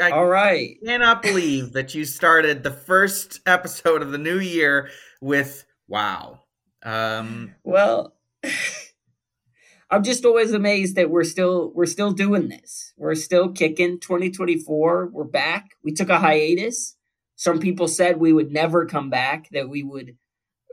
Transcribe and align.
I 0.00 0.10
All 0.10 0.26
right. 0.26 0.76
cannot 0.84 1.22
believe 1.22 1.72
that 1.72 1.94
you 1.94 2.04
started 2.04 2.62
the 2.62 2.70
first 2.70 3.40
episode 3.46 4.02
of 4.02 4.12
the 4.12 4.18
new 4.18 4.38
year 4.38 4.88
with 5.20 5.64
wow. 5.88 6.40
Um, 6.82 7.54
Well, 7.64 8.14
I'm 9.90 10.02
just 10.04 10.24
always 10.24 10.52
amazed 10.52 10.96
that 10.96 11.10
we're 11.10 11.24
still 11.24 11.72
we're 11.74 11.86
still 11.86 12.12
doing 12.12 12.48
this. 12.48 12.92
We're 12.96 13.14
still 13.16 13.50
kicking 13.52 13.98
2024. 13.98 15.10
We're 15.12 15.24
back. 15.24 15.72
We 15.82 15.92
took 15.92 16.08
a 16.08 16.18
hiatus. 16.18 16.96
Some 17.36 17.58
people 17.58 17.88
said 17.88 18.18
we 18.18 18.32
would 18.32 18.52
never 18.52 18.86
come 18.86 19.10
back, 19.10 19.48
that 19.50 19.68
we 19.68 19.82
would 19.82 20.16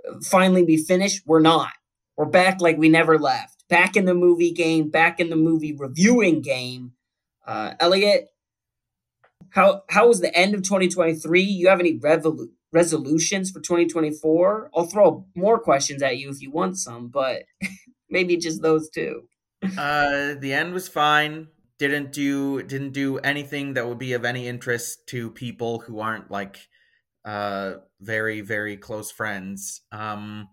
uh, 0.07 0.19
finally 0.23 0.63
be 0.65 0.77
finished. 0.77 1.23
We're 1.25 1.39
not. 1.39 1.71
We're 2.15 2.25
back 2.25 2.61
like 2.61 2.77
we 2.77 2.89
never 2.89 3.17
left. 3.17 3.67
Back 3.69 3.95
in 3.95 4.05
the 4.05 4.13
movie 4.13 4.51
game, 4.51 4.89
back 4.89 5.19
in 5.19 5.29
the 5.29 5.35
movie 5.35 5.73
reviewing 5.75 6.41
game. 6.41 6.93
Uh, 7.45 7.73
Elliot, 7.79 8.27
how 9.51 9.83
how 9.89 10.07
was 10.07 10.19
the 10.21 10.35
end 10.35 10.53
of 10.55 10.63
2023? 10.63 11.41
You 11.41 11.69
have 11.69 11.79
any 11.79 11.97
revolu- 11.99 12.49
resolutions 12.71 13.51
for 13.51 13.59
2024? 13.59 14.71
I'll 14.75 14.85
throw 14.85 15.25
more 15.35 15.59
questions 15.59 16.01
at 16.03 16.17
you 16.17 16.29
if 16.29 16.41
you 16.41 16.51
want 16.51 16.77
some, 16.77 17.07
but 17.09 17.43
maybe 18.09 18.37
just 18.37 18.61
those 18.61 18.89
two. 18.89 19.27
uh, 19.77 20.35
the 20.39 20.53
end 20.53 20.73
was 20.73 20.87
fine. 20.87 21.47
Didn't 21.79 22.11
do 22.11 22.63
didn't 22.63 22.91
do 22.93 23.19
anything 23.19 23.73
that 23.73 23.87
would 23.87 23.99
be 23.99 24.13
of 24.13 24.25
any 24.25 24.47
interest 24.47 25.07
to 25.07 25.29
people 25.29 25.79
who 25.79 25.99
aren't 25.99 26.31
like 26.31 26.57
uh 27.25 27.73
very 28.01 28.41
very 28.41 28.77
close 28.77 29.11
friends. 29.11 29.81
Um, 29.91 30.49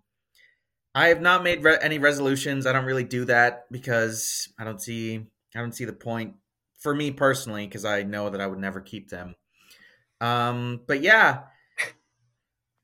I 0.94 1.08
have 1.08 1.20
not 1.20 1.42
made 1.42 1.64
re- 1.64 1.78
any 1.80 1.98
resolutions. 1.98 2.66
I 2.66 2.72
don't 2.72 2.84
really 2.84 3.04
do 3.04 3.24
that 3.24 3.64
because 3.72 4.48
I 4.58 4.64
don't 4.64 4.80
see 4.80 5.26
I 5.54 5.60
don't 5.60 5.74
see 5.74 5.84
the 5.86 5.92
point 5.92 6.34
for 6.84 6.94
me 6.94 7.10
personally 7.10 7.66
because 7.66 7.84
I 7.84 8.04
know 8.04 8.30
that 8.30 8.40
I 8.40 8.46
would 8.46 8.60
never 8.60 8.80
keep 8.80 9.08
them. 9.08 9.34
Um, 10.20 10.82
but 10.86 11.00
yeah, 11.00 11.40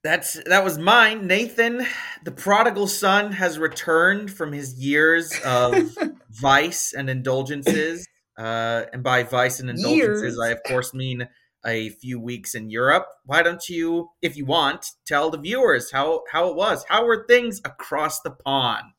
that's 0.02 0.42
that 0.46 0.64
was 0.64 0.78
mine. 0.78 1.26
Nathan, 1.26 1.86
the 2.24 2.32
prodigal 2.32 2.88
son, 2.88 3.32
has 3.32 3.58
returned 3.58 4.32
from 4.32 4.52
his 4.52 4.74
years 4.74 5.32
of 5.44 5.96
vice 6.30 6.92
and 6.94 7.08
indulgences. 7.08 8.08
Uh, 8.38 8.86
and 8.94 9.02
by 9.02 9.22
vice 9.22 9.60
and 9.60 9.68
indulgences, 9.68 10.34
Years? 10.34 10.38
I 10.40 10.48
of 10.48 10.62
course 10.66 10.94
mean 10.94 11.28
a 11.66 11.90
few 11.90 12.18
weeks 12.18 12.54
in 12.54 12.70
Europe. 12.70 13.06
Why 13.26 13.42
don't 13.42 13.68
you, 13.68 14.08
if 14.22 14.34
you 14.34 14.46
want, 14.46 14.86
tell 15.06 15.30
the 15.30 15.38
viewers 15.38 15.90
how 15.90 16.22
how 16.32 16.48
it 16.48 16.56
was? 16.56 16.84
How 16.88 17.04
were 17.04 17.26
things 17.28 17.60
across 17.66 18.22
the 18.22 18.30
pond? 18.30 18.94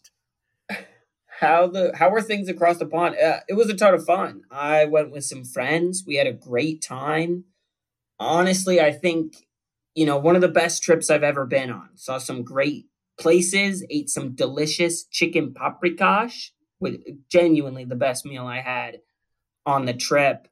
How 1.42 1.66
the 1.66 1.92
how 1.96 2.12
were 2.12 2.22
things 2.22 2.48
across 2.50 2.78
the 2.78 2.86
pond? 2.86 3.16
Uh, 3.18 3.40
it 3.50 3.56
was 3.56 3.68
a 3.68 3.74
ton 3.74 3.96
of 3.96 4.06
fun. 4.06 4.44
I 4.52 4.86
went 4.86 5.12
with 5.12 5.26
some 5.26 5.44
friends. 5.44 6.04
We 6.06 6.16
had 6.16 6.28
a 6.28 6.34
great 6.34 6.84
time. 6.84 7.46
Honestly, 8.20 8.80
I 8.80 8.92
think 8.92 9.34
you 9.96 10.06
know 10.06 10.18
one 10.18 10.36
of 10.36 10.42
the 10.42 10.48
best 10.48 10.84
trips 10.84 11.10
I've 11.10 11.24
ever 11.24 11.48
been 11.48 11.72
on. 11.72 11.90
Saw 11.96 12.20
some 12.20 12.44
great 12.44 12.86
places. 13.20 13.84
Ate 13.90 14.08
some 14.08 14.36
delicious 14.36 15.04
chicken 15.06 15.52
paprikash. 15.52 16.52
With 16.80 17.02
genuinely 17.30 17.86
the 17.86 17.96
best 17.96 18.24
meal 18.24 18.46
I 18.46 18.62
had 18.62 19.00
on 19.66 19.86
the 19.86 19.94
trip. 19.94 20.48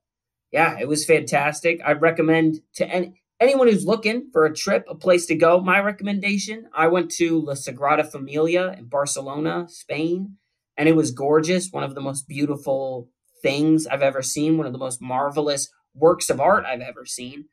Yeah, 0.51 0.79
it 0.79 0.87
was 0.87 1.05
fantastic. 1.05 1.81
I 1.85 1.93
recommend 1.93 2.61
to 2.75 2.87
any, 2.87 3.21
anyone 3.39 3.67
who's 3.67 3.85
looking 3.85 4.29
for 4.31 4.45
a 4.45 4.55
trip, 4.55 4.85
a 4.89 4.95
place 4.95 5.27
to 5.27 5.35
go. 5.35 5.61
My 5.61 5.79
recommendation: 5.81 6.67
I 6.73 6.87
went 6.87 7.11
to 7.11 7.41
La 7.41 7.53
Sagrada 7.53 8.11
Familia 8.11 8.75
in 8.75 8.85
Barcelona, 8.85 9.67
Spain 9.69 10.38
and 10.79 10.87
it 10.87 10.95
was 10.95 11.11
gorgeous. 11.11 11.69
One 11.71 11.83
of 11.83 11.93
the 11.93 12.01
most 12.01 12.25
beautiful 12.27 13.09
things 13.43 13.85
I've 13.85 14.01
ever 14.01 14.21
seen. 14.21 14.57
One 14.57 14.65
of 14.65 14.71
the 14.71 14.79
most 14.79 15.01
marvelous 15.01 15.69
works 15.93 16.29
of 16.29 16.39
art 16.39 16.65
I've 16.65 16.79
ever 16.79 17.05
seen. 17.05 17.45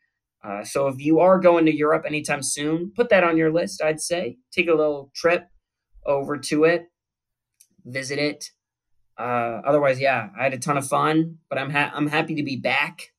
Uh, 0.45 0.63
so 0.63 0.87
if 0.87 1.01
you 1.01 1.19
are 1.19 1.41
going 1.41 1.67
to 1.67 1.75
Europe 1.75 2.05
anytime 2.07 2.43
soon, 2.43 2.93
put 2.95 3.09
that 3.09 3.25
on 3.25 3.37
your 3.37 3.53
list. 3.53 3.83
I'd 3.83 4.01
say 4.01 4.39
take 4.53 4.69
a 4.69 4.75
little 4.75 5.11
trip 5.13 5.49
over 6.07 6.39
to 6.39 6.65
it, 6.65 6.87
visit 7.85 8.21
it. 8.21 8.51
Uh, 9.19 9.61
otherwise, 9.67 9.99
yeah, 9.99 10.29
I 10.39 10.45
had 10.45 10.55
a 10.55 10.59
ton 10.59 10.77
of 10.77 10.87
fun, 10.87 11.39
but 11.51 11.59
I'm 11.59 11.71
ha- 11.71 11.91
I'm 11.93 12.07
happy 12.07 12.37
to 12.37 12.45
be 12.45 12.57
back. 12.57 13.13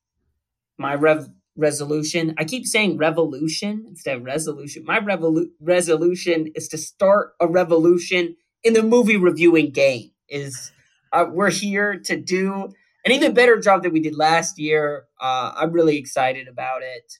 My 0.77 0.95
rev 0.95 1.27
resolution. 1.57 2.33
I 2.37 2.45
keep 2.45 2.65
saying 2.65 2.97
revolution 2.97 3.83
instead 3.87 4.15
of 4.15 4.23
resolution. 4.23 4.85
My 4.85 4.99
revolu- 4.99 5.49
resolution 5.59 6.51
is 6.55 6.69
to 6.69 6.77
start 6.77 7.33
a 7.41 7.47
revolution 7.47 8.37
in 8.63 8.73
the 8.73 8.83
movie 8.83 9.17
reviewing 9.17 9.71
game. 9.71 10.11
Is 10.29 10.71
uh, 11.13 11.25
we're 11.31 11.51
here 11.51 11.97
to 12.05 12.17
do 12.17 12.73
an 13.05 13.11
even 13.11 13.33
better 13.33 13.59
job 13.59 13.83
than 13.83 13.93
we 13.93 14.01
did 14.01 14.15
last 14.15 14.59
year. 14.59 15.05
Uh, 15.19 15.53
I'm 15.55 15.71
really 15.71 15.97
excited 15.97 16.47
about 16.47 16.81
it. 16.83 17.13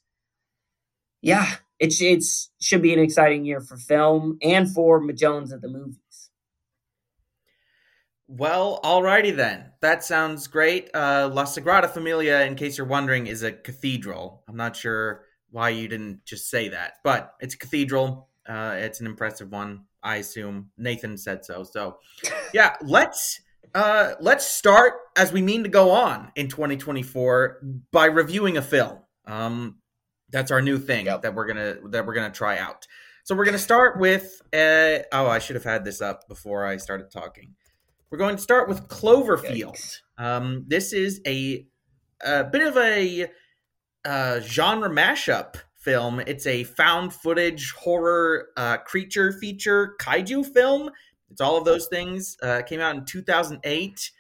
Yeah, 1.21 1.55
it's 1.79 2.01
it's 2.01 2.49
should 2.59 2.81
be 2.81 2.93
an 2.93 2.99
exciting 2.99 3.45
year 3.45 3.61
for 3.61 3.77
film 3.77 4.37
and 4.41 4.69
for 4.69 4.99
Magellan's 4.99 5.53
at 5.53 5.61
the 5.61 5.69
movies. 5.69 6.29
Well, 8.27 8.81
alrighty 8.83 9.33
then. 9.33 9.71
That 9.81 10.03
sounds 10.03 10.47
great. 10.47 10.89
Uh, 10.93 11.29
La 11.31 11.45
Sagrada 11.45 11.89
Familia, 11.89 12.41
in 12.41 12.55
case 12.55 12.77
you're 12.77 12.85
wondering, 12.85 13.27
is 13.27 13.41
a 13.41 13.53
cathedral. 13.53 14.43
I'm 14.49 14.57
not 14.57 14.75
sure 14.75 15.23
why 15.49 15.69
you 15.69 15.87
didn't 15.87 16.25
just 16.25 16.49
say 16.49 16.67
that, 16.69 16.95
but 17.05 17.35
it's 17.39 17.53
a 17.53 17.57
cathedral. 17.57 18.27
Uh, 18.45 18.75
it's 18.77 18.99
an 18.99 19.05
impressive 19.05 19.49
one, 19.49 19.85
I 20.03 20.17
assume. 20.17 20.71
Nathan 20.77 21.17
said 21.17 21.43
so. 21.45 21.63
So, 21.63 21.97
yeah, 22.53 22.75
let's 22.81 23.41
uh, 23.75 24.13
let's 24.19 24.45
start 24.47 24.93
as 25.17 25.31
we 25.31 25.41
mean 25.41 25.63
to 25.63 25.69
go 25.69 25.91
on 25.91 26.31
in 26.35 26.47
2024 26.47 27.61
by 27.91 28.05
reviewing 28.05 28.57
a 28.57 28.61
film. 28.61 28.99
Um, 29.25 29.77
that's 30.29 30.51
our 30.51 30.61
new 30.61 30.77
thing 30.77 31.05
Yep. 31.05 31.21
that 31.23 31.35
we're 31.35 31.47
gonna 31.47 31.75
that 31.89 32.05
we're 32.05 32.13
gonna 32.13 32.31
try 32.31 32.57
out. 32.57 32.87
So 33.23 33.35
we're 33.35 33.45
gonna 33.45 33.57
start 33.57 33.99
with. 33.99 34.41
Uh, 34.53 35.03
oh, 35.11 35.27
I 35.27 35.39
should 35.39 35.55
have 35.55 35.63
had 35.65 35.83
this 35.83 36.01
up 36.01 36.27
before 36.27 36.65
I 36.65 36.77
started 36.77 37.11
talking. 37.11 37.55
We're 38.09 38.17
going 38.19 38.37
to 38.37 38.41
start 38.41 38.69
with 38.69 38.87
Cloverfield. 38.87 39.99
Um, 40.17 40.63
this 40.65 40.93
is 40.93 41.19
a, 41.27 41.67
a 42.25 42.45
bit 42.45 42.65
of 42.65 42.77
a 42.77 43.27
uh, 44.05 44.39
genre 44.39 44.89
mashup 44.89 45.55
film. 45.87 46.19
It's 46.19 46.45
a 46.45 46.65
found 46.65 47.13
footage 47.13 47.71
horror 47.71 48.49
uh, 48.57 48.75
creature 48.79 49.31
feature 49.31 49.95
kaiju 50.01 50.45
film. 50.45 50.89
It's 51.31 51.39
all 51.39 51.57
of 51.57 51.63
those 51.63 51.87
things. 51.87 52.35
Uh, 52.43 52.61
came 52.61 52.81
out 52.81 52.97
in 52.97 53.05
2008, 53.05 54.11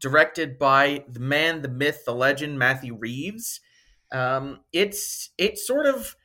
directed 0.00 0.58
by 0.58 1.04
the 1.06 1.20
man, 1.20 1.60
the 1.60 1.68
myth, 1.68 2.06
the 2.06 2.14
legend, 2.14 2.58
Matthew 2.58 2.96
Reeves. 2.96 3.60
Um, 4.12 4.60
it's 4.72 5.28
it's 5.36 5.66
sort 5.66 5.84
of 5.84 6.16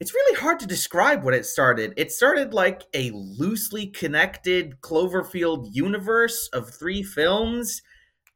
it's 0.00 0.12
really 0.12 0.40
hard 0.40 0.58
to 0.58 0.66
describe 0.66 1.22
what 1.22 1.34
it 1.34 1.46
started. 1.46 1.94
It 1.96 2.10
started 2.10 2.52
like 2.52 2.82
a 2.94 3.12
loosely 3.12 3.86
connected 3.86 4.80
Cloverfield 4.80 5.68
universe 5.70 6.48
of 6.52 6.68
three 6.68 7.04
films 7.04 7.80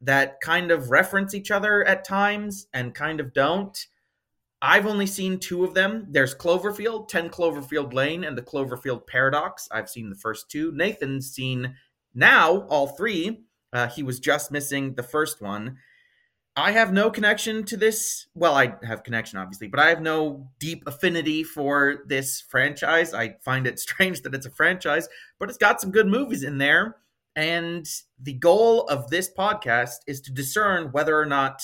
that 0.01 0.41
kind 0.41 0.71
of 0.71 0.93
reference 0.93 1.35
each 1.35 1.51
other 1.51 1.85
at 1.85 2.05
times 2.05 2.69
and 2.73 2.95
kind 2.95 3.19
of 3.19 3.33
don't. 3.35 3.77
I've 4.61 4.87
only 4.87 5.07
seen 5.07 5.39
two 5.39 5.65
of 5.65 5.75
them. 5.75 6.07
There's 6.11 6.35
Cloverfield, 6.35 7.09
10 7.09 7.31
Cloverfield 7.31 7.93
Lane, 7.93 8.25
and 8.25 8.37
the 8.37 8.43
Cloverfield 8.43 9.07
Paradox. 9.07 9.69
I've 9.71 9.89
seen 9.89 10.11
the 10.11 10.17
first 10.17 10.51
two. 10.51 10.73
Nathan's 10.73 11.31
seen 11.31 11.77
now 12.15 12.63
all 12.63 12.89
three. 12.89 13.45
Uh, 13.73 13.87
he 13.87 14.03
was 14.03 14.19
just 14.19 14.51
missing 14.51 14.95
the 14.95 15.03
first 15.03 15.41
one. 15.41 15.79
I 16.57 16.73
have 16.73 16.93
no 16.93 17.09
connection 17.09 17.63
to 17.67 17.77
this. 17.77 18.27
Well, 18.35 18.55
I 18.55 18.75
have 18.83 19.05
connection, 19.05 19.39
obviously, 19.39 19.69
but 19.69 19.79
I 19.79 19.91
have 19.91 20.03
no 20.03 20.51
deep 20.59 20.83
affinity 20.89 21.45
for 21.45 22.03
this 22.09 22.41
franchise. 22.41 23.15
I 23.15 23.37
find 23.45 23.65
it 23.65 23.79
strange 23.79 24.23
that 24.23 24.35
it's 24.35 24.47
a 24.47 24.51
franchise, 24.51 25.09
but 25.39 25.49
it's 25.49 25.59
got 25.59 25.81
some 25.81 25.93
good 25.93 26.09
movies 26.09 26.43
in 26.43 26.59
there. 26.59 26.97
And 27.37 27.89
the 28.21 28.33
goal 28.33 28.89
of 28.89 29.09
this 29.09 29.31
podcast 29.33 29.99
is 30.09 30.21
to 30.23 30.33
discern 30.33 30.91
whether 30.91 31.17
or 31.17 31.27
not 31.27 31.63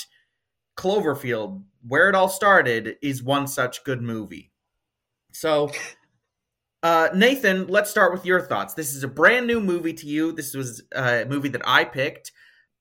Cloverfield, 0.76 1.64
where 1.86 2.08
it 2.08 2.14
all 2.14 2.28
started, 2.28 2.96
is 3.02 3.22
one 3.22 3.46
such 3.46 3.84
good 3.84 4.02
movie. 4.02 4.52
So, 5.32 5.70
uh, 6.82 7.08
Nathan, 7.14 7.66
let's 7.66 7.90
start 7.90 8.12
with 8.12 8.24
your 8.24 8.40
thoughts. 8.40 8.74
This 8.74 8.94
is 8.94 9.02
a 9.02 9.08
brand 9.08 9.46
new 9.46 9.60
movie 9.60 9.94
to 9.94 10.06
you. 10.06 10.32
This 10.32 10.54
was 10.54 10.82
a 10.94 11.24
movie 11.28 11.50
that 11.50 11.66
I 11.66 11.84
picked. 11.84 12.32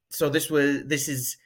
So 0.09 0.29
this 0.29 0.49
was 0.49 0.85
this 0.85 1.09
is 1.09 1.37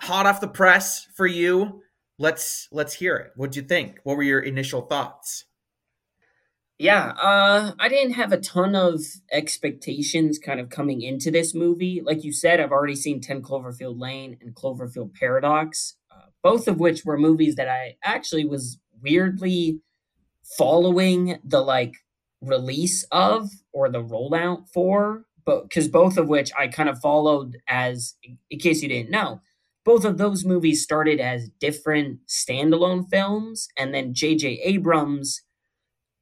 hot 0.00 0.26
off 0.26 0.40
the 0.40 0.48
press 0.48 1.06
for 1.14 1.26
you. 1.26 1.82
Let's 2.18 2.68
let's 2.72 2.94
hear 2.94 3.16
it. 3.16 3.32
What'd 3.36 3.56
you 3.56 3.62
think? 3.62 4.00
What 4.04 4.16
were 4.16 4.22
your 4.22 4.40
initial 4.40 4.82
thoughts? 4.82 5.44
Yeah, 6.78 7.12
uh, 7.22 7.72
I 7.78 7.88
didn't 7.88 8.14
have 8.14 8.32
a 8.32 8.40
ton 8.40 8.74
of 8.74 9.00
expectations 9.30 10.38
kind 10.38 10.58
of 10.58 10.68
coming 10.68 11.02
into 11.02 11.30
this 11.30 11.54
movie. 11.54 12.00
Like 12.04 12.24
you 12.24 12.32
said, 12.32 12.58
I've 12.58 12.72
already 12.72 12.96
seen 12.96 13.20
10 13.20 13.42
Cloverfield 13.42 14.00
Lane 14.00 14.38
and 14.40 14.52
Cloverfield 14.52 15.14
Paradox, 15.14 15.94
both 16.42 16.68
of 16.68 16.80
which 16.80 17.04
were 17.04 17.18
movies 17.18 17.56
that 17.56 17.68
I 17.68 17.96
actually 18.04 18.44
was 18.44 18.78
weirdly 19.00 19.80
following 20.56 21.38
the 21.44 21.60
like 21.60 21.94
release 22.40 23.04
of 23.12 23.50
or 23.72 23.88
the 23.88 24.02
rollout 24.02 24.68
for, 24.72 25.24
but 25.44 25.62
because 25.62 25.88
both 25.88 26.18
of 26.18 26.28
which 26.28 26.50
I 26.58 26.68
kind 26.68 26.88
of 26.88 27.00
followed 27.00 27.58
as, 27.68 28.14
in 28.50 28.58
case 28.58 28.82
you 28.82 28.88
didn't 28.88 29.10
know, 29.10 29.40
both 29.84 30.04
of 30.04 30.18
those 30.18 30.44
movies 30.44 30.82
started 30.82 31.20
as 31.20 31.48
different 31.60 32.20
standalone 32.28 33.08
films, 33.10 33.68
and 33.76 33.92
then 33.92 34.14
J.J. 34.14 34.60
Abrams 34.62 35.42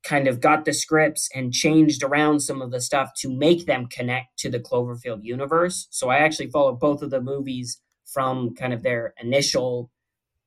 kind 0.03 0.27
of 0.27 0.41
got 0.41 0.65
the 0.65 0.73
scripts 0.73 1.29
and 1.35 1.53
changed 1.53 2.03
around 2.03 2.41
some 2.41 2.63
of 2.63 2.71
the 2.71 2.81
stuff 2.81 3.11
to 3.19 3.29
make 3.29 3.67
them 3.67 3.87
connect 3.87 4.39
to 4.39 4.49
the 4.49 4.61
Cloverfield 4.61 5.23
universe. 5.23 5.89
So 5.91 6.09
I 6.09 6.19
actually 6.19 6.51
followed 6.51 6.81
both 6.81 7.03
of 7.03 7.11
the 7.11 7.21
movies 7.21 7.83
from 8.07 8.55
kind 8.55 8.73
of 8.73 8.83
their 8.83 9.13
initial 9.21 9.91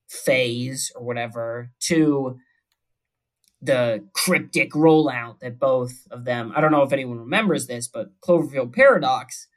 phase 0.08 0.92
or 0.94 1.04
whatever 1.04 1.70
to 1.80 2.38
the 3.60 4.04
cryptic 4.12 4.72
rollout 4.72 5.40
that 5.40 5.58
both 5.58 6.06
of 6.10 6.24
them, 6.24 6.52
I 6.54 6.60
don't 6.60 6.72
know 6.72 6.82
if 6.82 6.92
anyone 6.92 7.18
remembers 7.18 7.66
this, 7.66 7.88
but 7.88 8.10
Cloverfield 8.20 8.74
Paradox, 8.74 9.48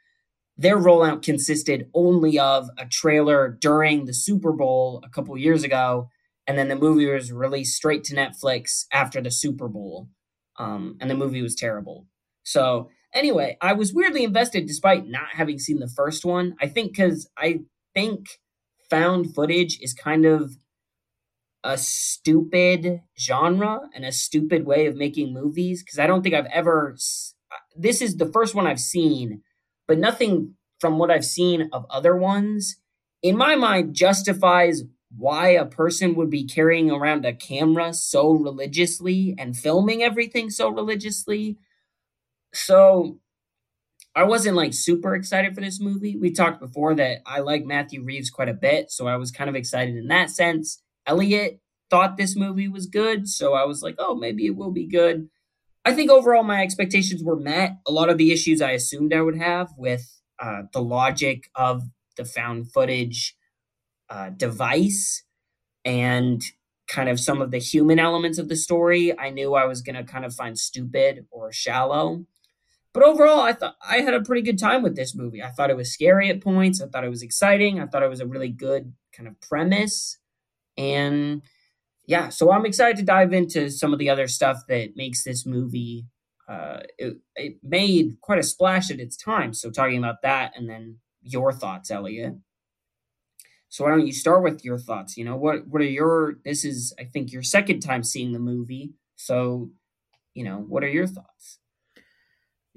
their 0.58 0.78
rollout 0.78 1.22
consisted 1.22 1.90
only 1.94 2.40
of 2.40 2.70
a 2.78 2.86
trailer 2.86 3.50
during 3.50 4.06
the 4.06 4.14
Super 4.14 4.54
Bowl 4.54 5.02
a 5.06 5.10
couple 5.10 5.38
years 5.38 5.64
ago 5.64 6.10
and 6.48 6.58
then 6.58 6.70
the 6.70 6.76
movie 6.76 7.06
was 7.06 7.32
released 7.32 7.76
straight 7.76 8.06
to 8.06 8.16
Netflix 8.16 8.86
after 8.92 9.22
the 9.22 9.30
Super 9.30 9.68
Bowl, 9.68 10.08
um, 10.58 10.98
and 11.02 11.10
the 11.10 11.16
movie 11.16 11.42
was 11.42 11.56
terrible. 11.56 12.08
So 12.44 12.90
anyway, 13.14 13.58
I 13.62 13.74
was 13.74 13.94
weirdly 13.94 14.24
invested 14.24 14.66
despite 14.66 15.06
not 15.06 15.28
having 15.34 15.60
seen 15.60 15.80
the 15.80 15.90
first 15.90 16.24
one. 16.24 16.56
I 16.62 16.68
think 16.68 16.94
because 16.94 17.30
I 17.38 17.60
think 17.94 18.40
found 18.90 19.34
footage 19.34 19.80
is 19.82 19.94
kind 19.94 20.26
of 20.26 20.58
a 21.64 21.78
stupid 21.78 23.02
genre 23.20 23.82
and 23.94 24.06
a 24.06 24.12
stupid 24.12 24.66
way 24.66 24.86
of 24.86 24.96
making 24.96 25.34
movies 25.34 25.84
because 25.84 26.00
I 26.00 26.08
don't 26.08 26.22
think 26.22 26.36
I've 26.36 26.46
ever. 26.46 26.96
This 27.76 28.02
is 28.02 28.18
the 28.18 28.32
first 28.32 28.56
one 28.56 28.68
I've 28.68 28.80
seen, 28.80 29.42
but 29.88 29.98
nothing 29.98 30.56
from 30.80 30.98
what 30.98 31.12
I've 31.12 31.26
seen 31.26 31.70
of 31.74 31.86
other 31.90 32.16
ones 32.16 32.78
in 33.24 33.36
my 33.36 33.56
mind 33.56 33.96
justifies 33.96 34.84
why 35.16 35.50
a 35.50 35.66
person 35.66 36.16
would 36.16 36.30
be 36.30 36.46
carrying 36.46 36.92
around 36.92 37.26
a 37.26 37.34
camera 37.34 37.94
so 37.94 38.32
religiously 38.32 39.36
and 39.38 39.58
filming 39.58 40.04
everything 40.04 40.50
so 40.50 40.70
religiously. 40.70 41.58
So 42.54 43.20
I 44.18 44.24
wasn't 44.24 44.56
like 44.56 44.74
super 44.74 45.14
excited 45.14 45.54
for 45.54 45.62
this 45.62 45.80
movie. 45.80 46.18
We 46.18 46.32
talked 46.32 46.60
before 46.60 46.96
that 46.96 47.20
I 47.28 47.40
like 47.42 47.66
Matthew 47.66 48.02
Reeves 48.02 48.32
quite 48.32 48.50
a 48.50 48.54
bit, 48.54 48.90
so 48.90 49.08
I 49.08 49.16
was 49.16 49.30
kind 49.30 49.48
of 49.48 49.56
excited 49.56 49.96
in 49.96 50.08
that 50.08 50.32
sense. 50.32 50.82
Elliot 51.06 51.62
thought 51.92 52.18
this 52.18 52.36
movie 52.36 52.68
was 52.68 52.88
good, 52.88 53.30
so 53.30 53.54
I 53.54 53.66
was 53.66 53.84
like, 53.84 53.94
oh, 54.00 54.16
maybe 54.16 54.48
it 54.48 54.56
will 54.56 54.72
be 54.72 54.88
good. 54.88 55.30
I 55.86 55.94
think 55.94 56.10
overall 56.10 56.42
my 56.42 56.64
expectations 56.64 57.24
were 57.24 57.36
met. 57.36 57.78
A 57.88 57.92
lot 57.92 58.10
of 58.10 58.18
the 58.18 58.32
issues 58.32 58.60
I 58.60 58.72
assumed 58.72 59.14
I 59.14 59.22
would 59.22 59.38
have 59.38 59.70
with 59.78 60.20
uh, 60.40 60.64
the 60.74 60.82
logic 60.82 61.52
of 61.54 61.84
the 62.18 62.26
found 62.26 62.72
footage 62.72 63.36
uh, 64.10 64.32
device 64.32 65.26
and 65.86 66.42
kind 66.88 67.08
of 67.08 67.20
some 67.20 67.40
of 67.40 67.52
the 67.52 67.60
human 67.60 68.00
elements 68.00 68.40
of 68.40 68.50
the 68.50 68.56
story, 68.56 69.18
I 69.18 69.30
knew 69.30 69.54
I 69.54 69.66
was 69.66 69.84
going 69.84 69.96
to 69.96 70.04
kind 70.04 70.26
of 70.26 70.34
find 70.34 70.58
stupid 70.58 71.28
or 71.30 71.52
shallow. 71.52 72.26
But 72.94 73.04
overall, 73.04 73.42
I 73.42 73.54
thought 73.54 73.76
I 73.88 73.98
had 73.98 74.14
a 74.14 74.24
pretty 74.24 74.42
good 74.42 74.58
time 74.58 74.82
with 74.82 74.96
this 74.96 75.16
movie. 75.16 75.44
I 75.44 75.52
thought 75.52 75.70
it 75.70 75.78
was 75.78 75.92
scary 75.92 76.30
at 76.30 76.42
points. 76.42 76.82
I 76.82 76.88
thought 76.88 77.04
it 77.04 77.10
was 77.10 77.22
exciting. 77.22 77.80
I 77.80 77.86
thought 77.86 78.04
it 78.04 78.10
was 78.10 78.22
a 78.22 78.28
really 78.28 78.50
good 78.50 78.94
kind 79.14 79.28
of 79.28 79.40
premise. 79.42 80.18
And 80.78 81.42
yeah, 82.06 82.30
so 82.30 82.52
I'm 82.52 82.66
excited 82.66 82.98
to 82.98 83.04
dive 83.04 83.34
into 83.34 83.70
some 83.70 83.94
of 83.94 84.00
the 84.00 84.10
other 84.10 84.28
stuff 84.28 84.64
that 84.70 84.96
makes 84.96 85.24
this 85.24 85.46
movie. 85.46 86.06
Uh, 86.48 86.80
it, 86.98 87.18
it 87.36 87.58
made 87.62 88.18
quite 88.22 88.40
a 88.40 88.44
splash 88.44 88.90
at 88.90 89.00
its 89.00 89.18
time. 89.18 89.54
So 89.54 89.70
talking 89.70 89.98
about 89.98 90.22
that 90.22 90.54
and 90.56 90.70
then 90.70 90.98
your 91.22 91.52
thoughts, 91.52 91.92
Elliot. 91.92 92.36
So 93.70 93.84
why 93.84 93.92
don't 93.92 94.08
you 94.08 94.14
start 94.14 94.44
with 94.44 94.64
your 94.64 94.78
thoughts? 94.78 95.18
You 95.18 95.26
know, 95.26 95.36
what 95.36 95.68
what 95.68 95.82
are 95.82 95.86
your 95.86 96.36
this 96.46 96.64
is 96.64 96.94
I 96.98 97.04
think 97.04 97.32
your 97.32 97.44
second 97.44 97.82
time 97.82 98.04
seeing 98.04 98.32
the 98.32 98.40
movie. 98.40 98.94
So, 99.18 99.72
you 100.34 100.44
know, 100.46 100.58
what 100.58 100.84
are 100.84 100.90
your 100.90 101.08
thoughts? 101.08 101.60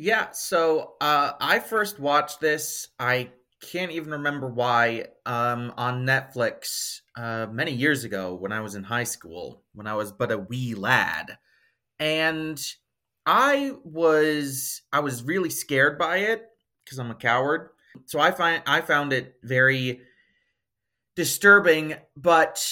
Yeah, 0.03 0.31
so 0.33 0.95
uh 1.03 1.33
I 1.43 1.59
first 1.59 2.01
watched 2.01 2.41
this, 2.41 2.89
I 2.99 3.33
can't 3.61 3.93
even 3.93 4.13
remember 4.13 4.49
why, 4.49 5.09
um 5.27 5.75
on 5.77 6.07
Netflix 6.07 7.01
uh 7.17 7.49
many 7.53 7.73
years 7.73 8.05
ago 8.05 8.35
when 8.35 8.51
I 8.51 8.63
was 8.63 8.75
in 8.75 8.83
high 8.83 9.05
school, 9.05 9.63
when 9.75 9.87
I 9.87 9.93
was 9.95 10.11
but 10.11 10.33
a 10.33 10.39
wee 10.39 10.75
lad. 10.75 11.37
And 11.99 12.59
I 13.27 13.73
was 13.85 14.81
I 14.91 15.01
was 15.01 15.23
really 15.23 15.51
scared 15.51 15.99
by 15.99 16.17
it 16.19 16.47
because 16.83 16.99
I'm 16.99 17.11
a 17.11 17.15
coward. 17.15 17.69
So 18.07 18.21
I 18.21 18.31
find 18.31 18.63
I 18.67 18.81
found 18.81 19.13
it 19.13 19.35
very 19.43 20.01
disturbing, 21.17 21.97
but 22.17 22.65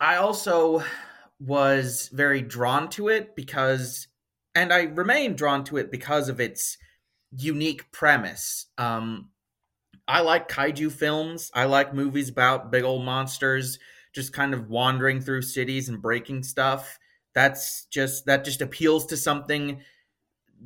I 0.00 0.16
also 0.16 0.82
was 1.38 2.10
very 2.12 2.42
drawn 2.42 2.90
to 2.90 3.08
it 3.08 3.34
because, 3.34 4.08
and 4.54 4.72
I 4.72 4.82
remain 4.82 5.34
drawn 5.34 5.64
to 5.64 5.76
it 5.76 5.90
because 5.90 6.28
of 6.28 6.40
its 6.40 6.78
unique 7.30 7.90
premise. 7.92 8.66
Um, 8.78 9.30
I 10.08 10.20
like 10.20 10.48
kaiju 10.48 10.90
films. 10.92 11.50
I 11.54 11.64
like 11.64 11.94
movies 11.94 12.28
about 12.28 12.72
big 12.72 12.84
old 12.84 13.04
monsters 13.04 13.78
just 14.12 14.32
kind 14.32 14.54
of 14.54 14.68
wandering 14.68 15.20
through 15.20 15.42
cities 15.42 15.88
and 15.88 16.02
breaking 16.02 16.42
stuff. 16.42 16.98
That's 17.32 17.84
just 17.86 18.26
that 18.26 18.44
just 18.44 18.60
appeals 18.60 19.06
to 19.06 19.16
something 19.16 19.82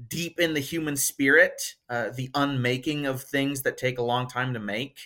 deep 0.09 0.41
in 0.41 0.55
the 0.55 0.61
human 0.61 0.97
spirit, 0.97 1.75
uh, 1.91 2.09
the 2.17 2.31
unmaking 2.35 3.05
of 3.05 3.23
things 3.23 3.62
that 3.62 3.76
take 3.76 3.99
a 3.99 4.03
long 4.03 4.26
time 4.29 4.55
to 4.55 4.61
make 4.61 4.99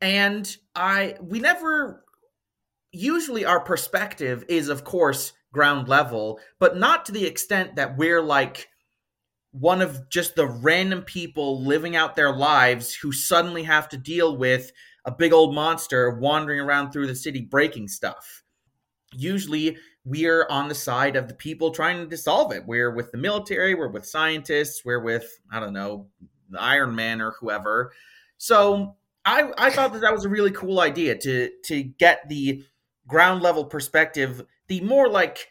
and 0.00 0.56
I 0.74 1.16
we 1.20 1.40
never 1.40 2.04
usually 2.92 3.44
our 3.44 3.60
perspective 3.60 4.44
is 4.48 4.68
of 4.68 4.84
course 4.84 5.32
ground 5.56 5.88
level, 5.88 6.38
but 6.58 6.76
not 6.76 7.06
to 7.06 7.12
the 7.12 7.26
extent 7.26 7.76
that 7.76 7.96
we're 7.96 8.22
like 8.22 8.68
one 9.50 9.80
of 9.80 10.08
just 10.10 10.36
the 10.36 10.46
random 10.46 11.02
people 11.02 11.64
living 11.64 11.96
out 11.96 12.14
their 12.14 12.36
lives 12.36 12.94
who 12.94 13.10
suddenly 13.10 13.62
have 13.62 13.88
to 13.88 13.96
deal 13.96 14.36
with 14.36 14.70
a 15.06 15.10
big 15.10 15.32
old 15.32 15.54
monster 15.54 16.10
wandering 16.10 16.60
around 16.60 16.90
through 16.90 17.06
the 17.06 17.14
city 17.14 17.40
breaking 17.40 17.88
stuff. 17.88 18.42
Usually 19.14 19.78
we're 20.04 20.46
on 20.50 20.68
the 20.68 20.74
side 20.74 21.16
of 21.16 21.26
the 21.26 21.34
people 21.34 21.70
trying 21.70 22.10
to 22.10 22.16
solve 22.18 22.52
it. 22.52 22.66
We're 22.66 22.94
with 22.94 23.10
the 23.12 23.18
military, 23.18 23.74
we're 23.74 23.88
with 23.88 24.06
scientists, 24.06 24.84
we're 24.84 25.02
with, 25.02 25.40
I 25.50 25.58
don't 25.58 25.72
know, 25.72 26.08
Iron 26.58 26.94
Man 26.94 27.22
or 27.22 27.34
whoever. 27.40 27.92
So 28.36 28.96
I 29.24 29.52
I 29.56 29.70
thought 29.70 29.92
that 29.94 30.02
that 30.02 30.12
was 30.12 30.24
a 30.24 30.28
really 30.28 30.52
cool 30.52 30.80
idea 30.80 31.16
to 31.18 31.50
to 31.64 31.82
get 31.82 32.28
the 32.28 32.64
ground 33.06 33.42
level 33.42 33.64
perspective, 33.64 34.44
the 34.68 34.80
more 34.80 35.08
like 35.08 35.48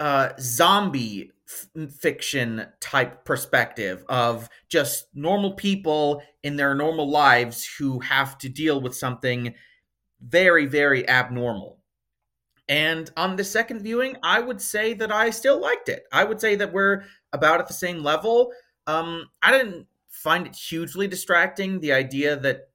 uh 0.00 0.30
zombie 0.38 1.32
f- 1.48 1.90
fiction 1.92 2.66
type 2.80 3.24
perspective 3.24 4.04
of 4.08 4.48
just 4.68 5.06
normal 5.14 5.52
people 5.54 6.22
in 6.42 6.56
their 6.56 6.74
normal 6.74 7.08
lives 7.08 7.68
who 7.78 8.00
have 8.00 8.36
to 8.38 8.48
deal 8.48 8.80
with 8.80 8.94
something 8.94 9.54
very 10.20 10.66
very 10.66 11.08
abnormal. 11.08 11.78
And 12.68 13.10
on 13.16 13.36
the 13.36 13.44
second 13.44 13.82
viewing, 13.82 14.16
I 14.22 14.40
would 14.40 14.60
say 14.60 14.92
that 14.94 15.12
I 15.12 15.30
still 15.30 15.60
liked 15.60 15.88
it. 15.88 16.04
I 16.12 16.24
would 16.24 16.40
say 16.40 16.56
that 16.56 16.72
we're 16.72 17.04
about 17.32 17.60
at 17.60 17.68
the 17.68 17.74
same 17.74 18.02
level. 18.02 18.50
Um, 18.86 19.30
I 19.40 19.52
didn't 19.52 19.86
find 20.08 20.46
it 20.46 20.56
hugely 20.56 21.06
distracting. 21.06 21.80
The 21.80 21.92
idea 21.92 22.36
that 22.36 22.68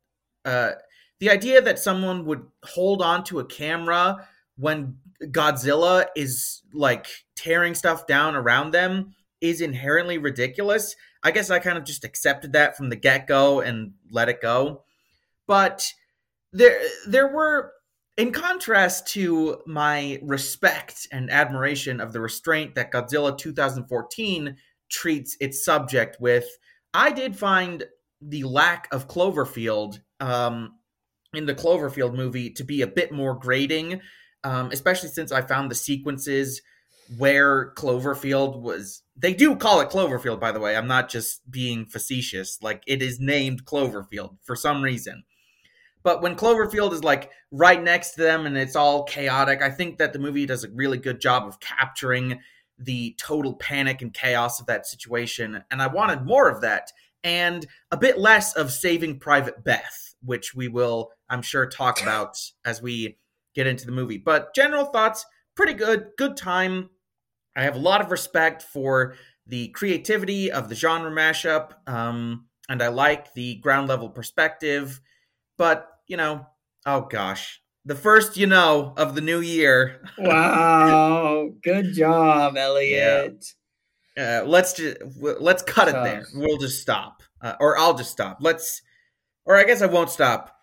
uh, 0.45 0.71
the 1.19 1.29
idea 1.29 1.61
that 1.61 1.77
someone 1.77 2.25
would 2.25 2.43
hold 2.63 3.01
on 3.01 3.23
to 3.25 3.39
a 3.39 3.45
camera 3.45 4.27
when 4.58 4.98
Godzilla 5.24 6.05
is 6.15 6.62
like 6.74 7.08
tearing 7.36 7.75
stuff 7.75 8.08
down 8.08 8.36
around 8.36 8.72
them 8.72 9.13
is 9.39 9.62
inherently 9.62 10.17
ridiculous. 10.17 10.96
I 11.24 11.31
guess 11.31 11.50
I 11.50 11.60
kind 11.60 11.77
of 11.77 11.84
just 11.84 12.03
accepted 12.03 12.53
that 12.53 12.77
from 12.77 12.89
the 12.89 12.96
get 12.96 13.27
go 13.27 13.62
and 13.62 13.93
let 14.10 14.29
it 14.29 14.41
go. 14.41 14.84
But 15.48 15.91
there, 16.53 16.79
there 17.08 17.27
were, 17.27 17.74
in 18.17 18.31
contrast 18.31 19.08
to 19.08 19.62
my 19.65 20.20
respect 20.22 21.08
and 21.12 21.31
admiration 21.31 22.00
of 22.00 22.13
the 22.13 22.22
restraint 22.22 22.75
that 22.75 22.91
Godzilla 22.91 23.38
2014 23.38 24.55
treats 24.89 25.38
its 25.39 25.63
subject 25.63 26.17
with, 26.20 26.46
I 26.93 27.12
did 27.12 27.36
find 27.36 27.84
the 28.22 28.43
lack 28.43 28.88
of 28.91 29.08
Cloverfield 29.08 30.00
um, 30.20 30.75
in 31.34 31.46
the 31.46 31.55
Cloverfield 31.55 32.13
movie 32.13 32.50
to 32.51 32.63
be 32.63 32.81
a 32.81 32.88
bit 32.88 33.12
more 33.12 33.34
grating, 33.34 34.01
um, 34.43 34.69
especially 34.71 35.10
since 35.10 35.31
I 35.31 35.41
found 35.41 35.69
the 35.69 35.75
sequences 35.75 36.62
where 37.17 37.74
Cloverfield 37.74 38.62
was. 38.62 39.03
They 39.17 39.33
do 39.33 39.55
call 39.55 39.81
it 39.81 39.89
Cloverfield, 39.89 40.39
by 40.39 40.51
the 40.51 40.60
way. 40.60 40.75
I'm 40.75 40.88
not 40.88 41.10
just 41.10 41.50
being 41.51 41.86
facetious. 41.86 42.57
Like, 42.62 42.83
it 42.88 43.01
is 43.01 43.19
named 43.19 43.65
Cloverfield 43.65 44.38
for 44.43 44.55
some 44.55 44.81
reason. 44.81 45.24
But 46.03 46.21
when 46.21 46.36
Cloverfield 46.36 46.93
is 46.93 47.03
like 47.03 47.29
right 47.51 47.81
next 47.81 48.12
to 48.12 48.21
them 48.21 48.45
and 48.45 48.57
it's 48.57 48.75
all 48.75 49.03
chaotic, 49.03 49.62
I 49.62 49.69
think 49.69 49.98
that 49.98 50.13
the 50.13 50.19
movie 50.19 50.45
does 50.45 50.63
a 50.63 50.71
really 50.71 50.98
good 50.98 51.21
job 51.21 51.48
of 51.48 51.60
capturing 51.60 52.39
the 52.79 53.15
total 53.19 53.53
panic 53.55 54.01
and 54.01 54.13
chaos 54.13 54.60
of 54.60 54.65
that 54.65 54.88
situation. 54.88 55.63
And 55.69 55.81
I 55.81 55.88
wanted 55.88 56.25
more 56.25 56.50
of 56.50 56.62
that 56.62 56.91
and 57.24 57.67
a 57.91 57.98
bit 57.98 58.17
less 58.17 58.53
of 58.53 58.71
Saving 58.71 59.19
Private 59.19 59.63
Beth, 59.63 60.15
which 60.24 60.55
we 60.55 60.67
will, 60.67 61.12
I'm 61.29 61.43
sure, 61.43 61.67
talk 61.67 62.01
about 62.01 62.36
as 62.65 62.81
we 62.81 63.17
get 63.55 63.67
into 63.67 63.86
the 63.86 63.91
movie. 63.91 64.17
But 64.17 64.53
general 64.55 64.86
thoughts 64.86 65.25
pretty 65.55 65.74
good, 65.74 66.10
good 66.17 66.38
time. 66.38 66.89
I 67.55 67.63
have 67.63 67.75
a 67.75 67.79
lot 67.79 68.01
of 68.01 68.12
respect 68.12 68.63
for 68.63 69.15
the 69.46 69.70
creativity 69.70 70.51
of 70.51 70.70
the 70.70 70.75
genre 70.75 71.12
mashup, 71.12 71.74
um, 71.88 72.46
and 72.70 72.81
I 72.81 72.88
like 72.88 73.34
the 73.34 73.55
ground 73.55 73.89
level 73.89 74.10
perspective. 74.10 75.01
But, 75.58 75.88
you 76.08 76.17
know, 76.17 76.48
oh 76.86 77.01
gosh, 77.01 77.62
the 77.86 77.96
first 77.96 78.38
you 78.38 78.48
know 78.48 78.93
of 78.98 79.15
the 79.15 79.22
new 79.22 79.41
year. 79.41 80.03
wow, 80.17 81.50
good 81.63 81.93
job, 81.93 82.55
Elliot. 82.55 83.46
Yeah. 84.15 84.41
Uh, 84.41 84.46
let's 84.46 84.74
just 84.74 84.98
let's 85.20 85.63
cut 85.63 85.88
it 85.88 85.93
there. 85.93 86.25
We'll 86.34 86.58
just 86.58 86.81
stop, 86.81 87.24
uh, 87.41 87.55
or 87.60 87.77
I'll 87.77 87.93
just 87.93 88.12
stop. 88.12 88.38
Let's, 88.41 88.81
or 89.46 89.55
I 89.55 89.63
guess 89.63 89.81
I 89.81 89.86
won't 89.86 90.10
stop. 90.10 90.55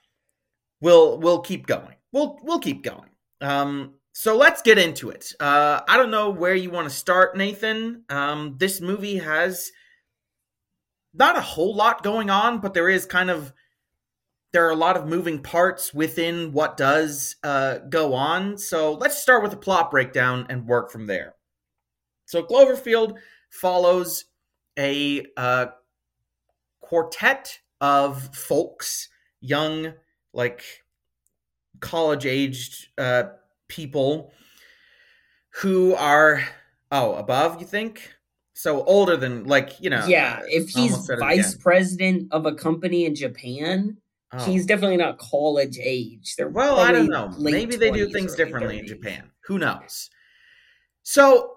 We'll 0.80 1.18
we'll 1.18 1.40
keep 1.40 1.66
going. 1.66 1.97
We'll 2.12 2.38
we'll 2.42 2.60
keep 2.60 2.82
going. 2.82 3.10
Um, 3.40 3.94
so 4.12 4.36
let's 4.36 4.62
get 4.62 4.78
into 4.78 5.10
it. 5.10 5.32
Uh, 5.38 5.80
I 5.86 5.96
don't 5.96 6.10
know 6.10 6.30
where 6.30 6.54
you 6.54 6.70
want 6.70 6.88
to 6.88 6.94
start, 6.94 7.36
Nathan. 7.36 8.04
Um, 8.08 8.56
this 8.58 8.80
movie 8.80 9.18
has 9.18 9.70
not 11.14 11.36
a 11.36 11.40
whole 11.40 11.74
lot 11.74 12.02
going 12.02 12.30
on, 12.30 12.60
but 12.60 12.74
there 12.74 12.88
is 12.88 13.06
kind 13.06 13.30
of 13.30 13.52
there 14.52 14.66
are 14.66 14.72
a 14.72 14.76
lot 14.76 14.96
of 14.96 15.06
moving 15.06 15.42
parts 15.42 15.92
within 15.92 16.52
what 16.52 16.76
does 16.76 17.36
uh, 17.44 17.78
go 17.90 18.14
on. 18.14 18.56
So 18.56 18.94
let's 18.94 19.20
start 19.20 19.42
with 19.42 19.52
a 19.52 19.58
plot 19.58 19.90
breakdown 19.90 20.46
and 20.48 20.66
work 20.66 20.90
from 20.90 21.06
there. 21.06 21.34
So 22.24 22.42
Cloverfield 22.42 23.18
follows 23.50 24.24
a 24.78 25.24
uh, 25.36 25.66
quartet 26.80 27.58
of 27.80 28.34
folks, 28.34 29.08
young, 29.40 29.92
like 30.32 30.62
college 31.80 32.26
aged 32.26 32.88
uh, 32.98 33.24
people 33.68 34.32
who 35.60 35.94
are 35.94 36.42
oh 36.90 37.14
above 37.14 37.60
you 37.60 37.66
think? 37.66 38.14
So 38.54 38.82
older 38.84 39.16
than 39.16 39.44
like 39.44 39.80
you 39.80 39.88
know 39.88 40.04
yeah 40.06 40.40
if 40.46 40.68
he's 40.70 41.08
vice 41.20 41.56
president 41.56 42.32
of 42.32 42.44
a 42.44 42.52
company 42.52 43.04
in 43.04 43.14
japan 43.14 43.96
oh. 44.32 44.44
he's 44.44 44.66
definitely 44.66 44.96
not 44.96 45.16
college 45.18 45.78
age 45.80 46.34
they're 46.36 46.48
well 46.48 46.80
i 46.80 46.90
don't 46.90 47.06
know. 47.06 47.32
maybe 47.38 47.76
they 47.76 47.92
do 47.92 48.10
things 48.10 48.34
differently 48.34 48.80
in 48.80 48.86
japan. 48.86 49.30
Who 49.48 49.58
knows? 49.58 50.10
So 51.02 51.54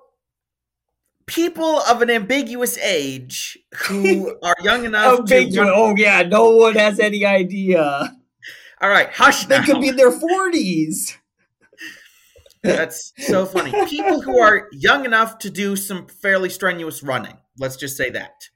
people 1.25 1.82
of 1.82 2.01
an 2.01 2.10
ambiguous 2.10 2.78
age 2.78 3.58
who 3.88 4.38
are 4.44 4.56
young 4.62 4.86
enough 4.86 5.25
to 5.25 5.48
oh 5.60 5.96
yeah 5.98 6.22
no 6.22 6.51
one 6.51 6.75
has 6.75 7.00
any 7.00 7.25
idea 7.25 8.16
all 8.82 8.90
right 8.90 9.10
hush 9.14 9.46
they 9.46 9.60
now. 9.60 9.66
could 9.66 9.82
be 9.82 9.90
in 9.90 9.96
their 9.96 10.12
40s 10.12 11.18
that's 12.64 13.12
so 13.18 13.46
funny. 13.46 13.72
People 13.88 14.22
who 14.22 14.40
are 14.40 14.68
young 14.72 15.06
enough 15.06 15.40
to 15.40 15.50
do 15.50 15.76
some 15.76 16.08
fairly 16.08 16.50
strenuous 16.50 17.02
running, 17.02 17.38
let's 17.58 17.76
just 17.76 17.98
say 17.98 18.12
that, 18.12 18.50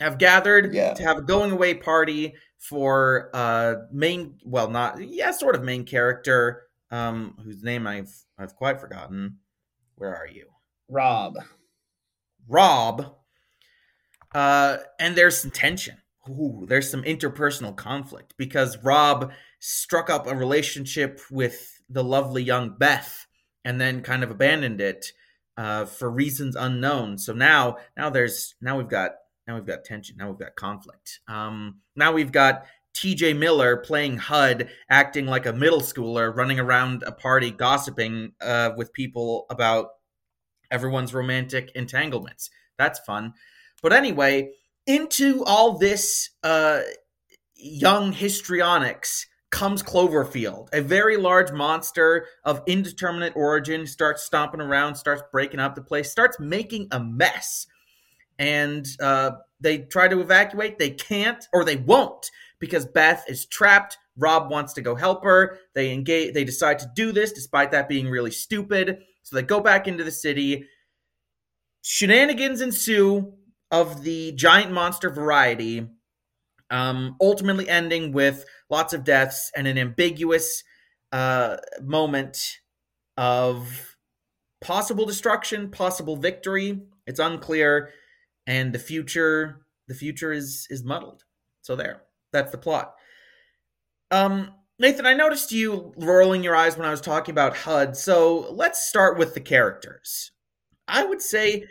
have 0.00 0.18
gathered 0.18 0.74
yeah. 0.74 0.92
to 0.94 1.02
have 1.04 1.18
a 1.18 1.22
going 1.22 1.52
away 1.52 1.74
party 1.74 2.34
for 2.58 3.30
uh 3.32 3.74
main 3.92 4.34
well 4.42 4.68
not 4.68 5.00
yeah 5.00 5.30
sort 5.30 5.54
of 5.54 5.62
main 5.62 5.84
character 5.84 6.62
um 6.90 7.34
whose 7.44 7.62
name 7.62 7.86
I've 7.86 8.12
I've 8.38 8.56
quite 8.56 8.80
forgotten. 8.80 9.38
Where 9.94 10.14
are 10.16 10.26
you? 10.26 10.46
Rob. 10.88 11.34
Rob. 12.48 13.14
Uh 14.34 14.78
and 14.98 15.14
there's 15.14 15.38
some 15.38 15.52
tension. 15.52 15.98
Ooh, 16.28 16.66
there's 16.68 16.90
some 16.90 17.02
interpersonal 17.02 17.76
conflict 17.76 18.34
because 18.36 18.78
Rob 18.82 19.32
struck 19.60 20.10
up 20.10 20.26
a 20.26 20.34
relationship 20.34 21.20
with 21.30 21.80
the 21.88 22.02
lovely 22.02 22.42
young 22.42 22.76
Beth 22.76 23.26
and 23.64 23.80
then 23.80 24.02
kind 24.02 24.22
of 24.24 24.30
abandoned 24.30 24.80
it 24.80 25.12
uh, 25.56 25.84
for 25.84 26.10
reasons 26.10 26.56
unknown. 26.56 27.18
So 27.18 27.32
now, 27.32 27.78
now 27.96 28.10
there's 28.10 28.54
now 28.60 28.76
we've 28.76 28.88
got 28.88 29.12
now 29.46 29.54
we've 29.54 29.66
got 29.66 29.84
tension. 29.84 30.16
Now 30.16 30.28
we've 30.28 30.38
got 30.38 30.56
conflict. 30.56 31.20
Um, 31.28 31.80
now 31.94 32.12
we've 32.12 32.32
got 32.32 32.66
T.J. 32.94 33.34
Miller 33.34 33.76
playing 33.76 34.16
HUD, 34.16 34.68
acting 34.88 35.26
like 35.26 35.46
a 35.46 35.52
middle 35.52 35.80
schooler, 35.80 36.34
running 36.34 36.58
around 36.58 37.02
a 37.02 37.12
party, 37.12 37.50
gossiping 37.50 38.32
uh, 38.40 38.70
with 38.76 38.92
people 38.92 39.46
about 39.50 39.88
everyone's 40.70 41.14
romantic 41.14 41.70
entanglements. 41.74 42.50
That's 42.78 42.98
fun. 43.00 43.34
But 43.82 43.92
anyway, 43.92 44.52
into 44.86 45.44
all 45.44 45.78
this 45.78 46.30
uh, 46.42 46.80
young 47.54 48.12
histrionics 48.12 49.26
comes 49.50 49.82
Cloverfield, 49.82 50.68
a 50.72 50.80
very 50.80 51.16
large 51.16 51.52
monster 51.52 52.26
of 52.44 52.62
indeterminate 52.66 53.34
origin, 53.36 53.86
starts 53.86 54.22
stomping 54.22 54.60
around, 54.60 54.96
starts 54.96 55.22
breaking 55.32 55.60
up 55.60 55.74
the 55.74 55.82
place, 55.82 56.10
starts 56.10 56.38
making 56.38 56.88
a 56.92 57.00
mess. 57.00 57.66
And 58.38 58.86
uh, 59.00 59.32
they 59.60 59.78
try 59.78 60.08
to 60.08 60.20
evacuate. 60.20 60.78
They 60.78 60.90
can't, 60.90 61.46
or 61.52 61.64
they 61.64 61.76
won't, 61.76 62.30
because 62.58 62.84
Beth 62.84 63.24
is 63.28 63.46
trapped. 63.46 63.96
Rob 64.18 64.50
wants 64.50 64.72
to 64.74 64.82
go 64.82 64.94
help 64.94 65.24
her. 65.24 65.58
They 65.74 65.92
engage. 65.92 66.34
They 66.34 66.44
decide 66.44 66.78
to 66.80 66.90
do 66.94 67.12
this, 67.12 67.32
despite 67.32 67.70
that 67.70 67.88
being 67.88 68.08
really 68.08 68.30
stupid. 68.30 68.98
So 69.22 69.36
they 69.36 69.42
go 69.42 69.60
back 69.60 69.88
into 69.88 70.04
the 70.04 70.10
city. 70.10 70.66
Shenanigans 71.82 72.60
ensue 72.60 73.32
of 73.70 74.02
the 74.02 74.32
giant 74.32 74.72
monster 74.72 75.10
variety 75.10 75.88
um, 76.70 77.16
ultimately 77.20 77.68
ending 77.68 78.12
with 78.12 78.44
lots 78.70 78.92
of 78.92 79.04
deaths 79.04 79.50
and 79.56 79.66
an 79.66 79.78
ambiguous 79.78 80.64
uh, 81.12 81.56
moment 81.82 82.58
of 83.16 83.96
possible 84.60 85.06
destruction, 85.06 85.70
possible 85.70 86.16
victory. 86.16 86.80
It's 87.06 87.20
unclear, 87.20 87.90
and 88.46 88.72
the 88.72 88.78
future 88.78 89.60
the 89.88 89.94
future 89.94 90.32
is 90.32 90.66
is 90.70 90.82
muddled. 90.82 91.24
So 91.62 91.76
there, 91.76 92.02
that's 92.32 92.50
the 92.50 92.58
plot. 92.58 92.94
Um, 94.10 94.52
Nathan, 94.78 95.06
I 95.06 95.14
noticed 95.14 95.52
you 95.52 95.92
rolling 95.96 96.42
your 96.44 96.54
eyes 96.54 96.76
when 96.76 96.86
I 96.86 96.90
was 96.90 97.00
talking 97.00 97.32
about 97.32 97.56
HUD. 97.56 97.96
So 97.96 98.52
let's 98.52 98.86
start 98.86 99.18
with 99.18 99.34
the 99.34 99.40
characters. 99.40 100.32
I 100.86 101.04
would 101.04 101.22
say 101.22 101.64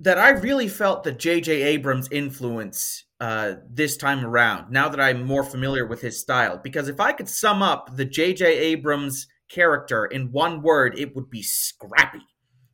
that 0.00 0.18
I 0.18 0.30
really 0.30 0.68
felt 0.68 1.04
the 1.04 1.12
J.J. 1.12 1.62
Abrams 1.62 2.08
influence 2.10 3.04
uh, 3.20 3.56
this 3.68 3.98
time 3.98 4.24
around, 4.24 4.72
now 4.72 4.88
that 4.88 4.98
I'm 4.98 5.26
more 5.26 5.44
familiar 5.44 5.86
with 5.86 6.00
his 6.00 6.18
style. 6.18 6.58
Because 6.58 6.88
if 6.88 7.00
I 7.00 7.12
could 7.12 7.28
sum 7.28 7.62
up 7.62 7.96
the 7.96 8.06
J.J. 8.06 8.46
Abrams 8.46 9.26
character 9.50 10.06
in 10.06 10.32
one 10.32 10.62
word, 10.62 10.98
it 10.98 11.14
would 11.14 11.28
be 11.28 11.42
scrappy. 11.42 12.26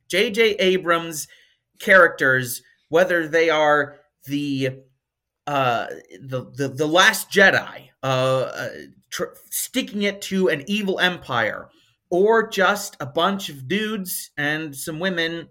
J.J. 0.09 0.55
Abrams 0.55 1.27
characters, 1.81 2.61
whether 2.87 3.27
they 3.27 3.49
are 3.49 3.97
the 4.25 4.79
uh, 5.45 5.87
the, 6.21 6.51
the 6.55 6.69
the 6.69 6.87
Last 6.87 7.29
Jedi, 7.29 7.89
uh, 8.03 8.05
uh, 8.05 8.69
tr- 9.09 9.35
sticking 9.49 10.03
it 10.03 10.21
to 10.23 10.47
an 10.49 10.63
evil 10.67 10.99
empire, 10.99 11.69
or 12.09 12.49
just 12.49 12.95
a 12.99 13.05
bunch 13.05 13.49
of 13.49 13.67
dudes 13.67 14.31
and 14.37 14.75
some 14.75 14.99
women 14.99 15.49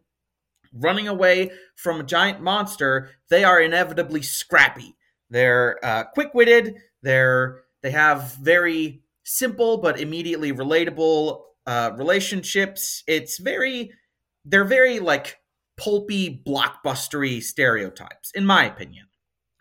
running 0.73 1.09
away 1.09 1.51
from 1.77 2.01
a 2.01 2.05
giant 2.05 2.41
monster, 2.41 3.11
they 3.31 3.45
are 3.45 3.61
inevitably 3.61 4.23
scrappy. 4.23 4.97
They're 5.31 5.79
uh, 5.85 6.05
quick-witted. 6.05 6.77
They're 7.03 7.63
they 7.83 7.91
have 7.91 8.35
very 8.37 9.03
simple 9.25 9.79
but 9.79 10.01
immediately 10.01 10.53
relatable 10.53 11.41
uh, 11.67 11.93
relationships. 11.97 13.03
It's 13.07 13.39
very 13.39 13.93
they're 14.45 14.65
very 14.65 15.01
like 15.01 15.39
pulpy, 15.77 16.43
blockbustery 16.47 17.43
stereotypes, 17.43 18.31
in 18.35 18.47
my 18.47 18.65
opinion. 18.65 19.07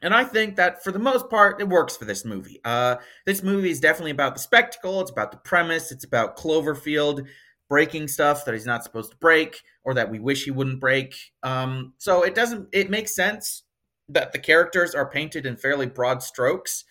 And 0.01 0.13
I 0.13 0.23
think 0.23 0.55
that 0.57 0.83
for 0.83 0.91
the 0.91 0.99
most 0.99 1.29
part, 1.29 1.59
it 1.59 1.67
works 1.67 1.97
for 1.97 2.05
this 2.05 2.23
movie. 2.23 2.59
Uh, 2.63 2.97
this 3.25 3.41
movie 3.41 3.71
is 3.71 3.79
definitely 3.79 4.11
about 4.11 4.35
the 4.35 4.39
spectacle, 4.39 5.01
it's 5.01 5.11
about 5.11 5.31
the 5.31 5.37
premise, 5.37 5.91
it's 5.91 6.03
about 6.03 6.37
Cloverfield 6.37 7.25
breaking 7.69 8.07
stuff 8.07 8.45
that 8.45 8.53
he's 8.53 8.65
not 8.65 8.83
supposed 8.83 9.11
to 9.11 9.17
break 9.17 9.61
or 9.83 9.93
that 9.93 10.09
we 10.09 10.19
wish 10.19 10.43
he 10.43 10.51
wouldn't 10.51 10.79
break. 10.79 11.15
Um, 11.43 11.93
so 11.97 12.23
it 12.23 12.35
doesn't, 12.35 12.69
it 12.71 12.89
makes 12.89 13.15
sense 13.15 13.63
that 14.09 14.31
the 14.31 14.39
characters 14.39 14.93
are 14.93 15.09
painted 15.09 15.45
in 15.45 15.57
fairly 15.57 15.87
broad 15.87 16.21
strokes. 16.21 16.83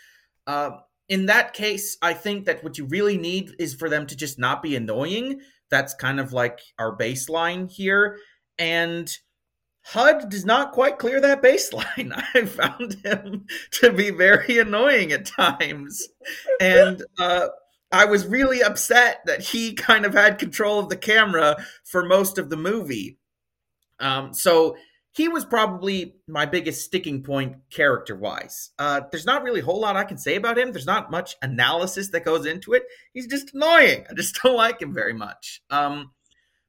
Uh, 0.47 0.71
in 1.09 1.27
that 1.27 1.53
case, 1.53 1.97
I 2.03 2.15
think 2.15 2.47
that 2.47 2.65
what 2.65 2.79
you 2.79 2.87
really 2.87 3.17
need 3.17 3.55
is 3.59 3.75
for 3.75 3.89
them 3.89 4.07
to 4.07 4.17
just 4.17 4.39
not 4.39 4.63
be 4.63 4.75
annoying. 4.75 5.41
That's 5.71 5.95
kind 5.95 6.19
of 6.19 6.33
like 6.33 6.61
our 6.79 6.97
baseline 6.97 7.71
here. 7.71 8.19
And 8.59 9.11
HUD 9.87 10.31
does 10.31 10.47
not 10.47 10.73
quite 10.73 10.99
clear 10.99 11.21
that 11.21 11.43
baseline. 11.43 12.13
I 12.35 12.47
found 12.47 12.95
him 13.05 13.47
to 13.73 13.93
be 13.93 14.11
very 14.11 14.59
annoying 14.59 15.13
at 15.13 15.27
times. 15.27 16.09
And 16.61 17.03
uh, 17.19 17.49
I 17.95 18.07
was 18.07 18.27
really 18.27 18.61
upset 18.61 19.21
that 19.27 19.41
he 19.41 19.73
kind 19.75 20.05
of 20.05 20.15
had 20.15 20.39
control 20.39 20.81
of 20.81 20.89
the 20.89 20.97
camera 20.97 21.65
for 21.85 22.05
most 22.05 22.39
of 22.39 22.51
the 22.51 22.57
movie. 22.57 23.19
Um, 24.01 24.35
so 24.35 24.77
he 25.13 25.29
was 25.29 25.45
probably 25.45 26.17
my 26.27 26.45
biggest 26.45 26.85
sticking 26.85 27.23
point 27.23 27.57
character 27.71 28.17
wise. 28.17 28.71
Uh, 28.81 29.03
there's 29.13 29.25
not 29.25 29.45
really 29.45 29.61
a 29.61 29.65
whole 29.65 29.81
lot 29.81 29.95
I 29.95 30.03
can 30.03 30.19
say 30.19 30.35
about 30.35 30.59
him. 30.59 30.73
There's 30.73 30.87
not 30.87 31.13
much 31.13 31.37
analysis 31.41 32.09
that 32.09 32.25
goes 32.25 32.47
into 32.47 32.73
it. 32.73 32.83
He's 33.13 33.29
just 33.29 33.55
annoying. 33.55 34.07
I 34.11 34.15
just 34.15 34.35
don't 34.43 34.57
like 34.57 34.83
him 34.83 34.93
very 34.93 35.15
much. 35.15 35.63
Um, 35.71 36.11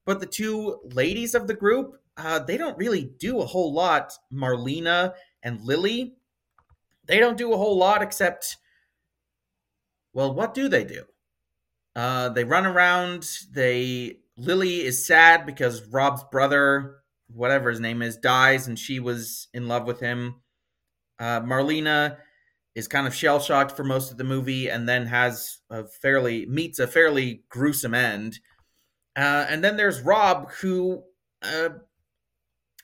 but 0.05 0.19
the 0.19 0.27
two 0.27 0.79
ladies 0.93 1.33
of 1.33 1.47
the 1.47 1.55
group, 1.55 1.97
uh, 2.17 2.37
they 2.37 2.55
don't 2.55 2.77
really 2.77 3.09
do 3.17 3.39
a 3.39 3.45
whole 3.45 3.73
lot. 3.73 4.13
Marlena 4.31 5.13
and 5.41 5.59
Lily, 5.61 6.13
they 7.05 7.17
don't 7.17 7.37
do 7.37 7.51
a 7.51 7.57
whole 7.57 7.77
lot 7.77 8.03
except, 8.03 8.57
well, 10.13 10.31
what 10.31 10.53
do 10.53 10.69
they 10.69 10.83
do? 10.83 11.03
Uh, 11.95 12.29
they 12.29 12.43
run 12.43 12.65
around. 12.65 13.29
They 13.51 14.17
Lily 14.37 14.81
is 14.81 15.05
sad 15.05 15.45
because 15.45 15.87
Rob's 15.87 16.23
brother 16.25 16.97
whatever 17.33 17.69
his 17.69 17.79
name 17.79 18.01
is 18.01 18.17
dies 18.17 18.67
and 18.67 18.77
she 18.77 18.99
was 18.99 19.47
in 19.53 19.67
love 19.67 19.85
with 19.85 19.99
him. 19.99 20.35
Uh, 21.19 21.41
Marlena 21.41 22.17
is 22.75 22.87
kind 22.87 23.07
of 23.07 23.15
shell 23.15 23.39
shocked 23.39 23.71
for 23.71 23.83
most 23.83 24.11
of 24.11 24.17
the 24.17 24.23
movie 24.23 24.69
and 24.69 24.87
then 24.87 25.05
has 25.05 25.59
a 25.69 25.85
fairly 25.85 26.45
meets 26.45 26.79
a 26.79 26.87
fairly 26.87 27.43
gruesome 27.49 27.93
end. 27.93 28.39
Uh, 29.15 29.45
and 29.49 29.63
then 29.63 29.77
there's 29.77 30.01
Rob, 30.01 30.51
who 30.61 31.03
uh, 31.41 31.69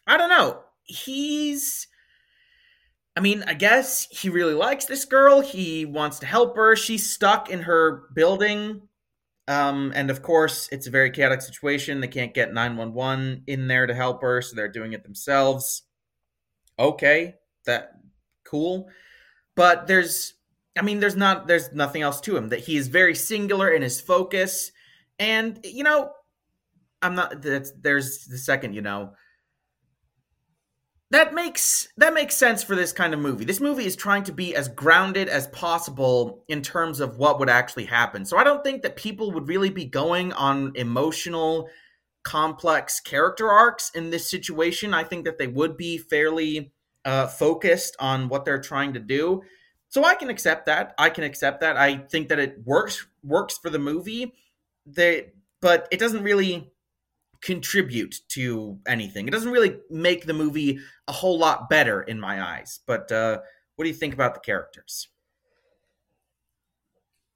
I 0.07 0.17
don't 0.17 0.29
know. 0.29 0.61
He's 0.83 1.87
I 3.17 3.19
mean, 3.19 3.43
I 3.45 3.53
guess 3.53 4.07
he 4.09 4.29
really 4.29 4.53
likes 4.53 4.85
this 4.85 5.03
girl. 5.03 5.41
He 5.41 5.83
wants 5.83 6.19
to 6.19 6.25
help 6.25 6.55
her. 6.55 6.77
She's 6.77 7.11
stuck 7.11 7.49
in 7.49 7.63
her 7.63 8.03
building 8.15 8.83
um, 9.51 9.91
and 9.93 10.09
of 10.09 10.21
course, 10.21 10.69
it's 10.71 10.87
a 10.87 10.91
very 10.91 11.11
chaotic 11.11 11.41
situation. 11.41 11.99
They 11.99 12.07
can't 12.07 12.33
get 12.33 12.53
911 12.53 13.43
in 13.47 13.67
there 13.67 13.85
to 13.85 13.93
help 13.93 14.21
her, 14.21 14.41
so 14.41 14.55
they're 14.55 14.69
doing 14.69 14.93
it 14.93 15.03
themselves. 15.03 15.83
Okay, 16.79 17.35
that 17.65 17.91
cool. 18.45 18.87
But 19.57 19.87
there's 19.87 20.35
I 20.79 20.83
mean, 20.83 21.01
there's 21.01 21.17
not 21.17 21.47
there's 21.47 21.73
nothing 21.73 22.01
else 22.01 22.21
to 22.21 22.37
him. 22.37 22.47
That 22.47 22.59
he 22.59 22.77
is 22.77 22.87
very 22.87 23.13
singular 23.13 23.69
in 23.69 23.81
his 23.81 23.99
focus. 23.99 24.71
And 25.19 25.59
you 25.65 25.83
know, 25.83 26.13
I'm 27.01 27.15
not 27.15 27.41
that's 27.41 27.73
there's 27.73 28.25
the 28.27 28.37
second, 28.37 28.73
you 28.73 28.81
know, 28.81 29.11
that 31.11 31.33
makes 31.33 31.89
that 31.97 32.13
makes 32.13 32.35
sense 32.35 32.63
for 32.63 32.75
this 32.75 32.93
kind 32.93 33.13
of 33.13 33.19
movie. 33.19 33.45
This 33.45 33.59
movie 33.59 33.85
is 33.85 33.95
trying 33.95 34.23
to 34.23 34.31
be 34.31 34.55
as 34.55 34.69
grounded 34.69 35.27
as 35.27 35.47
possible 35.47 36.43
in 36.47 36.61
terms 36.61 37.01
of 37.01 37.17
what 37.17 37.37
would 37.39 37.49
actually 37.49 37.85
happen. 37.85 38.25
So 38.25 38.37
I 38.37 38.45
don't 38.45 38.63
think 38.63 38.81
that 38.81 38.95
people 38.95 39.31
would 39.33 39.49
really 39.49 39.69
be 39.69 39.85
going 39.85 40.31
on 40.33 40.71
emotional 40.75 41.69
complex 42.23 43.01
character 43.01 43.49
arcs 43.49 43.91
in 43.93 44.09
this 44.09 44.29
situation. 44.29 44.93
I 44.93 45.03
think 45.03 45.25
that 45.25 45.37
they 45.37 45.47
would 45.47 45.75
be 45.75 45.97
fairly 45.97 46.71
uh, 47.03 47.27
focused 47.27 47.97
on 47.99 48.29
what 48.29 48.45
they're 48.45 48.61
trying 48.61 48.93
to 48.93 48.99
do. 48.99 49.41
So 49.89 50.05
I 50.05 50.15
can 50.15 50.29
accept 50.29 50.67
that. 50.67 50.93
I 50.97 51.09
can 51.09 51.25
accept 51.25 51.59
that. 51.59 51.75
I 51.75 51.97
think 51.97 52.29
that 52.29 52.39
it 52.39 52.59
works 52.63 53.05
works 53.21 53.57
for 53.57 53.69
the 53.69 53.79
movie. 53.79 54.33
They 54.85 55.33
but 55.61 55.89
it 55.91 55.99
doesn't 55.99 56.23
really 56.23 56.71
contribute 57.41 58.15
to 58.29 58.79
anything. 58.87 59.27
It 59.27 59.31
doesn't 59.31 59.51
really 59.51 59.77
make 59.89 60.25
the 60.25 60.33
movie 60.33 60.79
a 61.07 61.11
whole 61.11 61.37
lot 61.37 61.69
better 61.69 62.01
in 62.01 62.19
my 62.19 62.41
eyes. 62.41 62.79
But 62.85 63.11
uh, 63.11 63.39
what 63.75 63.85
do 63.85 63.89
you 63.89 63.95
think 63.95 64.13
about 64.13 64.33
the 64.33 64.39
characters? 64.39 65.07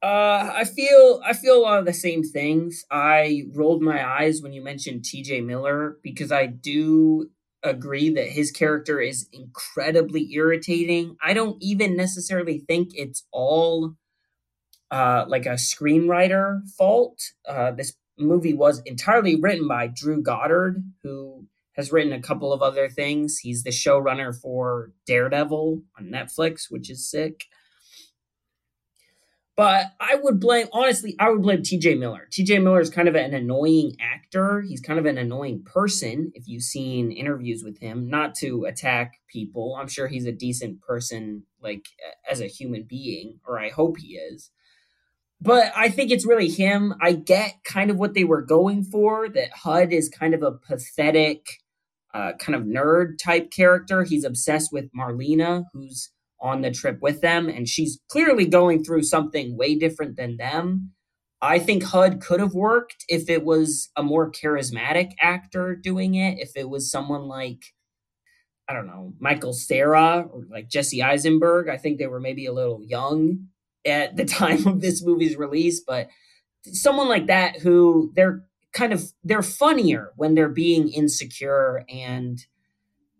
Uh, 0.02 0.52
I 0.54 0.64
feel 0.64 1.20
I 1.24 1.32
feel 1.32 1.56
a 1.56 1.62
lot 1.62 1.78
of 1.80 1.86
the 1.86 1.92
same 1.92 2.22
things. 2.22 2.84
I 2.90 3.44
rolled 3.54 3.82
my 3.82 4.06
eyes 4.06 4.42
when 4.42 4.52
you 4.52 4.62
mentioned 4.62 5.04
T.J. 5.04 5.40
Miller 5.40 5.98
because 6.02 6.30
I 6.30 6.46
do 6.46 7.30
agree 7.62 8.10
that 8.10 8.28
his 8.28 8.52
character 8.52 9.00
is 9.00 9.26
incredibly 9.32 10.32
irritating. 10.32 11.16
I 11.22 11.34
don't 11.34 11.56
even 11.60 11.96
necessarily 11.96 12.58
think 12.58 12.90
it's 12.94 13.24
all 13.32 13.96
uh, 14.90 15.24
like 15.26 15.46
a 15.46 15.54
screenwriter 15.54 16.60
fault. 16.78 17.32
Uh, 17.48 17.72
this 17.72 17.94
movie 18.18 18.54
was 18.54 18.80
entirely 18.86 19.36
written 19.36 19.68
by 19.68 19.86
Drew 19.88 20.22
Goddard, 20.22 20.82
who 21.02 21.46
has 21.72 21.92
written 21.92 22.12
a 22.12 22.22
couple 22.22 22.52
of 22.52 22.62
other 22.62 22.88
things. 22.88 23.38
He's 23.38 23.62
the 23.62 23.70
showrunner 23.70 24.34
for 24.34 24.92
Daredevil 25.06 25.82
on 25.98 26.06
Netflix, 26.06 26.70
which 26.70 26.90
is 26.90 27.08
sick. 27.08 27.44
But 29.56 29.86
I 29.98 30.16
would 30.16 30.38
blame, 30.38 30.66
honestly, 30.72 31.16
I 31.18 31.30
would 31.30 31.40
blame 31.40 31.62
TJ 31.62 31.98
Miller. 31.98 32.28
TJ 32.30 32.62
Miller 32.62 32.80
is 32.80 32.90
kind 32.90 33.08
of 33.08 33.14
an 33.14 33.32
annoying 33.32 33.96
actor. 33.98 34.60
He's 34.60 34.82
kind 34.82 34.98
of 34.98 35.06
an 35.06 35.16
annoying 35.16 35.62
person 35.64 36.30
if 36.34 36.46
you've 36.46 36.62
seen 36.62 37.10
interviews 37.10 37.62
with 37.64 37.78
him, 37.78 38.08
not 38.08 38.34
to 38.36 38.66
attack 38.66 39.14
people. 39.28 39.76
I'm 39.80 39.88
sure 39.88 40.08
he's 40.08 40.26
a 40.26 40.32
decent 40.32 40.82
person, 40.82 41.44
like 41.62 41.86
as 42.30 42.42
a 42.42 42.46
human 42.46 42.82
being, 42.82 43.40
or 43.46 43.58
I 43.58 43.70
hope 43.70 43.96
he 43.98 44.16
is 44.16 44.50
but 45.40 45.72
I 45.76 45.88
think 45.88 46.10
it's 46.10 46.26
really 46.26 46.48
him. 46.48 46.94
I 47.00 47.12
get 47.12 47.62
kind 47.64 47.90
of 47.90 47.98
what 47.98 48.14
they 48.14 48.24
were 48.24 48.42
going 48.42 48.84
for 48.84 49.28
that 49.28 49.50
HUD 49.52 49.92
is 49.92 50.08
kind 50.08 50.34
of 50.34 50.42
a 50.42 50.52
pathetic, 50.52 51.46
uh, 52.14 52.32
kind 52.38 52.56
of 52.56 52.62
nerd 52.62 53.18
type 53.22 53.50
character. 53.50 54.04
He's 54.04 54.24
obsessed 54.24 54.72
with 54.72 54.90
Marlena, 54.98 55.64
who's 55.72 56.10
on 56.40 56.62
the 56.62 56.70
trip 56.70 56.98
with 57.00 57.20
them, 57.20 57.48
and 57.48 57.68
she's 57.68 58.00
clearly 58.08 58.46
going 58.46 58.82
through 58.82 59.02
something 59.02 59.56
way 59.56 59.74
different 59.74 60.16
than 60.16 60.36
them. 60.36 60.92
I 61.42 61.58
think 61.58 61.82
HUD 61.82 62.20
could 62.20 62.40
have 62.40 62.54
worked 62.54 63.04
if 63.08 63.28
it 63.28 63.44
was 63.44 63.90
a 63.94 64.02
more 64.02 64.30
charismatic 64.30 65.12
actor 65.20 65.76
doing 65.76 66.14
it, 66.14 66.38
if 66.38 66.52
it 66.56 66.68
was 66.68 66.90
someone 66.90 67.22
like, 67.22 67.74
I 68.68 68.72
don't 68.72 68.86
know, 68.86 69.12
Michael 69.20 69.52
Cera 69.52 70.26
or 70.30 70.44
like 70.50 70.70
Jesse 70.70 71.02
Eisenberg. 71.02 71.68
I 71.68 71.76
think 71.76 71.98
they 71.98 72.06
were 72.06 72.20
maybe 72.20 72.46
a 72.46 72.52
little 72.52 72.80
young 72.82 73.48
at 73.86 74.16
the 74.16 74.24
time 74.40 74.66
of 74.66 74.80
this 74.80 75.02
movie's 75.04 75.36
release, 75.36 75.80
but 75.80 76.08
someone 76.62 77.08
like 77.08 77.26
that 77.26 77.60
who 77.60 78.12
they're 78.14 78.44
kind 78.72 78.92
of 78.92 79.12
they're 79.24 79.42
funnier 79.42 80.12
when 80.16 80.34
they're 80.34 80.48
being 80.48 80.88
insecure 80.88 81.84
and 81.88 82.46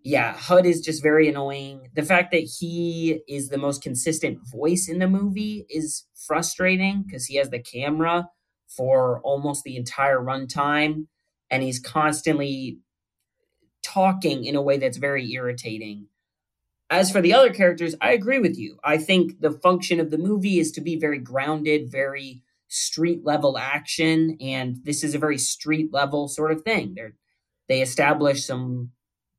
yeah, 0.02 0.34
HUD 0.34 0.66
is 0.66 0.82
just 0.82 1.02
very 1.02 1.28
annoying. 1.28 1.88
The 1.94 2.04
fact 2.04 2.30
that 2.30 2.48
he 2.60 3.22
is 3.26 3.48
the 3.48 3.58
most 3.58 3.82
consistent 3.82 4.38
voice 4.46 4.88
in 4.88 5.00
the 5.00 5.08
movie 5.08 5.66
is 5.68 6.04
frustrating 6.14 7.02
because 7.02 7.26
he 7.26 7.36
has 7.38 7.50
the 7.50 7.58
camera 7.58 8.28
for 8.68 9.20
almost 9.22 9.64
the 9.64 9.76
entire 9.76 10.20
runtime 10.20 11.06
and 11.50 11.64
he's 11.64 11.80
constantly 11.80 12.78
talking 13.82 14.44
in 14.44 14.54
a 14.54 14.62
way 14.62 14.76
that's 14.76 14.96
very 14.96 15.32
irritating. 15.32 16.06
As 16.88 17.10
for 17.10 17.20
the 17.20 17.34
other 17.34 17.52
characters, 17.52 17.94
I 18.00 18.12
agree 18.12 18.38
with 18.38 18.56
you. 18.56 18.78
I 18.84 18.96
think 18.96 19.40
the 19.40 19.50
function 19.50 19.98
of 19.98 20.10
the 20.10 20.18
movie 20.18 20.60
is 20.60 20.70
to 20.72 20.80
be 20.80 20.96
very 20.96 21.18
grounded, 21.18 21.90
very 21.90 22.42
street 22.68 23.24
level 23.24 23.58
action, 23.58 24.36
and 24.40 24.76
this 24.84 25.02
is 25.02 25.14
a 25.14 25.18
very 25.18 25.38
street 25.38 25.92
level 25.92 26.28
sort 26.28 26.52
of 26.52 26.62
thing. 26.62 26.94
They 26.94 27.08
they 27.68 27.82
establish 27.82 28.44
some 28.44 28.90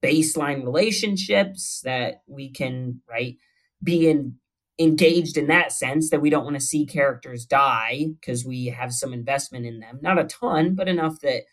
baseline 0.03 0.63
relationships 0.63 1.81
that 1.83 2.21
we 2.27 2.51
can 2.51 3.01
right 3.09 3.37
be 3.81 4.09
in 4.09 4.35
engaged 4.79 5.37
in 5.37 5.47
that 5.47 5.71
sense 5.71 6.09
that 6.09 6.21
we 6.21 6.29
don't 6.29 6.43
want 6.43 6.55
to 6.55 6.61
see 6.61 6.85
characters 6.85 7.45
die 7.45 8.07
because 8.19 8.45
we 8.45 8.67
have 8.67 8.93
some 8.93 9.11
investment 9.13 9.65
in 9.65 9.79
them. 9.79 9.99
Not 10.01 10.19
a 10.19 10.25
ton, 10.25 10.75
but 10.75 10.87
enough 10.87 11.19
that 11.21 11.43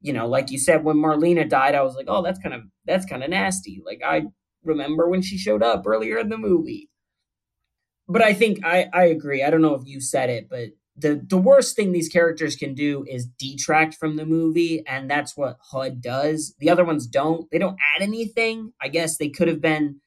you 0.00 0.12
know, 0.12 0.26
like 0.28 0.50
you 0.50 0.58
said, 0.58 0.84
when 0.84 0.98
Marlena 0.98 1.48
died, 1.48 1.74
I 1.74 1.82
was 1.82 1.96
like, 1.96 2.06
oh, 2.08 2.22
that's 2.22 2.38
kind 2.38 2.54
of 2.54 2.62
that's 2.84 3.06
kind 3.06 3.22
of 3.22 3.30
nasty. 3.30 3.82
Like 3.84 4.02
I 4.04 4.24
remember 4.66 5.08
when 5.08 5.22
she 5.22 5.38
showed 5.38 5.62
up 5.62 5.86
earlier 5.86 6.18
in 6.18 6.28
the 6.28 6.38
movie. 6.38 6.90
But 8.08 8.22
I 8.22 8.34
think 8.34 8.64
I, 8.64 8.88
I 8.92 9.04
agree. 9.06 9.42
I 9.42 9.50
don't 9.50 9.62
know 9.62 9.74
if 9.74 9.86
you 9.86 10.00
said 10.00 10.30
it, 10.30 10.48
but 10.48 10.70
the 10.96 11.22
the 11.26 11.36
worst 11.36 11.76
thing 11.76 11.92
these 11.92 12.08
characters 12.08 12.56
can 12.56 12.74
do 12.74 13.04
is 13.08 13.26
detract 13.26 13.94
from 13.96 14.16
the 14.16 14.24
movie 14.24 14.82
and 14.86 15.10
that's 15.10 15.36
what 15.36 15.58
hud 15.60 16.00
does. 16.00 16.54
The 16.58 16.70
other 16.70 16.84
ones 16.84 17.06
don't. 17.06 17.50
They 17.50 17.58
don't 17.58 17.78
add 17.94 18.02
anything. 18.02 18.72
I 18.80 18.88
guess 18.88 19.16
they 19.16 19.28
could 19.28 19.48
have 19.48 19.60
been 19.60 20.00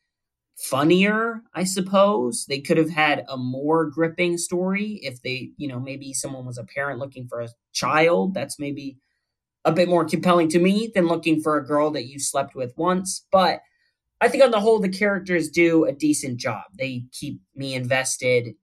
funnier 0.59 1.41
i 1.53 1.63
suppose. 1.63 2.45
They 2.47 2.59
could 2.59 2.77
have 2.77 2.89
had 2.89 3.25
a 3.29 3.37
more 3.37 3.85
gripping 3.85 4.37
story 4.37 4.99
if 5.03 5.21
they 5.21 5.51
you 5.57 5.67
know 5.67 5.79
maybe 5.79 6.13
someone 6.13 6.45
was 6.45 6.57
a 6.57 6.65
parent 6.65 6.99
looking 6.99 7.27
for 7.27 7.41
a 7.41 7.49
child. 7.73 8.33
That's 8.33 8.59
maybe 8.59 8.97
a 9.65 9.71
bit 9.71 9.89
more 9.89 10.05
compelling 10.05 10.49
to 10.49 10.59
me 10.59 10.91
than 10.93 11.07
looking 11.07 11.41
for 11.41 11.57
a 11.57 11.65
girl 11.65 11.91
that 11.91 12.07
you 12.07 12.19
slept 12.19 12.55
with 12.55 12.73
once. 12.77 13.25
But 13.31 13.61
i 14.21 14.27
think 14.27 14.43
on 14.43 14.51
the 14.51 14.59
whole 14.59 14.79
the 14.79 14.89
characters 14.89 15.49
do 15.49 15.85
a 15.85 15.91
decent 15.91 16.37
job 16.37 16.63
they 16.77 17.03
keep 17.11 17.39
me 17.55 17.73
invested 17.73 18.55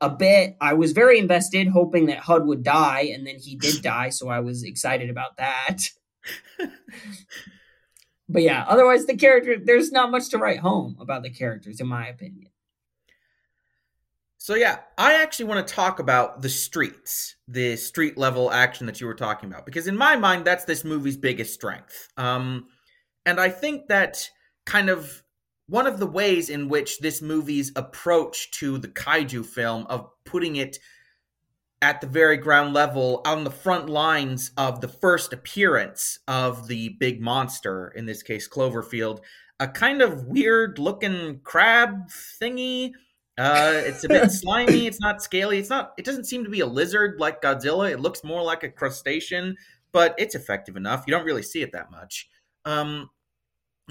a 0.00 0.08
bit. 0.08 0.56
I 0.60 0.74
was 0.74 0.92
very 0.92 1.18
invested, 1.18 1.68
hoping 1.68 2.06
that 2.06 2.18
Hud 2.18 2.46
would 2.46 2.62
die, 2.62 3.10
and 3.12 3.26
then 3.26 3.36
he 3.36 3.56
did 3.56 3.82
die, 3.82 4.10
so 4.10 4.28
I 4.28 4.40
was 4.40 4.62
excited 4.62 5.10
about 5.10 5.36
that. 5.36 5.78
but 8.28 8.42
yeah, 8.42 8.64
otherwise 8.66 9.06
the 9.06 9.16
character 9.16 9.56
there's 9.62 9.92
not 9.92 10.10
much 10.10 10.30
to 10.30 10.38
write 10.38 10.60
home 10.60 10.96
about 11.00 11.22
the 11.22 11.30
characters, 11.30 11.80
in 11.80 11.86
my 11.86 12.08
opinion. 12.08 12.50
So 14.38 14.54
yeah, 14.54 14.78
I 14.96 15.22
actually 15.22 15.44
want 15.46 15.66
to 15.66 15.74
talk 15.74 15.98
about 15.98 16.40
the 16.40 16.48
streets, 16.48 17.36
the 17.46 17.76
street 17.76 18.16
level 18.16 18.50
action 18.50 18.86
that 18.86 18.98
you 18.98 19.06
were 19.06 19.14
talking 19.14 19.50
about, 19.50 19.66
because 19.66 19.86
in 19.86 19.96
my 19.96 20.16
mind, 20.16 20.46
that's 20.46 20.64
this 20.64 20.82
movie's 20.82 21.18
biggest 21.18 21.52
strength. 21.52 22.08
Um, 22.16 22.68
and 23.26 23.38
I 23.38 23.50
think 23.50 23.88
that 23.88 24.30
kind 24.66 24.90
of 24.90 25.22
one 25.70 25.86
of 25.86 26.00
the 26.00 26.06
ways 26.06 26.50
in 26.50 26.68
which 26.68 26.98
this 26.98 27.22
movie's 27.22 27.70
approach 27.76 28.50
to 28.50 28.76
the 28.78 28.88
kaiju 28.88 29.46
film 29.46 29.86
of 29.88 30.08
putting 30.24 30.56
it 30.56 30.78
at 31.80 32.00
the 32.00 32.06
very 32.06 32.36
ground 32.36 32.74
level 32.74 33.22
on 33.24 33.44
the 33.44 33.50
front 33.50 33.88
lines 33.88 34.50
of 34.56 34.80
the 34.80 34.88
first 34.88 35.32
appearance 35.32 36.18
of 36.28 36.66
the 36.66 36.90
big 37.00 37.20
monster 37.20 37.88
in 37.96 38.04
this 38.04 38.22
case 38.22 38.48
cloverfield 38.48 39.20
a 39.60 39.68
kind 39.68 40.02
of 40.02 40.24
weird 40.24 40.78
looking 40.78 41.38
crab 41.44 42.08
thingy. 42.08 42.92
Uh, 43.38 43.72
it's 43.84 44.02
a 44.04 44.08
bit 44.08 44.30
slimy 44.30 44.86
it's 44.86 45.00
not 45.00 45.22
scaly 45.22 45.58
it's 45.58 45.70
not 45.70 45.92
it 45.96 46.04
doesn't 46.04 46.24
seem 46.24 46.42
to 46.44 46.50
be 46.50 46.60
a 46.60 46.66
lizard 46.66 47.18
like 47.20 47.40
godzilla 47.40 47.90
it 47.90 48.00
looks 48.00 48.24
more 48.24 48.42
like 48.42 48.62
a 48.64 48.68
crustacean 48.68 49.56
but 49.92 50.14
it's 50.18 50.34
effective 50.34 50.76
enough 50.76 51.04
you 51.06 51.12
don't 51.12 51.24
really 51.24 51.42
see 51.42 51.62
it 51.62 51.72
that 51.72 51.90
much. 51.90 52.28
Um, 52.64 53.08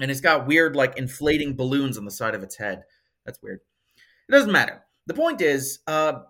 and 0.00 0.10
it's 0.10 0.20
got 0.20 0.46
weird 0.46 0.76
like 0.76 0.98
inflating 0.98 1.56
balloons 1.56 1.98
on 1.98 2.04
the 2.04 2.10
side 2.10 2.34
of 2.34 2.42
its 2.42 2.56
head. 2.56 2.82
That's 3.24 3.42
weird. 3.42 3.60
It 4.28 4.32
doesn't 4.32 4.52
matter. 4.52 4.82
The 5.06 5.14
point 5.14 5.40
is, 5.40 5.80
uh, 5.86 6.20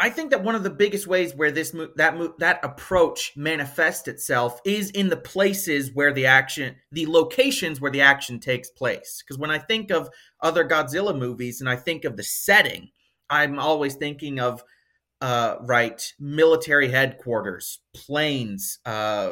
I 0.00 0.10
think 0.10 0.30
that 0.30 0.44
one 0.44 0.54
of 0.54 0.62
the 0.62 0.70
biggest 0.70 1.08
ways 1.08 1.34
where 1.34 1.50
this 1.50 1.74
mo- 1.74 1.90
that 1.96 2.16
mo- 2.16 2.34
that 2.38 2.64
approach 2.64 3.32
manifests 3.36 4.06
itself 4.06 4.60
is 4.64 4.90
in 4.90 5.08
the 5.08 5.16
places 5.16 5.90
where 5.92 6.12
the 6.12 6.26
action, 6.26 6.76
the 6.92 7.06
locations 7.06 7.80
where 7.80 7.90
the 7.90 8.00
action 8.00 8.38
takes 8.38 8.70
place. 8.70 9.22
Because 9.22 9.38
when 9.38 9.50
I 9.50 9.58
think 9.58 9.90
of 9.90 10.08
other 10.40 10.64
Godzilla 10.64 11.18
movies 11.18 11.60
and 11.60 11.68
I 11.68 11.74
think 11.74 12.04
of 12.04 12.16
the 12.16 12.22
setting, 12.22 12.90
I'm 13.28 13.58
always 13.58 13.96
thinking 13.96 14.38
of 14.38 14.62
uh, 15.20 15.56
right 15.62 16.12
military 16.20 16.90
headquarters, 16.90 17.80
planes, 17.92 18.78
uh, 18.86 19.30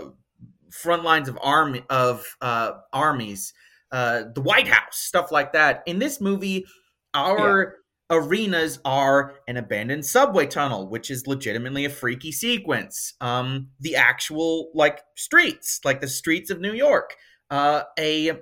front 0.71 1.05
lines 1.05 1.29
of 1.29 1.39
army 1.43 1.83
of 1.91 2.25
uh, 2.41 2.73
armies, 2.93 3.53
uh, 3.93 4.25
the 4.35 4.41
White 4.41 4.69
House, 4.69 4.99
stuff 4.99 5.31
like 5.31 5.53
that. 5.53 5.83
In 5.87 5.99
this 5.99 6.21
movie, 6.21 6.67
our 7.15 7.77
yeah. 8.11 8.19
arenas 8.19 8.79
are 8.85 9.35
an 9.49 9.57
abandoned 9.57 10.05
subway 10.05 10.47
tunnel, 10.47 10.89
which 10.89 11.11
is 11.11 11.27
legitimately 11.27 11.85
a 11.85 11.91
freaky 11.91 12.33
sequence. 12.33 13.15
Um, 13.21 13.69
the 13.81 13.97
actual 13.97 14.71
like 14.75 15.01
streets, 15.17 15.81
like 15.85 16.01
the 16.01 16.09
streets 16.09 16.51
of 16.51 16.61
New 16.61 16.73
York, 16.75 17.15
uh, 17.51 17.83
a 17.99 18.33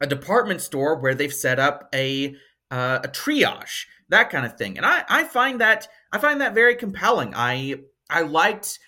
a 0.00 0.06
department 0.06 0.60
store 0.60 1.00
where 1.00 1.14
they've 1.14 1.32
set 1.32 1.58
up 1.58 1.88
a 1.94 2.34
uh, 2.70 3.00
a 3.04 3.08
triage, 3.08 3.86
that 4.08 4.30
kind 4.30 4.44
of 4.44 4.56
thing, 4.56 4.76
and 4.76 4.86
I 4.86 5.04
I 5.08 5.24
find 5.24 5.60
that 5.60 5.88
I 6.12 6.18
find 6.18 6.40
that 6.40 6.54
very 6.54 6.74
compelling. 6.74 7.32
I 7.34 7.76
I 8.10 8.22
liked 8.22 8.78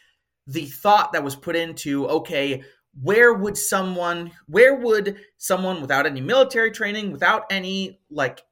the 0.46 0.66
thought 0.66 1.12
that 1.12 1.24
was 1.24 1.36
put 1.36 1.56
into 1.56 2.06
okay 2.08 2.62
where 3.02 3.34
would 3.34 3.56
someone 3.56 4.30
where 4.46 4.74
would 4.74 5.16
someone 5.36 5.80
without 5.80 6.06
any 6.06 6.20
military 6.20 6.70
training 6.70 7.12
without 7.12 7.44
any 7.50 8.00
like 8.10 8.42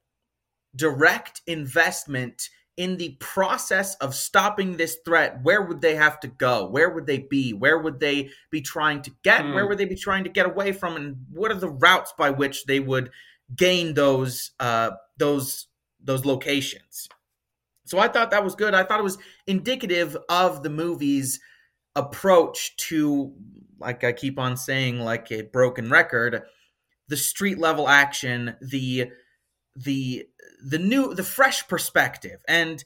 direct 0.75 1.41
investment 1.47 2.49
in 2.77 2.97
the 2.97 3.15
process 3.19 3.95
of 3.95 4.13
stopping 4.13 4.75
this 4.75 4.97
threat 5.05 5.39
where 5.43 5.61
would 5.61 5.81
they 5.81 5.95
have 5.95 6.19
to 6.19 6.27
go? 6.27 6.67
Where 6.67 6.89
would 6.89 7.05
they 7.05 7.19
be? 7.19 7.53
Where 7.53 7.79
would 7.79 7.99
they 7.99 8.29
be 8.49 8.61
trying 8.61 9.01
to 9.03 9.11
get? 9.23 9.41
Mm. 9.41 9.53
where 9.53 9.67
would 9.67 9.77
they 9.77 9.85
be 9.85 9.95
trying 9.95 10.25
to 10.25 10.29
get 10.29 10.45
away 10.45 10.71
from? 10.73 10.95
And 10.95 11.25
what 11.31 11.51
are 11.51 11.55
the 11.55 11.69
routes 11.69 12.13
by 12.17 12.31
which 12.31 12.65
they 12.65 12.79
would 12.79 13.11
gain 13.55 13.93
those 13.93 14.51
uh 14.59 14.91
those 15.17 15.67
those 16.03 16.25
locations? 16.25 17.07
So 17.85 17.99
i 17.99 18.07
thought 18.07 18.31
that 18.31 18.43
was 18.43 18.55
good. 18.55 18.73
I 18.73 18.83
thought 18.83 18.99
it 18.99 19.03
was 19.03 19.19
indicative 19.47 20.17
of 20.27 20.63
the 20.63 20.69
movie's 20.69 21.39
approach 21.95 22.75
to 22.77 23.33
like 23.79 24.03
I 24.03 24.11
keep 24.13 24.39
on 24.39 24.57
saying 24.57 24.99
like 24.99 25.31
a 25.31 25.43
broken 25.43 25.89
record 25.89 26.43
the 27.07 27.17
street 27.17 27.57
level 27.57 27.87
action 27.87 28.55
the 28.61 29.11
the 29.75 30.25
the 30.63 30.79
new 30.79 31.13
the 31.13 31.23
fresh 31.23 31.67
perspective 31.67 32.39
and 32.47 32.83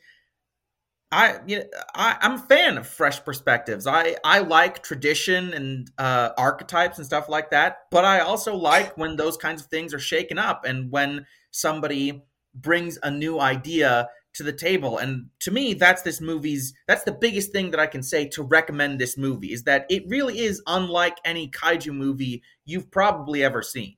I, 1.12 1.40
you 1.48 1.60
know, 1.60 1.66
I 1.96 2.18
I'm 2.22 2.34
a 2.34 2.38
fan 2.38 2.78
of 2.78 2.88
fresh 2.88 3.24
perspectives. 3.24 3.88
I 3.88 4.18
I 4.24 4.40
like 4.40 4.84
tradition 4.84 5.54
and 5.54 5.90
uh, 5.98 6.30
archetypes 6.38 6.98
and 6.98 7.06
stuff 7.06 7.28
like 7.28 7.50
that, 7.50 7.78
but 7.90 8.06
I 8.06 8.20
also 8.20 8.56
like 8.56 8.96
when 8.96 9.16
those 9.16 9.36
kinds 9.36 9.62
of 9.64 9.68
things 9.70 9.94
are 9.94 10.00
shaken 10.00 10.38
up 10.38 10.66
and 10.66 10.92
when 10.92 11.26
somebody 11.50 12.24
brings 12.54 13.00
a 13.02 13.10
new 13.10 13.40
idea 13.40 14.08
to 14.36 14.44
the 14.44 14.54
table. 14.54 14.98
And 14.98 15.28
to 15.42 15.52
me, 15.52 15.74
that's 15.74 16.02
this 16.02 16.22
movie's 16.22 16.74
that's 16.88 17.04
the 17.04 17.12
biggest 17.12 17.52
thing 17.52 17.72
that 17.72 17.80
I 17.80 17.88
can 17.88 18.04
say 18.04 18.28
to 18.30 18.44
recommend 18.44 19.00
this 19.00 19.18
movie 19.18 19.52
is 19.54 19.64
that 19.64 19.86
it 19.90 20.04
really 20.08 20.40
is 20.40 20.62
unlike 20.68 21.18
any 21.26 21.50
kaiju 21.50 21.94
movie 21.94 22.44
you've 22.66 22.92
probably 22.92 23.44
ever 23.44 23.62
seen. 23.62 23.96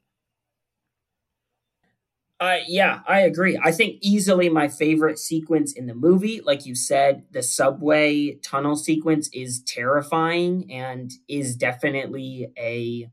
Uh, 2.39 2.58
yeah, 2.67 3.02
I 3.08 3.20
agree. 3.20 3.60
I 3.63 3.72
think 3.72 4.00
easily 4.02 4.50
my 4.50 4.67
favorite 4.67 5.20
sequence 5.20 5.74
in 5.74 5.86
the 5.86 5.94
movie, 5.94 6.41
like 6.44 6.65
you 6.65 6.74
said, 6.74 7.24
the 7.30 7.44
subway 7.44 8.34
tunnel 8.41 8.76
sequence 8.76 9.30
is 9.32 9.62
terrifying 9.62 10.72
and 10.72 11.12
is 11.28 11.56
definitely 11.56 12.48
a 12.58 13.12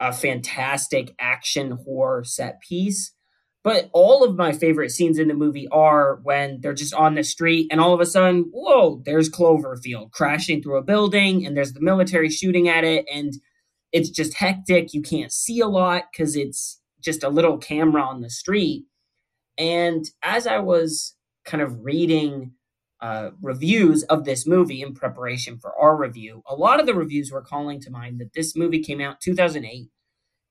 a 0.00 0.12
fantastic 0.12 1.14
action 1.18 1.72
horror 1.84 2.24
set 2.24 2.60
piece. 2.62 3.12
But 3.64 3.90
all 3.92 4.24
of 4.24 4.34
my 4.34 4.52
favorite 4.52 4.90
scenes 4.90 5.18
in 5.18 5.28
the 5.28 5.34
movie 5.34 5.68
are 5.68 6.18
when 6.24 6.60
they're 6.60 6.74
just 6.74 6.94
on 6.94 7.14
the 7.14 7.22
street 7.22 7.68
and 7.70 7.80
all 7.80 7.94
of 7.94 8.00
a 8.00 8.06
sudden, 8.06 8.50
whoa, 8.52 9.00
there's 9.04 9.30
Cloverfield 9.30 10.10
crashing 10.10 10.62
through 10.62 10.78
a 10.78 10.82
building 10.82 11.46
and 11.46 11.56
there's 11.56 11.72
the 11.72 11.80
military 11.80 12.28
shooting 12.28 12.68
at 12.68 12.82
it. 12.82 13.06
And 13.12 13.34
it's 13.92 14.10
just 14.10 14.34
hectic. 14.34 14.92
You 14.92 15.02
can't 15.02 15.32
see 15.32 15.60
a 15.60 15.68
lot 15.68 16.04
because 16.10 16.34
it's 16.34 16.80
just 17.00 17.22
a 17.22 17.28
little 17.28 17.56
camera 17.56 18.02
on 18.02 18.20
the 18.20 18.30
street. 18.30 18.84
And 19.56 20.04
as 20.22 20.46
I 20.46 20.58
was 20.58 21.14
kind 21.44 21.62
of 21.62 21.84
reading 21.84 22.52
uh, 23.00 23.30
reviews 23.40 24.02
of 24.04 24.24
this 24.24 24.46
movie 24.46 24.82
in 24.82 24.94
preparation 24.94 25.58
for 25.58 25.72
our 25.78 25.96
review, 25.96 26.42
a 26.48 26.56
lot 26.56 26.80
of 26.80 26.86
the 26.86 26.94
reviews 26.94 27.30
were 27.30 27.42
calling 27.42 27.80
to 27.82 27.90
mind 27.90 28.18
that 28.18 28.32
this 28.34 28.56
movie 28.56 28.82
came 28.82 29.00
out 29.00 29.20
2008, 29.20 29.88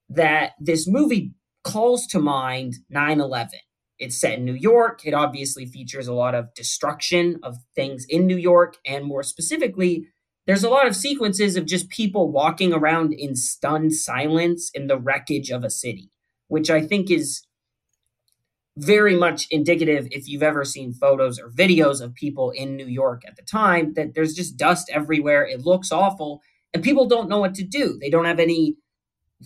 that 0.10 0.52
this 0.60 0.88
movie 0.88 1.34
calls 1.64 2.08
to 2.08 2.20
mind 2.20 2.76
9 2.90 3.20
11. 3.20 3.60
It's 4.00 4.20
set 4.20 4.40
in 4.40 4.46
New 4.46 4.56
York. 4.56 5.06
It 5.06 5.14
obviously 5.14 5.66
features 5.66 6.08
a 6.08 6.14
lot 6.14 6.34
of 6.34 6.54
destruction 6.56 7.40
of 7.44 7.58
things 7.76 8.06
in 8.10 8.26
New 8.26 8.38
York. 8.38 8.78
And 8.86 9.06
more 9.06 9.22
specifically, 9.22 10.08
there's 10.48 10.64
a 10.64 10.70
lot 10.70 10.88
of 10.88 10.96
sequences 10.96 11.56
of 11.56 11.68
just 11.68 11.90
people 11.90 12.32
walking 12.32 12.74
around 12.74 13.14
in 13.14 13.36
stunned 13.36 13.94
silence 13.94 14.72
in 14.74 14.88
the 14.88 14.98
wreckage 14.98 15.52
of 15.52 15.64
a 15.64 15.70
city, 15.70 16.10
which 16.48 16.72
I 16.72 16.82
think 16.82 17.12
is 17.12 17.44
very 18.78 19.16
much 19.16 19.48
indicative 19.52 20.08
if 20.12 20.28
you've 20.28 20.42
ever 20.42 20.66
seen 20.66 20.94
photos 20.94 21.40
or 21.40 21.52
videos 21.52 22.02
of 22.02 22.16
people 22.16 22.50
in 22.52 22.76
New 22.76 22.88
York 22.88 23.22
at 23.28 23.36
the 23.36 23.44
time 23.44 23.94
that 23.94 24.16
there's 24.16 24.34
just 24.34 24.58
dust 24.58 24.90
everywhere. 24.92 25.46
It 25.46 25.62
looks 25.62 25.92
awful 25.92 26.42
and 26.74 26.84
people 26.84 27.06
don't 27.06 27.30
know 27.30 27.40
what 27.40 27.54
to 27.56 27.64
do. 27.64 27.98
They 28.00 28.10
don't 28.10 28.26
have 28.26 28.40
any 28.40 28.78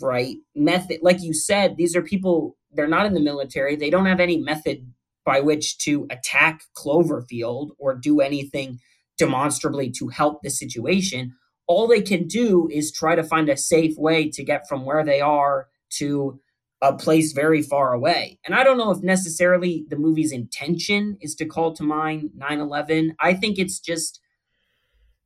right 0.01 0.37
method 0.55 0.99
like 1.01 1.21
you 1.21 1.33
said 1.33 1.77
these 1.77 1.95
are 1.95 2.01
people 2.01 2.55
they're 2.71 2.87
not 2.87 3.05
in 3.05 3.13
the 3.13 3.19
military 3.19 3.75
they 3.75 3.89
don't 3.89 4.05
have 4.05 4.19
any 4.19 4.37
method 4.37 4.91
by 5.25 5.39
which 5.39 5.77
to 5.79 6.05
attack 6.09 6.61
cloverfield 6.77 7.69
or 7.77 7.95
do 7.95 8.21
anything 8.21 8.79
demonstrably 9.17 9.89
to 9.89 10.07
help 10.09 10.41
the 10.41 10.49
situation 10.49 11.33
all 11.67 11.87
they 11.87 12.01
can 12.01 12.27
do 12.27 12.69
is 12.71 12.91
try 12.91 13.15
to 13.15 13.23
find 13.23 13.49
a 13.49 13.57
safe 13.57 13.97
way 13.97 14.29
to 14.29 14.43
get 14.43 14.67
from 14.67 14.85
where 14.85 15.03
they 15.03 15.21
are 15.21 15.67
to 15.89 16.39
a 16.81 16.93
place 16.93 17.31
very 17.31 17.61
far 17.61 17.93
away. 17.93 18.39
And 18.45 18.53
I 18.53 18.63
don't 18.63 18.77
know 18.77 18.91
if 18.91 19.01
necessarily 19.01 19.85
the 19.89 19.95
movie's 19.95 20.31
intention 20.31 21.17
is 21.21 21.33
to 21.35 21.45
call 21.45 21.73
to 21.73 21.83
mind 21.83 22.31
9 22.35 22.59
11. 22.59 23.15
I 23.19 23.33
think 23.33 23.57
it's 23.57 23.79
just 23.79 24.19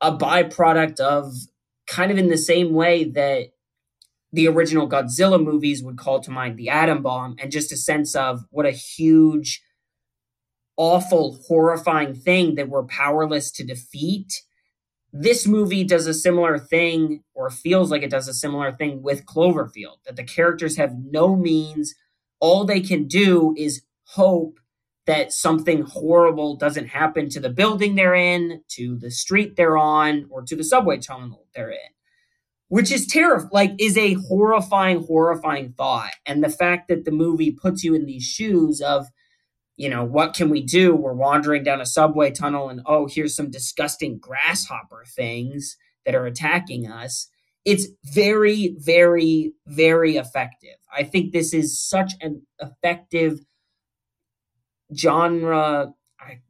a 0.01 0.15
byproduct 0.15 0.99
of 0.99 1.34
kind 1.88 2.12
of 2.12 2.17
in 2.17 2.29
the 2.29 2.38
same 2.38 2.73
way 2.73 3.03
that 3.03 3.47
the 4.32 4.48
original 4.48 4.88
Godzilla 4.88 5.44
movies 5.44 5.84
would 5.84 5.98
call 5.98 6.20
to 6.22 6.32
mind 6.32 6.58
the 6.58 6.70
atom 6.70 7.02
bomb 7.02 7.36
and 7.39 7.52
just 7.52 7.72
a 7.72 7.78
sense 7.78 8.15
of 8.15 8.42
what 8.52 8.65
a 8.65 8.72
huge, 8.72 9.62
awful, 10.78 11.39
horrifying 11.48 12.13
thing 12.13 12.56
that 12.56 12.70
we're 12.70 12.84
powerless 12.84 13.52
to 13.52 13.63
defeat. 13.63 14.44
This 15.12 15.48
movie 15.48 15.84
does 15.84 16.06
a 16.06 16.13
similar 16.13 16.60
thing, 16.60 17.24
or 17.34 17.50
feels 17.50 17.89
like 17.89 18.04
it 18.04 18.12
does 18.12 18.28
a 18.28 18.34
similar 18.34 18.72
thing 18.72 19.02
with 19.02 19.26
Cloverfield, 19.26 20.04
that 20.06 20.15
the 20.15 20.24
characters 20.24 20.78
have 20.78 20.94
no 20.96 21.36
means. 21.36 21.96
All 22.39 22.63
they 22.63 22.82
can 22.82 23.08
do 23.08 23.56
is 23.58 23.82
hope 24.04 24.60
that 25.08 25.34
something 25.34 25.82
horrible 25.82 26.56
doesn't 26.56 26.88
happen 26.88 27.30
to 27.30 27.39
the 27.39 27.50
building 27.50 27.96
they're 27.96 28.13
in, 28.13 28.62
to 28.68 28.96
the 28.98 29.10
street 29.10 29.56
they're 29.56 29.78
on, 29.78 30.28
or 30.30 30.44
to 30.44 30.56
the 30.56 30.63
subway 30.63 31.00
tunnel 31.00 31.48
they're 31.56 31.72
in 31.72 31.80
which 32.69 32.91
is 32.91 33.08
terrifying, 33.08 33.49
like 33.51 33.71
is 33.79 33.97
a 33.97 34.13
horrifying, 34.13 35.03
horrifying 35.03 35.73
thought. 35.73 36.12
And 36.25 36.43
the 36.43 36.49
fact 36.49 36.88
that 36.88 37.03
the 37.03 37.12
movie 37.12 37.51
puts 37.51 37.84
you 37.84 37.93
in 37.93 38.05
these 38.05 38.23
shoes 38.23 38.79
of, 38.79 39.08
you 39.75 39.89
know, 39.89 40.03
what 40.03 40.34
can 40.34 40.49
we 40.49 40.62
do? 40.62 40.95
We're 40.95 41.13
wandering 41.13 41.63
down 41.63 41.82
a 41.82 41.86
subway 41.86 42.32
tunnel 42.32 42.69
and 42.69 42.82
oh, 42.86 43.08
here's 43.08 43.36
some 43.36 43.49
disgusting 43.49 44.19
grasshopper 44.19 45.03
things 45.15 45.77
that 46.05 46.15
are 46.15 46.25
attacking 46.25 46.88
us. 46.89 47.27
It's 47.65 47.88
very, 48.03 48.75
very, 48.77 49.53
very 49.65 50.15
effective. 50.15 50.77
I 50.95 51.03
think 51.03 51.32
this 51.32 51.53
is 51.53 51.79
such 51.79 52.13
an 52.21 52.43
effective 52.60 53.39
genre 54.95 55.93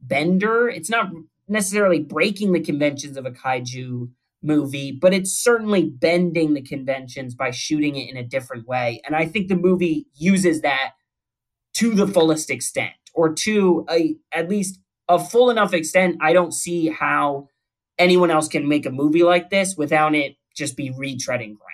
bender. 0.00 0.68
It's 0.68 0.90
not 0.90 1.10
necessarily 1.48 2.00
breaking 2.00 2.52
the 2.52 2.60
conventions 2.60 3.16
of 3.16 3.26
a 3.26 3.30
kaiju 3.30 4.10
movie, 4.42 4.92
but 4.92 5.12
it's 5.12 5.32
certainly 5.32 5.84
bending 5.84 6.54
the 6.54 6.62
conventions 6.62 7.34
by 7.34 7.50
shooting 7.50 7.96
it 7.96 8.10
in 8.10 8.16
a 8.16 8.24
different 8.24 8.66
way. 8.66 9.00
And 9.04 9.14
I 9.14 9.26
think 9.26 9.48
the 9.48 9.56
movie 9.56 10.06
uses 10.14 10.62
that 10.62 10.92
to 11.74 11.94
the 11.94 12.06
fullest 12.06 12.50
extent, 12.50 12.94
or 13.14 13.32
to 13.34 13.86
a 13.90 14.16
at 14.32 14.48
least 14.48 14.80
a 15.08 15.18
full 15.18 15.50
enough 15.50 15.74
extent. 15.74 16.16
I 16.20 16.32
don't 16.32 16.54
see 16.54 16.88
how 16.88 17.48
anyone 17.98 18.30
else 18.30 18.48
can 18.48 18.68
make 18.68 18.86
a 18.86 18.90
movie 18.90 19.22
like 19.22 19.50
this 19.50 19.76
without 19.76 20.14
it 20.14 20.36
just 20.56 20.76
be 20.76 20.90
retreading 20.90 21.56
ground. 21.56 21.66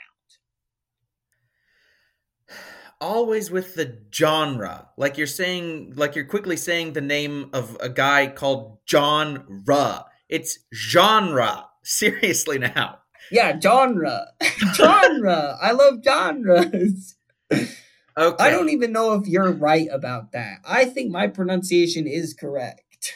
Always 3.00 3.50
with 3.50 3.74
the 3.74 3.98
genre, 4.12 4.88
like 4.96 5.18
you're 5.18 5.26
saying, 5.26 5.92
like 5.96 6.16
you're 6.16 6.24
quickly 6.24 6.57
saying 6.57 6.94
the 6.94 7.02
name 7.02 7.50
of 7.52 7.76
a 7.81 7.90
guy 7.90 8.26
called 8.26 8.79
John 8.87 9.62
Ra. 9.66 10.05
It's 10.29 10.59
genre 10.74 11.66
Seriously 11.87 12.59
now. 12.59 12.99
Yeah, 13.31 13.59
genre. 13.61 14.27
genre. 14.75 15.57
I 15.62 15.70
love 15.70 16.01
genres. 16.05 17.16
Okay. 17.53 18.44
I 18.44 18.51
don't 18.51 18.70
even 18.70 18.90
know 18.90 19.12
if 19.14 19.29
you're 19.29 19.53
right 19.53 19.87
about 19.92 20.33
that. 20.33 20.59
I 20.66 20.87
think 20.87 21.12
my 21.12 21.29
pronunciation 21.29 22.09
is 22.09 22.35
correct. 22.35 23.14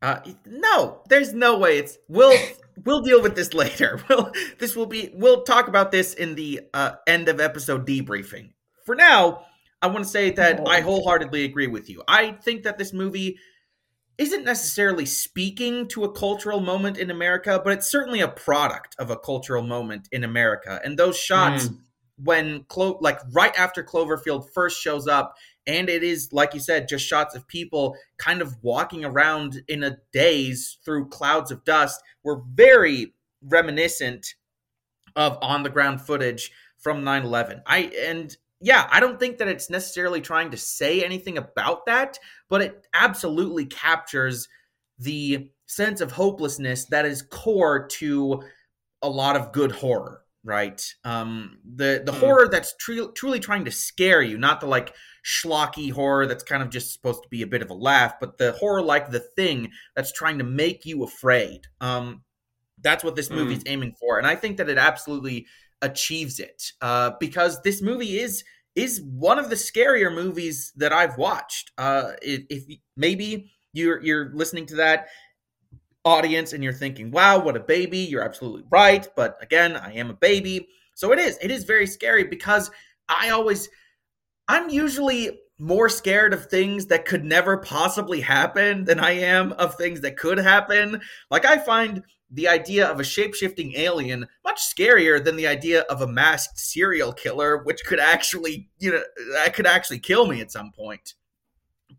Uh, 0.00 0.20
no, 0.46 1.02
there's 1.10 1.34
no 1.34 1.58
way 1.58 1.78
it's 1.78 1.98
we'll 2.08 2.38
we'll 2.84 3.02
deal 3.02 3.20
with 3.20 3.36
this 3.36 3.52
later. 3.52 4.00
We'll 4.08 4.32
this 4.58 4.74
will 4.74 4.86
be 4.86 5.10
we'll 5.12 5.42
talk 5.42 5.68
about 5.68 5.92
this 5.92 6.14
in 6.14 6.36
the 6.36 6.60
uh, 6.72 6.92
end 7.06 7.28
of 7.28 7.38
episode 7.38 7.86
debriefing. 7.86 8.52
For 8.86 8.94
now, 8.94 9.44
I 9.82 9.88
want 9.88 10.04
to 10.04 10.10
say 10.10 10.30
that 10.30 10.60
oh. 10.60 10.66
I 10.66 10.80
wholeheartedly 10.80 11.44
agree 11.44 11.66
with 11.66 11.90
you. 11.90 12.02
I 12.08 12.32
think 12.32 12.62
that 12.62 12.78
this 12.78 12.94
movie 12.94 13.38
isn't 14.18 14.44
necessarily 14.44 15.06
speaking 15.06 15.86
to 15.88 16.04
a 16.04 16.12
cultural 16.12 16.60
moment 16.60 16.96
in 16.98 17.10
America, 17.10 17.60
but 17.62 17.72
it's 17.72 17.90
certainly 17.90 18.20
a 18.20 18.28
product 18.28 18.96
of 18.98 19.10
a 19.10 19.16
cultural 19.16 19.62
moment 19.62 20.08
in 20.10 20.24
America. 20.24 20.80
And 20.84 20.98
those 20.98 21.18
shots, 21.18 21.68
mm. 21.68 21.78
when 22.22 22.64
Clo- 22.64 22.98
like 23.00 23.20
right 23.32 23.56
after 23.58 23.82
Cloverfield 23.84 24.50
first 24.52 24.80
shows 24.80 25.06
up, 25.06 25.36
and 25.66 25.88
it 25.88 26.02
is 26.02 26.32
like 26.32 26.54
you 26.54 26.60
said, 26.60 26.88
just 26.88 27.06
shots 27.06 27.34
of 27.34 27.46
people 27.46 27.96
kind 28.18 28.40
of 28.40 28.56
walking 28.62 29.04
around 29.04 29.62
in 29.68 29.82
a 29.82 29.98
daze 30.12 30.78
through 30.84 31.08
clouds 31.08 31.50
of 31.50 31.64
dust, 31.64 32.00
were 32.22 32.42
very 32.54 33.12
reminiscent 33.42 34.34
of 35.14 35.38
on 35.42 35.62
the 35.62 35.70
ground 35.70 36.00
footage 36.00 36.52
from 36.78 37.02
9-11 37.02 37.62
i 37.66 37.90
and 38.06 38.36
yeah, 38.60 38.88
I 38.90 39.00
don't 39.00 39.20
think 39.20 39.38
that 39.38 39.48
it's 39.48 39.68
necessarily 39.68 40.20
trying 40.20 40.50
to 40.52 40.56
say 40.56 41.04
anything 41.04 41.36
about 41.36 41.86
that, 41.86 42.18
but 42.48 42.62
it 42.62 42.86
absolutely 42.94 43.66
captures 43.66 44.48
the 44.98 45.50
sense 45.66 46.00
of 46.00 46.12
hopelessness 46.12 46.86
that 46.86 47.04
is 47.04 47.22
core 47.22 47.86
to 47.86 48.42
a 49.02 49.08
lot 49.08 49.36
of 49.36 49.52
good 49.52 49.72
horror, 49.72 50.22
right? 50.42 50.82
Um, 51.04 51.58
the 51.64 52.02
the 52.04 52.12
mm. 52.12 52.18
horror 52.18 52.48
that's 52.48 52.74
tr- 52.76 53.12
truly 53.14 53.40
trying 53.40 53.66
to 53.66 53.70
scare 53.70 54.22
you, 54.22 54.38
not 54.38 54.60
the 54.60 54.66
like 54.66 54.94
schlocky 55.24 55.92
horror 55.92 56.26
that's 56.26 56.44
kind 56.44 56.62
of 56.62 56.70
just 56.70 56.92
supposed 56.92 57.22
to 57.24 57.28
be 57.28 57.42
a 57.42 57.46
bit 57.46 57.62
of 57.62 57.70
a 57.70 57.74
laugh, 57.74 58.14
but 58.20 58.38
the 58.38 58.52
horror 58.52 58.82
like 58.82 59.10
the 59.10 59.20
thing 59.20 59.70
that's 59.94 60.12
trying 60.12 60.38
to 60.38 60.44
make 60.44 60.86
you 60.86 61.04
afraid. 61.04 61.66
Um, 61.80 62.22
that's 62.80 63.02
what 63.02 63.16
this 63.16 63.30
movie's 63.30 63.64
mm. 63.64 63.70
aiming 63.72 63.94
for, 64.00 64.16
and 64.16 64.26
I 64.26 64.34
think 64.34 64.56
that 64.56 64.70
it 64.70 64.78
absolutely 64.78 65.46
achieves 65.82 66.40
it 66.40 66.72
uh, 66.80 67.12
because 67.20 67.60
this 67.62 67.82
movie 67.82 68.18
is 68.18 68.44
is 68.74 69.00
one 69.02 69.38
of 69.38 69.48
the 69.48 69.56
scarier 69.56 70.14
movies 70.14 70.72
that 70.76 70.92
I've 70.92 71.16
watched. 71.16 71.72
Uh, 71.78 72.12
if, 72.22 72.42
if 72.50 72.78
maybe 72.96 73.50
you're 73.72 74.02
you're 74.02 74.30
listening 74.34 74.66
to 74.66 74.76
that 74.76 75.08
audience 76.04 76.52
and 76.52 76.62
you're 76.62 76.72
thinking, 76.72 77.10
"Wow, 77.10 77.38
what 77.40 77.56
a 77.56 77.60
baby!" 77.60 77.98
You're 77.98 78.24
absolutely 78.24 78.64
right, 78.70 79.06
but 79.16 79.38
again, 79.42 79.76
I 79.76 79.92
am 79.94 80.10
a 80.10 80.14
baby, 80.14 80.68
so 80.94 81.12
it 81.12 81.18
is. 81.18 81.38
It 81.40 81.50
is 81.50 81.64
very 81.64 81.86
scary 81.86 82.24
because 82.24 82.70
I 83.08 83.30
always, 83.30 83.68
I'm 84.48 84.68
usually 84.68 85.38
more 85.58 85.88
scared 85.88 86.34
of 86.34 86.46
things 86.46 86.86
that 86.86 87.06
could 87.06 87.24
never 87.24 87.56
possibly 87.56 88.20
happen 88.20 88.84
than 88.84 89.00
I 89.00 89.12
am 89.12 89.52
of 89.52 89.74
things 89.76 90.02
that 90.02 90.18
could 90.18 90.38
happen. 90.38 91.00
Like 91.30 91.46
I 91.46 91.56
find 91.56 92.02
the 92.30 92.48
idea 92.48 92.86
of 92.86 92.98
a 92.98 93.04
shape-shifting 93.04 93.74
alien 93.76 94.26
much 94.44 94.60
scarier 94.60 95.22
than 95.22 95.36
the 95.36 95.46
idea 95.46 95.82
of 95.82 96.00
a 96.00 96.06
masked 96.06 96.58
serial 96.58 97.12
killer 97.12 97.58
which 97.58 97.84
could 97.84 98.00
actually 98.00 98.68
you 98.78 98.90
know 98.90 99.02
that 99.32 99.54
could 99.54 99.66
actually 99.66 99.98
kill 99.98 100.26
me 100.26 100.40
at 100.40 100.50
some 100.50 100.72
point. 100.72 101.14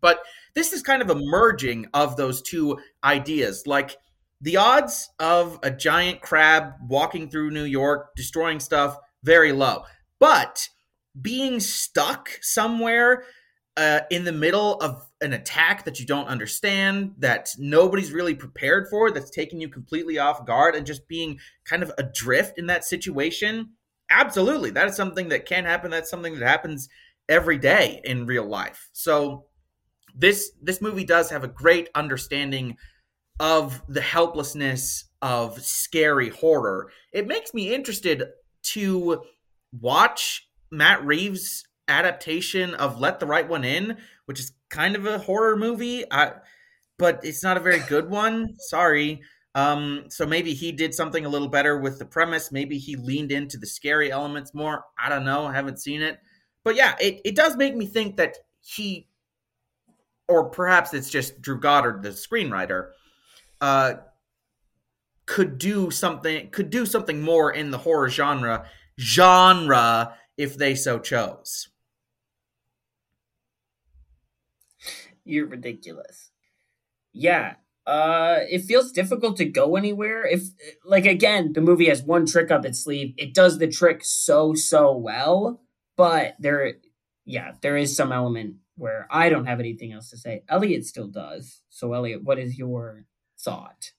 But 0.00 0.20
this 0.54 0.72
is 0.72 0.82
kind 0.82 1.02
of 1.02 1.10
a 1.10 1.14
merging 1.14 1.86
of 1.94 2.16
those 2.16 2.42
two 2.42 2.78
ideas. 3.02 3.66
Like 3.66 3.96
the 4.40 4.56
odds 4.56 5.10
of 5.18 5.58
a 5.62 5.70
giant 5.70 6.20
crab 6.20 6.74
walking 6.88 7.28
through 7.28 7.50
new 7.50 7.64
york 7.64 8.14
destroying 8.14 8.60
stuff 8.60 8.96
very 9.24 9.52
low. 9.52 9.84
But 10.18 10.68
being 11.20 11.58
stuck 11.58 12.30
somewhere 12.40 13.24
uh, 13.78 14.00
in 14.10 14.24
the 14.24 14.32
middle 14.32 14.74
of 14.80 15.06
an 15.20 15.32
attack 15.32 15.84
that 15.84 16.00
you 16.00 16.04
don't 16.04 16.26
understand, 16.26 17.14
that 17.18 17.54
nobody's 17.58 18.10
really 18.12 18.34
prepared 18.34 18.88
for, 18.88 19.12
that's 19.12 19.30
taking 19.30 19.60
you 19.60 19.68
completely 19.68 20.18
off 20.18 20.44
guard, 20.44 20.74
and 20.74 20.84
just 20.84 21.06
being 21.06 21.38
kind 21.64 21.84
of 21.84 21.92
adrift 21.96 22.58
in 22.58 22.66
that 22.66 22.84
situation, 22.84 23.70
absolutely, 24.10 24.70
that 24.70 24.88
is 24.88 24.96
something 24.96 25.28
that 25.28 25.46
can 25.46 25.64
happen. 25.64 25.92
That's 25.92 26.10
something 26.10 26.36
that 26.36 26.44
happens 26.44 26.88
every 27.28 27.56
day 27.56 28.00
in 28.02 28.26
real 28.26 28.44
life. 28.44 28.90
So 28.92 29.44
this 30.12 30.50
this 30.60 30.82
movie 30.82 31.04
does 31.04 31.30
have 31.30 31.44
a 31.44 31.48
great 31.48 31.88
understanding 31.94 32.76
of 33.38 33.80
the 33.88 34.00
helplessness 34.00 35.04
of 35.22 35.62
scary 35.62 36.30
horror. 36.30 36.90
It 37.12 37.28
makes 37.28 37.54
me 37.54 37.72
interested 37.72 38.24
to 38.74 39.22
watch 39.70 40.48
Matt 40.72 41.04
Reeves 41.04 41.67
adaptation 41.88 42.74
of 42.74 43.00
Let 43.00 43.20
the 43.20 43.26
Right 43.26 43.48
One 43.48 43.64
In, 43.64 43.96
which 44.26 44.40
is 44.40 44.52
kind 44.68 44.94
of 44.94 45.06
a 45.06 45.18
horror 45.18 45.56
movie. 45.56 46.04
I, 46.10 46.32
but 46.98 47.20
it's 47.22 47.42
not 47.42 47.56
a 47.56 47.60
very 47.60 47.80
good 47.88 48.10
one. 48.10 48.54
Sorry. 48.58 49.22
Um, 49.54 50.04
so 50.08 50.26
maybe 50.26 50.54
he 50.54 50.70
did 50.72 50.94
something 50.94 51.24
a 51.24 51.28
little 51.28 51.48
better 51.48 51.78
with 51.78 51.98
the 51.98 52.04
premise. 52.04 52.52
Maybe 52.52 52.78
he 52.78 52.96
leaned 52.96 53.32
into 53.32 53.56
the 53.56 53.66
scary 53.66 54.12
elements 54.12 54.54
more. 54.54 54.84
I 55.02 55.08
don't 55.08 55.24
know. 55.24 55.46
I 55.46 55.54
haven't 55.54 55.80
seen 55.80 56.02
it. 56.02 56.18
But 56.64 56.76
yeah, 56.76 56.94
it, 57.00 57.20
it 57.24 57.34
does 57.34 57.56
make 57.56 57.74
me 57.74 57.86
think 57.86 58.16
that 58.18 58.36
he, 58.60 59.08
or 60.28 60.50
perhaps 60.50 60.92
it's 60.92 61.10
just 61.10 61.40
Drew 61.40 61.58
Goddard, 61.58 62.02
the 62.02 62.10
screenwriter, 62.10 62.90
uh, 63.60 63.94
could 65.28 65.58
do 65.58 65.90
something 65.90 66.48
could 66.50 66.70
do 66.70 66.86
something 66.86 67.20
more 67.20 67.52
in 67.52 67.70
the 67.70 67.76
horror 67.78 68.08
genre 68.08 68.64
genre 68.98 70.14
if 70.36 70.56
they 70.56 70.74
so 70.74 70.98
chose. 70.98 71.68
You're 75.28 75.46
ridiculous. 75.46 76.30
Yeah. 77.12 77.54
Uh, 77.86 78.40
it 78.50 78.64
feels 78.64 78.92
difficult 78.92 79.36
to 79.36 79.44
go 79.44 79.76
anywhere. 79.76 80.26
If, 80.26 80.42
like, 80.84 81.06
again, 81.06 81.52
the 81.52 81.60
movie 81.60 81.88
has 81.88 82.02
one 82.02 82.26
trick 82.26 82.50
up 82.50 82.64
its 82.64 82.82
sleeve. 82.82 83.14
It 83.16 83.34
does 83.34 83.58
the 83.58 83.68
trick 83.68 84.00
so, 84.04 84.54
so 84.54 84.96
well, 84.96 85.60
but 85.96 86.34
there, 86.38 86.74
yeah, 87.24 87.52
there 87.60 87.76
is 87.76 87.96
some 87.96 88.12
element 88.12 88.56
where 88.76 89.06
I 89.10 89.28
don't 89.28 89.46
have 89.46 89.60
anything 89.60 89.92
else 89.92 90.10
to 90.10 90.16
say. 90.16 90.44
Elliot 90.48 90.86
still 90.86 91.08
does. 91.08 91.62
So, 91.68 91.92
Elliot, 91.92 92.24
what 92.24 92.38
is 92.38 92.58
your 92.58 93.04
thought? 93.38 93.92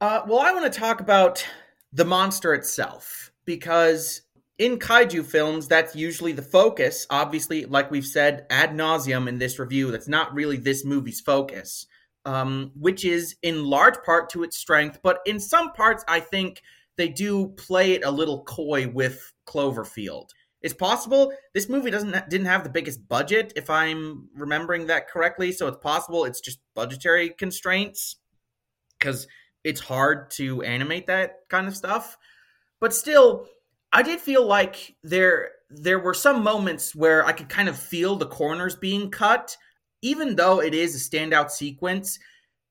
Uh, 0.00 0.22
well, 0.26 0.40
I 0.40 0.52
want 0.52 0.70
to 0.70 0.78
talk 0.78 1.00
about 1.00 1.46
the 1.92 2.04
monster 2.04 2.54
itself 2.54 3.32
because 3.44 4.22
in 4.58 4.78
kaiju 4.78 5.24
films, 5.24 5.66
that's 5.66 5.96
usually 5.96 6.32
the 6.32 6.42
focus. 6.42 7.06
Obviously, 7.10 7.64
like 7.64 7.90
we've 7.90 8.06
said 8.06 8.46
ad 8.50 8.70
nauseum 8.70 9.28
in 9.28 9.38
this 9.38 9.58
review, 9.58 9.90
that's 9.90 10.08
not 10.08 10.32
really 10.34 10.56
this 10.56 10.84
movie's 10.84 11.20
focus, 11.20 11.86
um, 12.24 12.70
which 12.76 13.04
is 13.04 13.36
in 13.42 13.64
large 13.64 13.96
part 14.04 14.30
to 14.30 14.42
its 14.44 14.56
strength, 14.56 15.00
but 15.02 15.18
in 15.26 15.40
some 15.40 15.72
parts, 15.72 16.04
I 16.06 16.20
think 16.20 16.62
they 16.96 17.08
do 17.08 17.48
play 17.48 17.92
it 17.92 18.04
a 18.04 18.10
little 18.10 18.44
coy 18.44 18.86
with 18.88 19.32
Cloverfield. 19.46 20.28
It's 20.62 20.72
possible 20.72 21.32
this 21.52 21.68
movie 21.68 21.90
doesn't 21.90 22.30
didn't 22.30 22.46
have 22.46 22.64
the 22.64 22.70
biggest 22.70 23.06
budget, 23.06 23.52
if 23.56 23.68
I'm 23.68 24.28
remembering 24.34 24.86
that 24.86 25.10
correctly. 25.10 25.52
So 25.52 25.66
it's 25.66 25.76
possible 25.78 26.24
it's 26.24 26.40
just 26.40 26.58
budgetary 26.74 27.30
constraints 27.30 28.16
because 28.98 29.26
it's 29.62 29.80
hard 29.80 30.30
to 30.32 30.62
animate 30.62 31.08
that 31.08 31.40
kind 31.50 31.68
of 31.68 31.76
stuff. 31.76 32.16
But 32.80 32.94
still, 32.94 33.46
I 33.94 34.02
did 34.02 34.20
feel 34.20 34.44
like 34.44 34.96
there 35.04 35.52
there 35.70 36.00
were 36.00 36.14
some 36.14 36.42
moments 36.42 36.94
where 36.94 37.24
I 37.24 37.32
could 37.32 37.48
kind 37.48 37.68
of 37.68 37.78
feel 37.78 38.16
the 38.16 38.26
corners 38.26 38.74
being 38.74 39.10
cut, 39.10 39.56
even 40.02 40.36
though 40.36 40.60
it 40.60 40.74
is 40.74 40.94
a 40.94 40.98
standout 40.98 41.50
sequence. 41.50 42.18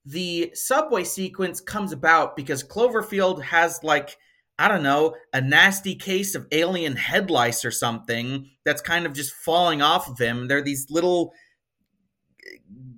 The 0.05 0.51
subway 0.53 1.05
sequence 1.05 1.61
comes 1.61 1.93
about 1.93 2.35
because 2.35 2.61
Cloverfield 2.63 3.41
has 3.43 3.79
like 3.83 4.17
I 4.59 4.67
don't 4.67 4.83
know, 4.83 5.15
a 5.31 5.41
nasty 5.41 5.95
case 5.95 6.35
of 6.35 6.45
alien 6.51 6.95
head 6.95 7.31
lice 7.31 7.65
or 7.65 7.71
something 7.71 8.49
that's 8.63 8.81
kind 8.81 9.05
of 9.05 9.13
just 9.13 9.33
falling 9.33 9.81
off 9.81 10.07
of 10.07 10.19
him. 10.19 10.47
They're 10.47 10.61
these 10.61 10.91
little, 10.91 11.33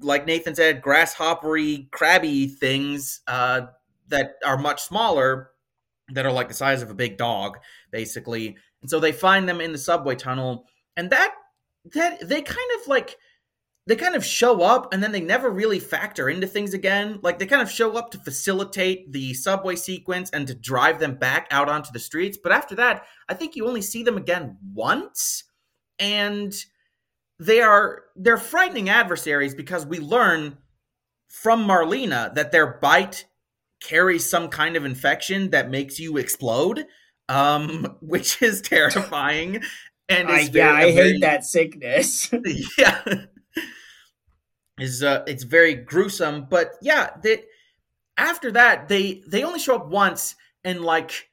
like 0.02 0.26
Nathan 0.26 0.56
said, 0.56 0.82
grasshoppery, 0.82 1.88
crabby 1.92 2.48
things 2.48 3.22
uh, 3.28 3.68
that 4.10 4.34
are 4.46 4.58
much 4.58 4.82
smaller, 4.82 5.52
that 6.14 6.26
are 6.26 6.32
like 6.32 6.50
the 6.50 6.54
size 6.54 6.82
of 6.82 6.90
a 6.90 6.96
big 6.96 7.18
dog, 7.18 7.58
basically. 7.96 8.58
And 8.82 8.90
so 8.90 9.00
they 9.00 9.14
find 9.14 9.48
them 9.48 9.62
in 9.62 9.72
the 9.72 9.78
subway 9.78 10.16
tunnel, 10.16 10.66
and 10.98 11.10
that 11.12 11.34
that 11.94 12.28
they 12.28 12.42
kind 12.42 12.70
of 12.82 12.88
like 12.90 13.16
they 13.88 13.96
kind 13.96 14.16
of 14.16 14.26
show 14.26 14.62
up 14.64 14.94
and 14.94 15.02
then 15.02 15.14
they 15.14 15.22
never 15.22 15.50
really 15.50 15.80
factor 15.80 16.28
into 16.30 16.46
things 16.46 16.74
again. 16.74 17.20
Like 17.22 17.40
they 17.40 17.46
kind 17.46 17.62
of 17.62 17.72
show 17.72 17.96
up 17.96 18.12
to 18.12 18.18
facilitate 18.18 19.14
the 19.14 19.34
subway 19.34 19.78
sequence 19.78 20.30
and 20.32 20.46
to 20.48 20.56
drive 20.56 21.00
them 21.00 21.16
back 21.16 21.48
out 21.52 21.70
onto 21.70 21.92
the 21.94 22.00
streets. 22.00 22.38
But 22.42 22.52
after 22.52 22.76
that, 22.76 23.06
I 23.30 23.34
think 23.34 23.56
you 23.56 23.66
only 23.66 23.82
see 23.82 24.04
them 24.04 24.18
again 24.18 24.58
once. 24.74 25.46
And 26.00 26.54
they 27.40 27.62
are 27.62 28.04
they're 28.18 28.38
frightening 28.38 28.90
adversaries 28.90 29.56
because 29.56 29.86
we 29.86 30.00
learn 30.00 30.58
from 31.30 31.66
Marlena 31.66 32.34
that 32.36 32.52
their 32.52 32.68
bite 32.82 33.26
carries 33.82 34.28
some 34.28 34.50
kind 34.50 34.76
of 34.76 34.84
infection 34.84 35.52
that 35.52 35.70
makes 35.70 36.00
you 36.00 36.18
explode. 36.18 36.86
Um, 37.30 37.98
which 38.02 38.42
is 38.42 38.62
terrifying. 38.62 39.64
And 40.08 40.30
I, 40.30 40.42
yeah, 40.42 40.72
I 40.72 40.92
very, 40.92 41.14
hate 41.14 41.22
that 41.22 41.44
sickness. 41.44 42.32
yeah 42.78 43.02
is 44.80 45.04
uh, 45.04 45.24
it's 45.28 45.44
very 45.44 45.76
gruesome. 45.76 46.48
But 46.50 46.74
yeah, 46.82 47.12
that 47.24 47.46
after 48.18 48.52
that 48.52 48.88
they 48.88 49.24
they 49.28 49.44
only 49.44 49.60
show 49.60 49.76
up 49.76 49.88
once, 49.88 50.36
and 50.64 50.82
like 50.82 51.30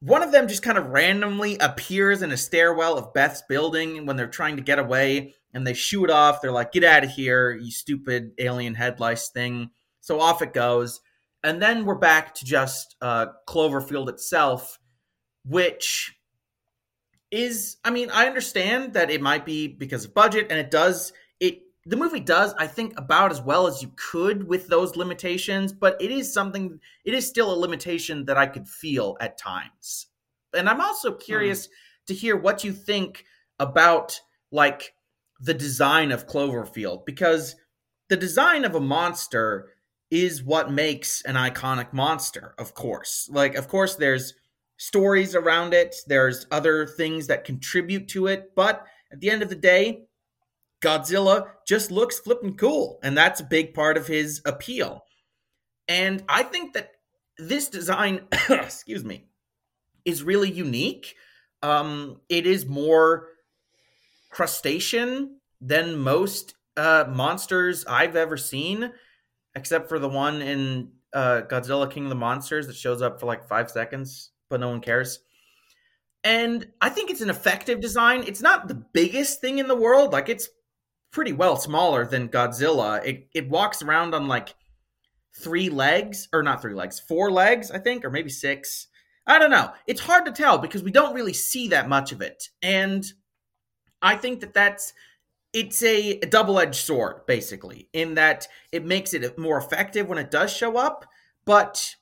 one 0.00 0.22
of 0.22 0.32
them 0.32 0.48
just 0.48 0.62
kind 0.62 0.78
of 0.78 0.86
randomly 0.86 1.58
appears 1.58 2.22
in 2.22 2.32
a 2.32 2.36
stairwell 2.36 2.96
of 2.96 3.12
Beth's 3.12 3.42
building 3.48 4.06
when 4.06 4.16
they're 4.16 4.26
trying 4.28 4.56
to 4.56 4.62
get 4.62 4.78
away, 4.78 5.34
and 5.52 5.66
they 5.66 5.74
shoot 5.74 6.10
off. 6.10 6.40
They're 6.40 6.52
like, 6.52 6.72
"Get 6.72 6.84
out 6.84 7.04
of 7.04 7.10
here, 7.10 7.52
you 7.52 7.70
stupid 7.70 8.32
alien 8.38 8.74
head 8.74 9.00
lice 9.00 9.28
thing!" 9.28 9.70
So 10.00 10.20
off 10.20 10.42
it 10.42 10.54
goes, 10.54 11.00
and 11.44 11.60
then 11.60 11.84
we're 11.84 11.96
back 11.96 12.34
to 12.36 12.44
just 12.44 12.96
uh, 13.02 13.26
Cloverfield 13.46 14.08
itself, 14.08 14.78
which 15.48 16.14
is 17.30 17.76
i 17.84 17.90
mean 17.90 18.10
i 18.10 18.26
understand 18.26 18.94
that 18.94 19.10
it 19.10 19.20
might 19.20 19.44
be 19.44 19.68
because 19.68 20.04
of 20.04 20.14
budget 20.14 20.46
and 20.50 20.58
it 20.58 20.70
does 20.70 21.12
it 21.40 21.62
the 21.88 21.96
movie 21.96 22.20
does, 22.20 22.52
I 22.58 22.66
think, 22.66 22.92
about 22.98 23.30
as 23.30 23.40
well 23.40 23.66
as 23.66 23.80
you 23.80 23.90
could 23.96 24.46
with 24.46 24.68
those 24.68 24.94
limitations, 24.94 25.72
but 25.72 25.96
it 26.02 26.10
is 26.10 26.30
something, 26.30 26.80
it 27.06 27.14
is 27.14 27.26
still 27.26 27.50
a 27.50 27.56
limitation 27.56 28.26
that 28.26 28.36
I 28.36 28.46
could 28.46 28.68
feel 28.68 29.16
at 29.22 29.38
times. 29.38 30.06
And 30.54 30.68
I'm 30.68 30.82
also 30.82 31.12
hmm. 31.12 31.18
curious 31.18 31.66
mm. 31.66 31.70
to 32.08 32.14
hear 32.14 32.36
what 32.36 32.62
you 32.62 32.72
think 32.72 33.24
about 33.58 34.20
like 34.52 34.92
the 35.40 35.54
design 35.54 36.12
of 36.12 36.26
Cloverfield, 36.26 37.06
because 37.06 37.56
the 38.10 38.16
design 38.16 38.66
of 38.66 38.74
a 38.74 38.80
monster 38.80 39.70
is 40.10 40.42
what 40.42 40.70
makes 40.70 41.22
an 41.22 41.36
iconic 41.36 41.94
monster, 41.94 42.54
of 42.58 42.74
course. 42.74 43.30
Like, 43.32 43.54
of 43.54 43.68
course, 43.68 43.94
there's 43.94 44.34
stories 44.78 45.34
around 45.34 45.74
it, 45.74 45.94
there's 46.06 46.46
other 46.50 46.86
things 46.86 47.26
that 47.26 47.44
contribute 47.44 48.08
to 48.08 48.28
it, 48.28 48.52
but 48.56 48.86
at 49.12 49.20
the 49.20 49.30
end 49.30 49.42
of 49.42 49.48
the 49.48 49.54
day, 49.54 50.04
Godzilla 50.80 51.48
just 51.66 51.90
looks 51.90 52.18
flipping 52.20 52.56
cool, 52.56 52.98
and 53.02 53.16
that's 53.16 53.40
a 53.40 53.44
big 53.44 53.74
part 53.74 53.96
of 53.96 54.06
his 54.06 54.40
appeal. 54.46 55.04
And 55.88 56.22
I 56.28 56.42
think 56.44 56.74
that 56.74 56.92
this 57.36 57.68
design, 57.68 58.22
excuse 58.50 59.04
me, 59.04 59.26
is 60.04 60.22
really 60.22 60.50
unique. 60.50 61.16
Um, 61.62 62.20
it 62.28 62.46
is 62.46 62.66
more 62.66 63.28
crustacean 64.30 65.40
than 65.60 65.98
most 65.98 66.54
uh, 66.76 67.06
monsters 67.08 67.84
I've 67.86 68.14
ever 68.14 68.36
seen, 68.36 68.92
except 69.54 69.88
for 69.88 69.98
the 69.98 70.08
one 70.08 70.40
in 70.40 70.92
uh, 71.12 71.42
Godzilla 71.48 71.90
King 71.90 72.04
of 72.04 72.10
the 72.10 72.14
Monsters 72.14 72.66
that 72.68 72.76
shows 72.76 73.02
up 73.02 73.18
for 73.18 73.26
like 73.26 73.48
five 73.48 73.70
seconds, 73.70 74.30
but 74.48 74.60
no 74.60 74.68
one 74.68 74.80
cares. 74.80 75.20
And 76.24 76.66
I 76.80 76.88
think 76.88 77.10
it's 77.10 77.20
an 77.20 77.30
effective 77.30 77.80
design. 77.80 78.24
It's 78.26 78.42
not 78.42 78.68
the 78.68 78.82
biggest 78.92 79.40
thing 79.40 79.58
in 79.58 79.68
the 79.68 79.76
world. 79.76 80.12
Like 80.12 80.28
it's 80.28 80.48
pretty 81.10 81.32
well 81.32 81.56
smaller 81.56 82.06
than 82.06 82.28
Godzilla. 82.28 83.04
It 83.04 83.28
it 83.34 83.48
walks 83.48 83.82
around 83.82 84.14
on 84.14 84.28
like 84.28 84.54
three 85.38 85.70
legs 85.70 86.28
or 86.32 86.42
not 86.42 86.60
three 86.60 86.74
legs, 86.74 86.98
four 86.98 87.30
legs, 87.30 87.70
I 87.70 87.78
think, 87.78 88.04
or 88.04 88.10
maybe 88.10 88.30
six. 88.30 88.88
I 89.26 89.38
don't 89.38 89.50
know. 89.50 89.72
It's 89.86 90.00
hard 90.00 90.24
to 90.26 90.32
tell 90.32 90.58
because 90.58 90.82
we 90.82 90.90
don't 90.90 91.14
really 91.14 91.34
see 91.34 91.68
that 91.68 91.88
much 91.88 92.12
of 92.12 92.20
it. 92.20 92.48
And 92.62 93.04
I 94.02 94.16
think 94.16 94.40
that 94.40 94.54
that's 94.54 94.92
it's 95.52 95.82
a, 95.82 96.18
double-edged 96.20 96.74
sword 96.74 97.26
basically 97.26 97.88
in 97.92 98.14
that 98.14 98.46
it 98.70 98.84
makes 98.84 99.14
it 99.14 99.38
more 99.38 99.58
effective 99.58 100.06
when 100.06 100.18
it 100.18 100.30
does 100.30 100.52
show 100.52 100.76
up, 100.76 101.06
but 101.44 101.94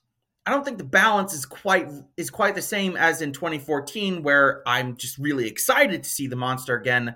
I 0.47 0.49
don't 0.49 0.63
think 0.63 0.77
the 0.77 0.85
balance 0.85 1.33
is 1.33 1.45
quite 1.45 1.89
is 2.15 2.29
quite 2.29 2.55
the 2.55 2.61
same 2.61 2.95
as 2.95 3.21
in 3.21 3.33
2014 3.33 4.23
where 4.23 4.63
I'm 4.65 4.95
just 4.95 5.17
really 5.17 5.47
excited 5.47 6.03
to 6.03 6.09
see 6.09 6.27
the 6.27 6.37
monster 6.37 6.75
again 6.75 7.15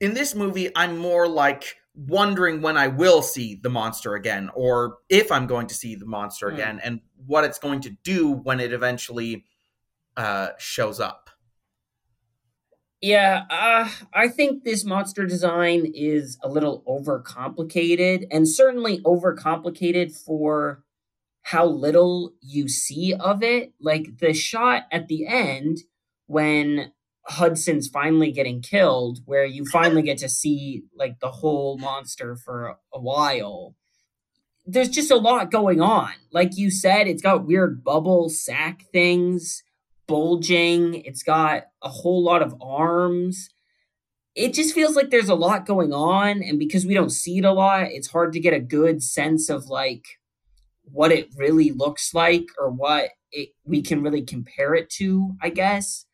in 0.00 0.14
this 0.14 0.34
movie, 0.34 0.70
I'm 0.74 0.98
more 0.98 1.26
like 1.26 1.76
wondering 1.94 2.60
when 2.60 2.76
I 2.76 2.88
will 2.88 3.22
see 3.22 3.58
the 3.62 3.70
monster 3.70 4.14
again, 4.14 4.50
or 4.54 4.98
if 5.08 5.32
I'm 5.32 5.46
going 5.46 5.66
to 5.68 5.74
see 5.74 5.94
the 5.94 6.06
monster 6.06 6.48
mm. 6.48 6.54
again, 6.54 6.80
and 6.82 7.00
what 7.26 7.44
it's 7.44 7.58
going 7.58 7.80
to 7.82 7.90
do 8.04 8.30
when 8.30 8.60
it 8.60 8.72
eventually 8.72 9.44
uh, 10.16 10.50
shows 10.58 11.00
up. 11.00 11.30
Yeah, 13.00 13.44
uh, 13.50 13.88
I 14.12 14.28
think 14.28 14.64
this 14.64 14.84
monster 14.84 15.26
design 15.26 15.90
is 15.94 16.38
a 16.42 16.48
little 16.48 16.82
overcomplicated, 16.86 18.26
and 18.30 18.48
certainly 18.48 19.00
overcomplicated 19.00 20.14
for 20.14 20.82
how 21.46 21.64
little 21.64 22.32
you 22.40 22.66
see 22.66 23.14
of 23.14 23.40
it. 23.40 23.72
Like 23.80 24.18
the 24.18 24.34
shot 24.34 24.82
at 24.90 25.06
the 25.06 25.28
end 25.28 25.78
when 26.26 26.90
Hudson's 27.24 27.86
finally 27.86 28.32
getting 28.32 28.60
killed, 28.60 29.20
where 29.26 29.44
you 29.44 29.64
finally 29.64 30.02
get 30.02 30.18
to 30.18 30.28
see 30.28 30.82
like 30.96 31.20
the 31.20 31.30
whole 31.30 31.78
monster 31.78 32.34
for 32.34 32.78
a 32.92 33.00
while. 33.00 33.76
There's 34.66 34.88
just 34.88 35.12
a 35.12 35.16
lot 35.16 35.52
going 35.52 35.80
on. 35.80 36.14
Like 36.32 36.56
you 36.56 36.68
said, 36.68 37.06
it's 37.06 37.22
got 37.22 37.46
weird 37.46 37.84
bubble 37.84 38.28
sack 38.28 38.82
things, 38.92 39.62
bulging, 40.08 40.96
it's 41.04 41.22
got 41.22 41.66
a 41.80 41.88
whole 41.88 42.24
lot 42.24 42.42
of 42.42 42.56
arms. 42.60 43.50
It 44.34 44.52
just 44.52 44.74
feels 44.74 44.96
like 44.96 45.10
there's 45.10 45.28
a 45.28 45.36
lot 45.36 45.64
going 45.64 45.92
on. 45.92 46.42
And 46.42 46.58
because 46.58 46.84
we 46.84 46.94
don't 46.94 47.10
see 47.10 47.38
it 47.38 47.44
a 47.44 47.52
lot, 47.52 47.84
it's 47.92 48.10
hard 48.10 48.32
to 48.32 48.40
get 48.40 48.52
a 48.52 48.58
good 48.58 49.00
sense 49.00 49.48
of 49.48 49.66
like 49.66 50.18
what 50.90 51.12
it 51.12 51.28
really 51.36 51.70
looks 51.70 52.14
like 52.14 52.46
or 52.58 52.70
what 52.70 53.10
it, 53.32 53.50
we 53.64 53.82
can 53.82 54.02
really 54.02 54.22
compare 54.22 54.74
it 54.74 54.88
to, 54.90 55.36
I 55.42 55.50
guess 55.50 56.06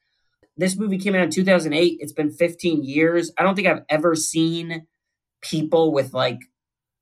this 0.57 0.77
movie 0.77 0.99
came 0.99 1.15
out 1.15 1.23
in 1.23 1.31
2008. 1.31 1.99
It's 2.01 2.13
been 2.13 2.31
15 2.31 2.85
years. 2.85 3.31
I 3.39 3.43
don't 3.43 3.55
think 3.55 3.69
I've 3.69 3.85
ever 3.89 4.15
seen 4.15 4.87
people 5.41 5.93
with 5.93 6.13
like 6.13 6.41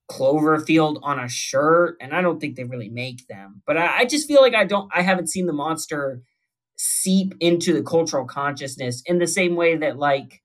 Cloverfield 0.09 0.99
on 1.03 1.19
a 1.19 1.29
shirt, 1.29 1.97
and 2.01 2.13
I 2.13 2.21
don't 2.21 2.39
think 2.39 2.55
they 2.55 2.63
really 2.63 2.89
make 2.89 3.27
them. 3.27 3.61
But 3.65 3.77
I, 3.77 3.99
I 3.99 4.05
just 4.05 4.27
feel 4.27 4.41
like 4.41 4.55
I 4.55 4.65
don't. 4.65 4.89
I 4.93 5.01
haven't 5.01 5.29
seen 5.29 5.45
the 5.45 5.53
monster 5.53 6.21
seep 6.77 7.35
into 7.39 7.73
the 7.73 7.83
cultural 7.83 8.25
consciousness 8.25 9.03
in 9.05 9.19
the 9.19 9.27
same 9.27 9.55
way 9.55 9.75
that 9.77 9.97
like 9.97 10.41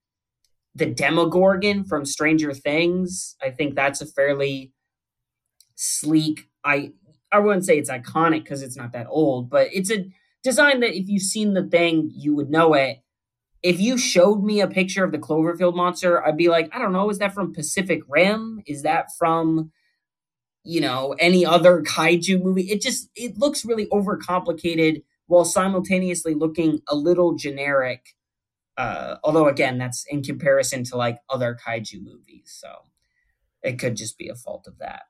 the 0.75 0.87
Demogorgon 0.87 1.85
from 1.85 2.05
Stranger 2.05 2.53
Things. 2.53 3.37
I 3.43 3.51
think 3.51 3.75
that's 3.75 4.01
a 4.01 4.07
fairly 4.07 4.73
sleek. 5.75 6.49
I 6.65 6.93
I 7.33 7.39
wouldn't 7.39 7.65
say 7.65 7.79
it's 7.79 7.91
iconic 7.91 8.45
because 8.45 8.63
it's 8.63 8.77
not 8.77 8.93
that 8.93 9.07
old, 9.09 9.51
but 9.51 9.69
it's 9.73 9.91
a 9.91 10.07
design 10.43 10.81
that 10.81 10.97
if 10.97 11.09
you've 11.09 11.23
seen 11.23 11.55
the 11.55 11.65
thing, 11.65 12.11
you 12.15 12.35
would 12.35 12.51
know 12.51 12.75
it. 12.75 12.99
If 13.63 13.81
you 13.81 13.99
showed 13.99 14.45
me 14.45 14.61
a 14.61 14.69
picture 14.69 15.03
of 15.03 15.11
the 15.11 15.19
Cloverfield 15.19 15.75
monster, 15.75 16.25
I'd 16.25 16.37
be 16.37 16.49
like, 16.49 16.69
I 16.73 16.79
don't 16.79 16.93
know, 16.93 17.11
is 17.11 17.19
that 17.19 17.35
from 17.35 17.53
Pacific 17.53 18.03
Rim? 18.09 18.63
Is 18.67 18.83
that 18.83 19.09
from 19.19 19.73
you 20.63 20.81
know 20.81 21.15
any 21.19 21.45
other 21.45 21.83
kaiju 21.83 22.43
movie? 22.43 22.71
It 22.71 22.81
just 22.81 23.11
it 23.17 23.39
looks 23.39 23.65
really 23.65 23.87
overcomplicated 23.87 25.03
while 25.27 25.45
simultaneously 25.45 26.35
looking 26.35 26.81
a 26.89 26.95
little 26.95 27.35
generic. 27.35 28.15
Uh, 28.77 29.17
although 29.25 29.49
again, 29.49 29.79
that's 29.79 30.05
in 30.09 30.23
comparison 30.23 30.85
to 30.85 30.97
like 30.97 31.19
other 31.31 31.57
kaiju 31.67 32.03
movies, 32.03 32.57
so 32.61 32.69
it 33.63 33.79
could 33.79 33.97
just 33.97 34.19
be 34.19 34.29
a 34.29 34.35
fault 34.37 34.67
of 34.69 34.79
that. 34.79 35.03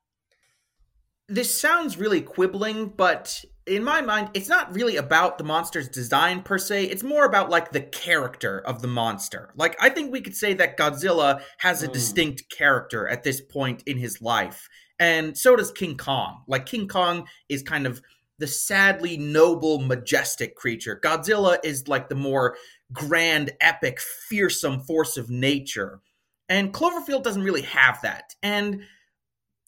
This 1.29 1.59
sounds 1.59 1.97
really 1.97 2.21
quibbling, 2.21 2.89
but 2.89 3.45
in 3.67 3.83
my 3.83 4.01
mind, 4.01 4.31
it's 4.33 4.49
not 4.49 4.73
really 4.75 4.97
about 4.97 5.39
the 5.39 5.45
monster's 5.45 5.89
design 5.89 6.43
per 6.43 6.57
se. 6.57 6.85
It's 6.85 7.03
more 7.03 7.25
about 7.25 7.51
like 7.51 7.73
the 7.73 7.81
character 7.81 8.61
of 8.61 8.81
the 8.81 8.89
monster. 8.89 9.53
Like 9.57 9.77
I 9.81 9.89
think 9.89 10.13
we 10.13 10.21
could 10.21 10.37
say 10.37 10.55
that 10.55 10.79
Godzilla 10.79 11.43
has 11.59 11.83
a 11.83 11.89
mm. 11.89 11.93
distinct 11.93 12.49
character 12.49 13.09
at 13.09 13.25
this 13.25 13.41
point 13.41 13.83
in 13.87 13.99
his 13.99 14.23
life. 14.23 14.69
And 14.99 15.37
so 15.37 15.57
does 15.57 15.73
King 15.73 15.97
Kong. 15.97 16.43
Like 16.47 16.67
King 16.67 16.87
Kong 16.87 17.27
is 17.49 17.63
kind 17.63 17.87
of 17.87 18.01
the 18.39 18.47
sadly 18.47 19.17
noble, 19.17 19.81
majestic 19.81 20.55
creature. 20.55 21.01
Godzilla 21.03 21.59
is 21.65 21.89
like 21.89 22.09
the 22.09 22.15
more 22.15 22.57
grand, 22.93 23.51
epic, 23.61 23.99
fearsome 24.01 24.81
force 24.81 25.17
of 25.17 25.31
nature. 25.31 26.01
And 26.49 26.73
Cloverfield 26.73 27.25
doesn't 27.25 27.43
really 27.43 27.63
have 27.63 28.01
that. 28.03 28.35
And 28.43 28.83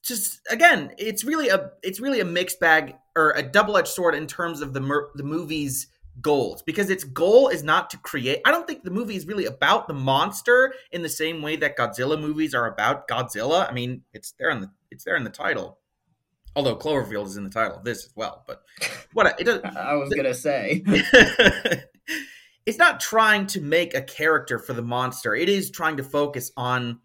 just 0.03 0.41
again, 0.51 0.93
it's 0.99 1.25
really 1.25 1.49
a 1.49 1.71
it's 1.83 2.01
really 2.01 2.21
a 2.21 2.25
mixed 2.25 2.61
bag 2.61 2.95
or 3.17 3.33
a 3.33 3.43
double-edged 3.43 3.89
sword 3.89 4.15
in 4.15 4.27
terms 4.27 4.61
of 4.61 4.73
the 4.73 4.81
mer- 4.81 5.11
the 5.15 5.23
movie's 5.23 5.89
goals 6.21 6.63
because 6.63 6.91
its 6.91 7.05
goal 7.05 7.49
is 7.49 7.63
not 7.63 7.91
to 7.91 7.97
create 7.99 8.41
I 8.45 8.51
don't 8.51 8.67
think 8.67 8.83
the 8.83 8.91
movie 8.91 9.15
is 9.15 9.25
really 9.27 9.45
about 9.45 9.87
the 9.87 9.95
monster 9.95 10.75
in 10.91 11.03
the 11.03 11.09
same 11.09 11.43
way 11.43 11.57
that 11.57 11.77
Godzilla 11.77 12.21
movies 12.21 12.55
are 12.55 12.67
about 12.67 13.07
Godzilla. 13.07 13.69
I 13.69 13.73
mean, 13.73 14.03
it's 14.13 14.33
there 14.39 14.51
in 14.51 14.61
the 14.61 14.71
it's 14.91 15.05
there 15.05 15.17
in 15.17 15.25
the 15.25 15.31
title. 15.31 15.79
Although 16.57 16.77
Cloverfield 16.77 17.27
is 17.27 17.37
in 17.37 17.45
the 17.45 17.51
title 17.51 17.77
of 17.77 17.85
this 17.85 18.05
as 18.05 18.13
well, 18.17 18.43
but 18.47 18.63
what 19.13 19.39
it 19.39 19.45
does, 19.45 19.61
I 19.77 19.95
was 19.95 20.13
gonna 20.13 20.35
say, 20.35 20.83
it's 22.67 22.79
not 22.79 23.01
trying 23.01 23.47
to 23.49 23.61
make 23.61 23.95
a 23.95 24.03
character 24.03 24.59
for 24.59 24.73
the 24.73 24.83
monster. 24.83 25.35
It 25.35 25.49
is 25.49 25.71
trying 25.71 25.99
to 25.99 26.03
focus 26.03 26.51
on 26.57 27.01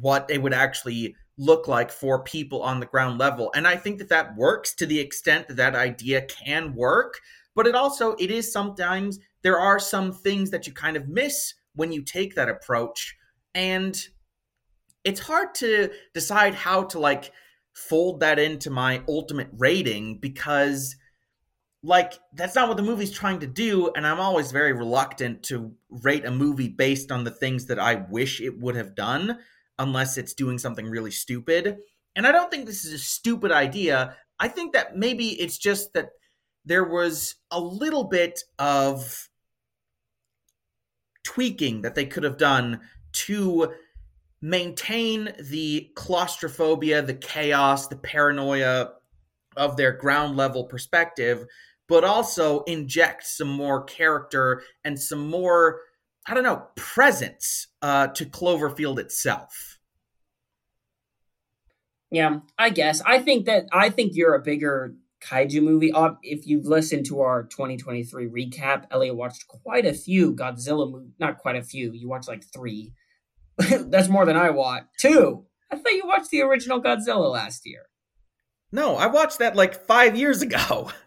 what 0.00 0.28
it 0.30 0.42
would 0.42 0.54
actually 0.54 1.14
look 1.38 1.68
like 1.68 1.90
for 1.90 2.22
people 2.22 2.62
on 2.62 2.80
the 2.80 2.86
ground 2.86 3.18
level, 3.18 3.50
and 3.54 3.66
I 3.66 3.76
think 3.76 3.98
that 3.98 4.08
that 4.08 4.36
works 4.36 4.74
to 4.76 4.86
the 4.86 4.98
extent 4.98 5.48
that 5.48 5.56
that 5.56 5.74
idea 5.74 6.22
can 6.22 6.74
work. 6.74 7.20
But 7.54 7.66
it 7.66 7.74
also 7.74 8.14
it 8.18 8.30
is 8.30 8.52
sometimes 8.52 9.18
there 9.42 9.58
are 9.58 9.78
some 9.78 10.12
things 10.12 10.50
that 10.50 10.66
you 10.66 10.72
kind 10.72 10.96
of 10.96 11.08
miss 11.08 11.54
when 11.74 11.92
you 11.92 12.02
take 12.02 12.34
that 12.34 12.48
approach, 12.48 13.16
and 13.54 13.96
it's 15.04 15.20
hard 15.20 15.54
to 15.54 15.90
decide 16.14 16.54
how 16.54 16.82
to 16.82 16.98
like 16.98 17.32
fold 17.76 18.20
that 18.20 18.38
into 18.38 18.70
my 18.70 19.02
ultimate 19.06 19.48
rating 19.52 20.18
because 20.18 20.96
like 21.82 22.14
that's 22.32 22.54
not 22.54 22.68
what 22.68 22.76
the 22.76 22.82
movie's 22.82 23.12
trying 23.12 23.38
to 23.38 23.46
do 23.46 23.92
and 23.94 24.06
i'm 24.06 24.18
always 24.18 24.50
very 24.50 24.72
reluctant 24.72 25.42
to 25.42 25.72
rate 25.90 26.24
a 26.24 26.30
movie 26.30 26.68
based 26.68 27.12
on 27.12 27.22
the 27.22 27.30
things 27.30 27.66
that 27.66 27.78
i 27.78 27.94
wish 28.10 28.40
it 28.40 28.58
would 28.58 28.74
have 28.74 28.94
done 28.94 29.38
unless 29.78 30.16
it's 30.16 30.34
doing 30.34 30.58
something 30.58 30.86
really 30.86 31.10
stupid. 31.10 31.78
And 32.14 32.26
i 32.26 32.32
don't 32.32 32.50
think 32.50 32.66
this 32.66 32.84
is 32.84 32.92
a 32.92 32.98
stupid 32.98 33.52
idea. 33.52 34.16
I 34.38 34.48
think 34.48 34.72
that 34.72 34.96
maybe 34.96 35.40
it's 35.40 35.58
just 35.58 35.92
that 35.94 36.10
there 36.64 36.84
was 36.84 37.36
a 37.50 37.60
little 37.60 38.04
bit 38.04 38.40
of 38.58 39.28
tweaking 41.24 41.82
that 41.82 41.94
they 41.94 42.06
could 42.06 42.22
have 42.22 42.38
done 42.38 42.80
to 43.12 43.72
maintain 44.42 45.32
the 45.40 45.90
claustrophobia, 45.94 47.02
the 47.02 47.14
chaos, 47.14 47.88
the 47.88 47.96
paranoia 47.96 48.90
of 49.56 49.76
their 49.76 49.92
ground 49.92 50.36
level 50.36 50.64
perspective, 50.64 51.46
but 51.88 52.04
also 52.04 52.62
inject 52.64 53.26
some 53.26 53.48
more 53.48 53.84
character 53.84 54.62
and 54.84 55.00
some 55.00 55.28
more, 55.28 55.80
I 56.26 56.34
don't 56.34 56.42
know, 56.42 56.66
presence 56.76 57.68
uh, 57.82 58.08
to 58.08 58.24
Cloverfield 58.24 58.98
itself. 58.98 59.78
Yeah, 62.10 62.40
I 62.58 62.70
guess. 62.70 63.00
I 63.02 63.18
think 63.18 63.46
that 63.46 63.66
I 63.72 63.90
think 63.90 64.12
you're 64.14 64.34
a 64.34 64.42
bigger 64.42 64.94
kaiju 65.20 65.62
movie. 65.62 65.92
If 66.22 66.46
you've 66.46 66.66
listened 66.66 67.06
to 67.06 67.20
our 67.20 67.44
2023 67.44 68.28
recap, 68.28 68.84
Elliot 68.90 69.16
watched 69.16 69.46
quite 69.48 69.86
a 69.86 69.92
few 69.92 70.34
Godzilla 70.34 70.90
movies. 70.90 71.12
Not 71.18 71.38
quite 71.38 71.56
a 71.56 71.62
few. 71.62 71.92
You 71.92 72.08
watched 72.08 72.28
like 72.28 72.44
three 72.44 72.92
That's 73.58 74.08
more 74.08 74.26
than 74.26 74.36
I 74.36 74.50
watched. 74.50 74.98
Two. 74.98 75.46
I 75.70 75.76
thought 75.76 75.92
you 75.92 76.06
watched 76.06 76.30
the 76.30 76.42
original 76.42 76.82
Godzilla 76.82 77.30
last 77.30 77.66
year. 77.66 77.82
No, 78.70 78.96
I 78.96 79.06
watched 79.06 79.38
that 79.38 79.56
like 79.56 79.86
five 79.86 80.16
years 80.16 80.42
ago. 80.42 80.90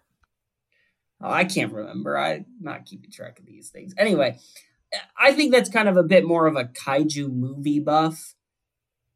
Oh, 1.21 1.29
I 1.29 1.43
can't 1.43 1.73
remember. 1.73 2.17
I'm 2.17 2.45
not 2.61 2.85
keeping 2.85 3.11
track 3.11 3.39
of 3.39 3.45
these 3.45 3.71
things. 3.71 3.93
Anyway, 3.97 4.39
I 5.17 5.33
think 5.33 5.51
that's 5.51 5.69
kind 5.69 5.87
of 5.87 5.97
a 5.97 6.03
bit 6.03 6.25
more 6.25 6.47
of 6.47 6.55
a 6.55 6.65
kaiju 6.65 7.31
movie 7.31 7.79
buff 7.79 8.35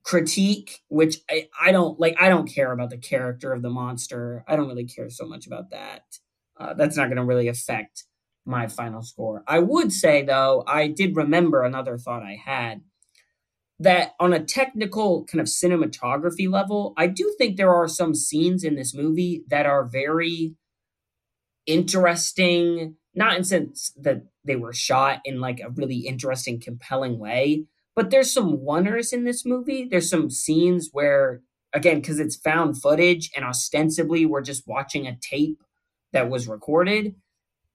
critique, 0.03 0.81
which 0.89 1.17
I, 1.29 1.47
I 1.59 1.71
don't 1.71 1.99
like. 1.99 2.15
I 2.19 2.29
don't 2.29 2.47
care 2.47 2.71
about 2.71 2.89
the 2.89 2.97
character 2.97 3.53
of 3.53 3.61
the 3.61 3.69
monster. 3.69 4.43
I 4.47 4.55
don't 4.55 4.67
really 4.67 4.85
care 4.85 5.09
so 5.09 5.25
much 5.25 5.47
about 5.47 5.71
that. 5.71 6.03
Uh, 6.59 6.73
that's 6.73 6.97
not 6.97 7.07
going 7.07 7.17
to 7.17 7.25
really 7.25 7.47
affect 7.47 8.05
my 8.45 8.67
final 8.67 9.01
score. 9.01 9.43
I 9.47 9.59
would 9.59 9.91
say, 9.91 10.21
though, 10.21 10.63
I 10.67 10.87
did 10.87 11.15
remember 11.15 11.63
another 11.63 11.97
thought 11.97 12.23
I 12.23 12.37
had 12.43 12.81
that 13.79 14.13
on 14.19 14.33
a 14.33 14.43
technical 14.43 15.25
kind 15.25 15.41
of 15.41 15.47
cinematography 15.47 16.49
level, 16.49 16.93
I 16.97 17.07
do 17.07 17.33
think 17.37 17.57
there 17.57 17.73
are 17.73 17.87
some 17.87 18.15
scenes 18.15 18.63
in 18.63 18.75
this 18.75 18.93
movie 18.93 19.43
that 19.49 19.65
are 19.65 19.83
very 19.83 20.55
interesting, 21.65 22.95
not 23.15 23.37
in 23.37 23.43
sense 23.43 23.93
that 24.01 24.23
they 24.43 24.55
were 24.55 24.73
shot 24.73 25.19
in 25.25 25.39
like 25.39 25.59
a 25.59 25.69
really 25.69 25.99
interesting, 26.07 26.59
compelling 26.59 27.19
way, 27.19 27.65
but 27.95 28.09
there's 28.09 28.31
some 28.31 28.61
wonders 28.61 29.13
in 29.13 29.23
this 29.23 29.45
movie. 29.45 29.87
There's 29.89 30.09
some 30.09 30.29
scenes 30.29 30.89
where, 30.91 31.41
again, 31.73 31.99
because 31.99 32.19
it's 32.19 32.35
found 32.35 32.81
footage 32.81 33.29
and 33.35 33.45
ostensibly 33.45 34.25
we're 34.25 34.41
just 34.41 34.67
watching 34.67 35.05
a 35.05 35.17
tape 35.21 35.61
that 36.11 36.29
was 36.29 36.47
recorded, 36.47 37.15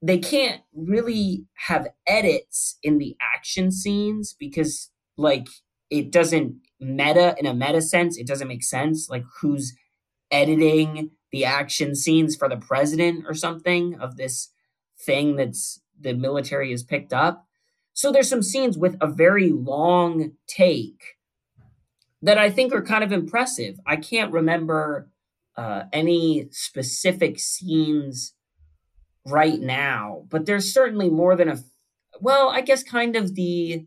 they 0.01 0.17
can't 0.17 0.61
really 0.73 1.45
have 1.67 1.87
edits 2.07 2.77
in 2.83 2.97
the 2.97 3.15
action 3.35 3.71
scenes 3.71 4.35
because, 4.37 4.89
like, 5.17 5.47
it 5.89 6.11
doesn't 6.11 6.55
meta 6.79 7.35
in 7.37 7.45
a 7.45 7.53
meta 7.53 7.81
sense 7.81 8.17
it 8.17 8.25
doesn't 8.25 8.47
make 8.47 8.63
sense 8.63 9.09
like 9.09 9.23
who's 9.41 9.73
editing 10.31 11.11
the 11.31 11.43
action 11.43 11.93
scenes 11.93 12.35
for 12.35 12.47
the 12.47 12.57
president 12.57 13.25
or 13.27 13.33
something 13.33 13.97
of 13.99 14.15
this 14.15 14.49
thing 15.01 15.35
that's 15.35 15.81
the 15.99 16.13
military 16.13 16.71
has 16.71 16.83
picked 16.83 17.13
up 17.13 17.45
so 17.93 18.11
there's 18.11 18.29
some 18.29 18.43
scenes 18.43 18.77
with 18.77 18.95
a 19.01 19.07
very 19.07 19.51
long 19.51 20.31
take 20.47 21.17
that 22.21 22.37
i 22.37 22.49
think 22.49 22.73
are 22.73 22.81
kind 22.81 23.03
of 23.03 23.11
impressive 23.11 23.75
i 23.85 23.95
can't 23.95 24.31
remember 24.31 25.09
uh, 25.57 25.83
any 25.91 26.47
specific 26.51 27.37
scenes 27.37 28.33
right 29.25 29.59
now 29.59 30.23
but 30.29 30.45
there's 30.45 30.73
certainly 30.73 31.09
more 31.09 31.35
than 31.35 31.49
a 31.49 31.57
well 32.21 32.49
i 32.49 32.61
guess 32.61 32.81
kind 32.83 33.15
of 33.15 33.35
the 33.35 33.85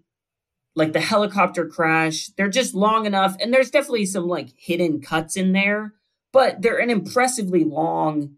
like 0.74 0.92
the 0.92 1.00
helicopter 1.00 1.66
crash. 1.66 2.28
They're 2.36 2.48
just 2.48 2.74
long 2.74 3.06
enough, 3.06 3.36
and 3.40 3.52
there's 3.52 3.70
definitely 3.70 4.06
some 4.06 4.26
like 4.26 4.50
hidden 4.56 5.00
cuts 5.00 5.36
in 5.36 5.52
there, 5.52 5.94
but 6.32 6.62
they're 6.62 6.78
an 6.78 6.90
impressively 6.90 7.64
long 7.64 8.36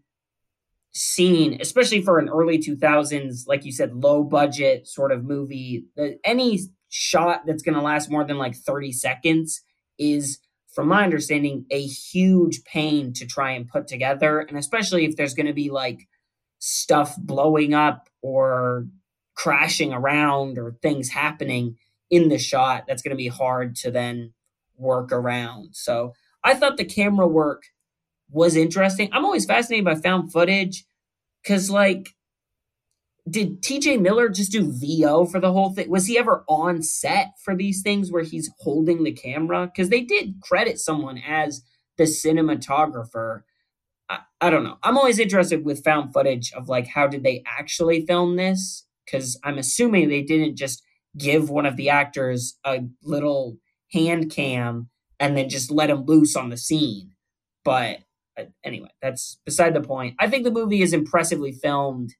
scene, 0.97 1.57
especially 1.59 2.01
for 2.01 2.19
an 2.19 2.29
early 2.29 2.57
2000s, 2.57 3.47
like 3.47 3.65
you 3.65 3.71
said, 3.73 3.93
low 3.93 4.23
budget 4.23 4.87
sort 4.87 5.11
of 5.11 5.25
movie. 5.25 5.83
Any 6.23 6.59
shot 6.89 7.41
that's 7.45 7.61
going 7.61 7.75
to 7.75 7.81
last 7.81 8.09
more 8.09 8.23
than 8.23 8.37
like 8.37 8.55
30 8.55 8.93
seconds 8.93 9.61
is, 9.99 10.39
from 10.73 10.87
my 10.87 11.03
understanding, 11.03 11.65
a 11.69 11.85
huge 11.85 12.63
pain 12.63 13.11
to 13.13 13.25
try 13.25 13.51
and 13.51 13.67
put 13.67 13.87
together. 13.87 14.39
And 14.39 14.57
especially 14.57 15.03
if 15.03 15.17
there's 15.17 15.33
going 15.33 15.47
to 15.47 15.53
be 15.53 15.69
like 15.69 16.07
stuff 16.59 17.15
blowing 17.17 17.73
up 17.73 18.07
or 18.21 18.87
crashing 19.35 19.91
around 19.91 20.57
or 20.57 20.77
things 20.81 21.09
happening 21.09 21.75
in 22.09 22.29
the 22.29 22.39
shot 22.39 22.85
that's 22.87 23.01
going 23.01 23.11
to 23.11 23.17
be 23.17 23.27
hard 23.27 23.75
to 23.75 23.91
then 23.91 24.33
work 24.77 25.11
around. 25.11 25.75
So 25.75 26.13
I 26.41 26.53
thought 26.53 26.77
the 26.77 26.85
camera 26.85 27.27
work 27.27 27.63
was 28.35 28.57
interesting. 28.57 29.09
I'm 29.13 29.23
always 29.23 29.45
fascinated 29.45 29.85
by 29.85 29.95
found 29.95 30.31
footage 30.31 30.85
because, 31.41 31.69
like, 31.69 32.09
did 33.27 33.63
TJ 33.63 34.01
Miller 34.01 34.27
just 34.27 34.51
do 34.51 34.71
VO 34.71 35.25
for 35.25 35.39
the 35.39 35.53
whole 35.53 35.73
thing? 35.73 35.89
Was 35.89 36.05
he 36.05 36.17
ever 36.17 36.43
on 36.47 36.83
set 36.83 37.31
for 37.43 37.55
these 37.55 37.81
things 37.81 38.11
where 38.11 38.23
he's 38.23 38.51
holding 38.59 39.03
the 39.03 39.13
camera? 39.13 39.65
Because 39.65 39.89
they 39.89 40.01
did 40.01 40.41
credit 40.43 40.79
someone 40.79 41.17
as 41.17 41.63
the 41.97 42.03
cinematographer. 42.03 43.43
I, 44.09 44.19
I 44.41 44.49
don't 44.49 44.65
know. 44.65 44.77
I'm 44.83 44.97
always 44.97 45.17
interested 45.17 45.63
with 45.63 45.83
found 45.83 46.13
footage 46.13 46.51
of 46.53 46.67
like 46.67 46.87
how 46.87 47.07
did 47.07 47.23
they 47.23 47.41
actually 47.47 48.05
film 48.05 48.35
this? 48.35 48.85
Because 49.05 49.39
I'm 49.45 49.57
assuming 49.57 50.09
they 50.09 50.21
didn't 50.21 50.57
just 50.57 50.83
give 51.17 51.49
one 51.49 51.65
of 51.65 51.77
the 51.77 51.89
actors 51.89 52.59
a 52.65 52.81
little 53.01 53.57
hand 53.93 54.29
cam 54.29 54.89
and 55.21 55.37
then 55.37 55.47
just 55.47 55.71
let 55.71 55.89
him 55.89 56.03
loose 56.05 56.35
on 56.35 56.49
the 56.49 56.57
scene. 56.57 57.11
But 57.63 58.01
anyway, 58.63 58.89
that's 59.01 59.37
beside 59.45 59.73
the 59.73 59.81
point. 59.81 60.15
I 60.19 60.29
think 60.29 60.43
the 60.43 60.51
movie 60.51 60.81
is 60.81 60.93
impressively 60.93 61.51
filmed 61.51 62.15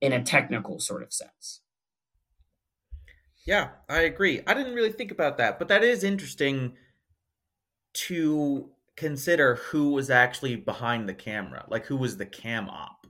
in 0.00 0.12
a 0.12 0.22
technical 0.22 0.78
sort 0.78 1.02
of 1.02 1.12
sense. 1.12 1.60
Yeah, 3.46 3.68
I 3.88 4.00
agree. 4.00 4.42
I 4.46 4.54
didn't 4.54 4.74
really 4.74 4.92
think 4.92 5.12
about 5.12 5.38
that, 5.38 5.58
but 5.58 5.68
that 5.68 5.84
is 5.84 6.02
interesting 6.02 6.76
to 7.94 8.70
consider 8.96 9.56
who 9.56 9.92
was 9.92 10.10
actually 10.10 10.56
behind 10.56 11.08
the 11.08 11.14
camera, 11.14 11.64
like 11.68 11.86
who 11.86 11.96
was 11.96 12.16
the 12.16 12.26
cam 12.26 12.68
op. 12.68 13.06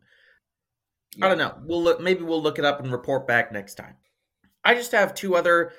Yeah. 1.17 1.25
I 1.25 1.29
don't 1.29 1.39
know. 1.39 1.55
We'll 1.65 1.83
look, 1.83 2.01
maybe 2.01 2.23
we'll 2.23 2.43
look 2.43 2.59
it 2.59 2.65
up 2.65 2.81
and 2.81 2.93
report 2.93 3.27
back 3.27 3.51
next 3.51 3.77
time. 3.77 3.97
I 4.65 4.75
just 4.75 4.93
have 4.93 5.15
two 5.15 5.37
other, 5.37 5.73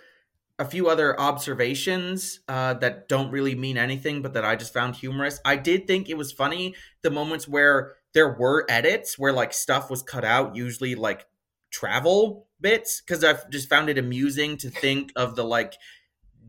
a 0.60 0.66
few 0.66 0.90
other 0.90 1.20
observations 1.20 2.40
uh, 2.48 2.74
that 2.76 3.08
don't 3.08 3.32
really 3.32 3.56
mean 3.56 3.78
anything, 3.78 4.22
but 4.22 4.34
that 4.34 4.44
I 4.44 4.56
just 4.56 4.74
found 4.74 4.96
humorous. 4.96 5.40
I 5.46 5.56
did 5.56 5.86
think 5.86 6.10
it 6.10 6.18
was 6.18 6.32
funny 6.32 6.76
the 7.04 7.12
moments 7.12 7.48
where 7.48 7.94
there 8.14 8.34
were 8.34 8.66
edits 8.68 9.20
where 9.20 9.34
like 9.34 9.54
stuff 9.54 9.90
was 9.90 10.02
cut 10.02 10.26
out, 10.26 10.56
usually 10.56 10.96
like 10.96 11.28
travel 11.70 12.48
bits, 12.60 13.02
because 13.02 13.24
I've 13.24 13.50
just 13.52 13.70
found 13.70 13.90
it 13.90 14.00
amusing 14.00 14.58
to 14.58 14.70
think 14.70 15.12
of 15.16 15.36
the 15.36 15.44
like 15.44 15.76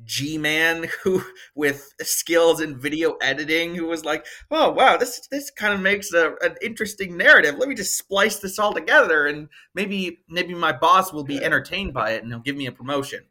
G 0.05 0.39
man 0.39 0.89
who 1.03 1.23
with 1.55 1.93
skills 2.01 2.63
in 2.63 2.81
video 2.81 3.17
editing 3.21 3.75
who 3.75 3.87
was 3.87 4.07
like, 4.07 4.25
oh 4.51 4.71
wow, 4.71 4.97
this 4.97 5.29
this 5.31 5.51
kind 5.51 5.75
of 5.75 5.81
makes 5.81 6.15
a, 6.15 6.35
an 6.41 6.57
interesting 6.63 7.19
narrative. 7.19 7.57
Let 7.59 7.69
me 7.69 7.75
just 7.75 7.99
splice 7.99 8.39
this 8.39 8.59
all 8.59 8.73
together 8.73 9.27
and 9.27 9.49
maybe 9.75 10.21
maybe 10.31 10.55
my 10.55 10.73
boss 10.73 11.13
will 11.13 11.25
be 11.25 11.45
entertained 11.45 11.93
by 11.93 12.13
it 12.13 12.23
and 12.23 12.33
he'll 12.33 12.41
give 12.41 12.57
me 12.57 12.67
a 12.67 12.73
promotion. 12.73 13.25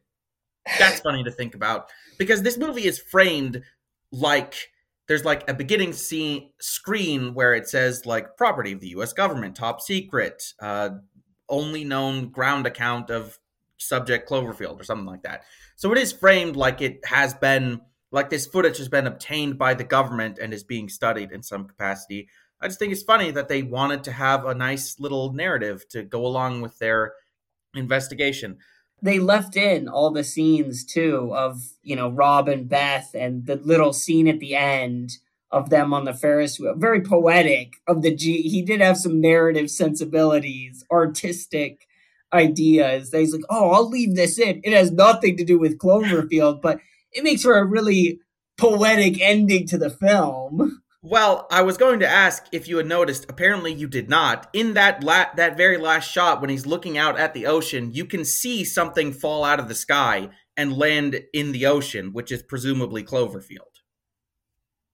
That's 0.80 1.00
funny 1.00 1.24
to 1.24 1.32
think 1.32 1.56
about 1.56 1.90
because 2.18 2.44
this 2.44 2.58
movie 2.58 2.86
is 2.86 3.00
framed 3.00 3.62
like 4.12 4.56
there's 5.08 5.26
like 5.26 5.50
a 5.50 5.54
beginning 5.54 5.94
scene 5.94 6.50
screen 6.60 7.34
where 7.34 7.54
it 7.54 7.68
says 7.68 8.06
like 8.06 8.36
property 8.38 8.74
of 8.74 8.82
the 8.82 8.90
U.S. 8.90 9.14
government, 9.14 9.56
top 9.56 9.82
secret, 9.82 10.54
uh, 10.62 10.90
only 11.50 11.84
known 11.84 12.30
ground 12.30 12.68
account 12.68 13.10
of 13.10 13.40
subject 13.78 14.30
Cloverfield 14.30 14.80
or 14.80 14.84
something 14.84 15.06
like 15.06 15.24
that. 15.24 15.44
So 15.76 15.92
it 15.92 15.98
is 15.98 16.12
framed 16.12 16.56
like 16.56 16.82
it 16.82 17.06
has 17.06 17.34
been 17.34 17.82
like 18.12 18.30
this 18.30 18.48
footage 18.48 18.78
has 18.78 18.90
been 18.90 19.08
obtained 19.08 19.58
by 19.58 19.74
the 19.74 19.84
government 19.84 20.40
and 20.40 20.54
is 20.54 20.64
being 20.64 20.90
studied 20.90 21.32
in 21.32 21.44
some 21.44 21.68
capacity. 21.68 22.28
I 22.60 22.68
just 22.68 22.80
think 22.80 22.92
it's 22.92 23.04
funny 23.04 23.32
that 23.32 23.48
they 23.48 23.64
wanted 23.64 24.04
to 24.06 24.12
have 24.12 24.46
a 24.46 24.56
nice 24.56 25.00
little 25.00 25.32
narrative 25.34 25.88
to 25.90 26.04
go 26.04 26.26
along 26.26 26.62
with 26.62 26.80
their 26.80 27.14
investigation 27.76 28.58
they 29.02 29.20
left 29.20 29.56
in 29.56 29.88
all 29.88 30.12
the 30.12 30.24
scenes 30.24 30.84
too 30.84 31.32
of 31.34 31.62
you 31.84 31.96
know 31.96 32.10
Rob 32.10 32.48
and 32.48 32.68
Beth 32.68 33.12
and 33.14 33.46
the 33.46 33.56
little 33.56 33.94
scene 33.94 34.28
at 34.28 34.40
the 34.40 34.56
end 34.56 35.18
of 35.52 35.70
them 35.70 35.94
on 35.94 36.06
the 36.06 36.14
Ferris 36.14 36.60
wheel. 36.60 36.76
Very 36.76 37.02
poetic 37.02 37.76
of 37.88 38.02
the 38.02 38.14
G. 38.14 38.42
He 38.44 38.62
did 38.62 38.82
have 38.82 38.98
some 38.98 39.22
narrative 39.22 39.70
sensibilities, 39.70 40.84
artistic 40.92 41.88
ideas. 42.34 43.12
He's 43.14 43.34
like, 43.34 43.46
oh, 43.50 43.72
I'll 43.72 43.90
leave 43.90 44.16
this 44.16 44.38
in. 44.38 44.62
It 44.64 44.74
has 44.74 44.92
nothing 44.92 45.38
to 45.38 45.46
do 45.46 45.58
with 45.58 45.78
Cloverfield, 45.78 46.62
but 46.62 46.80
it 47.12 47.24
makes 47.24 47.44
for 47.44 47.58
a 47.58 47.66
really 47.66 48.20
poetic 48.58 49.22
ending 49.22 49.68
to 49.68 49.78
the 49.78 49.90
film. 49.90 50.82
Well, 51.10 51.48
I 51.50 51.62
was 51.62 51.78
going 51.78 52.02
to 52.02 52.08
ask 52.08 52.48
if 52.52 52.68
you 52.68 52.76
had 52.76 52.86
noticed. 52.86 53.28
Apparently, 53.30 53.72
you 53.72 53.88
did 53.88 54.10
not. 54.10 54.50
In 54.52 54.74
that 54.74 55.06
la- 55.06 55.34
that 55.38 55.56
very 55.56 55.78
last 55.78 56.12
shot, 56.12 56.42
when 56.42 56.50
he's 56.50 56.66
looking 56.66 56.98
out 56.98 57.18
at 57.18 57.34
the 57.34 57.46
ocean, 57.46 57.94
you 57.94 58.04
can 58.04 58.26
see 58.26 58.66
something 58.66 59.14
fall 59.14 59.46
out 59.46 59.58
of 59.58 59.70
the 59.70 59.76
sky 59.76 60.30
and 60.58 60.78
land 60.78 61.22
in 61.34 61.54
the 61.54 61.66
ocean, 61.66 62.12
which 62.12 62.30
is 62.30 62.44
presumably 62.44 63.06
Cloverfield. 63.06 63.78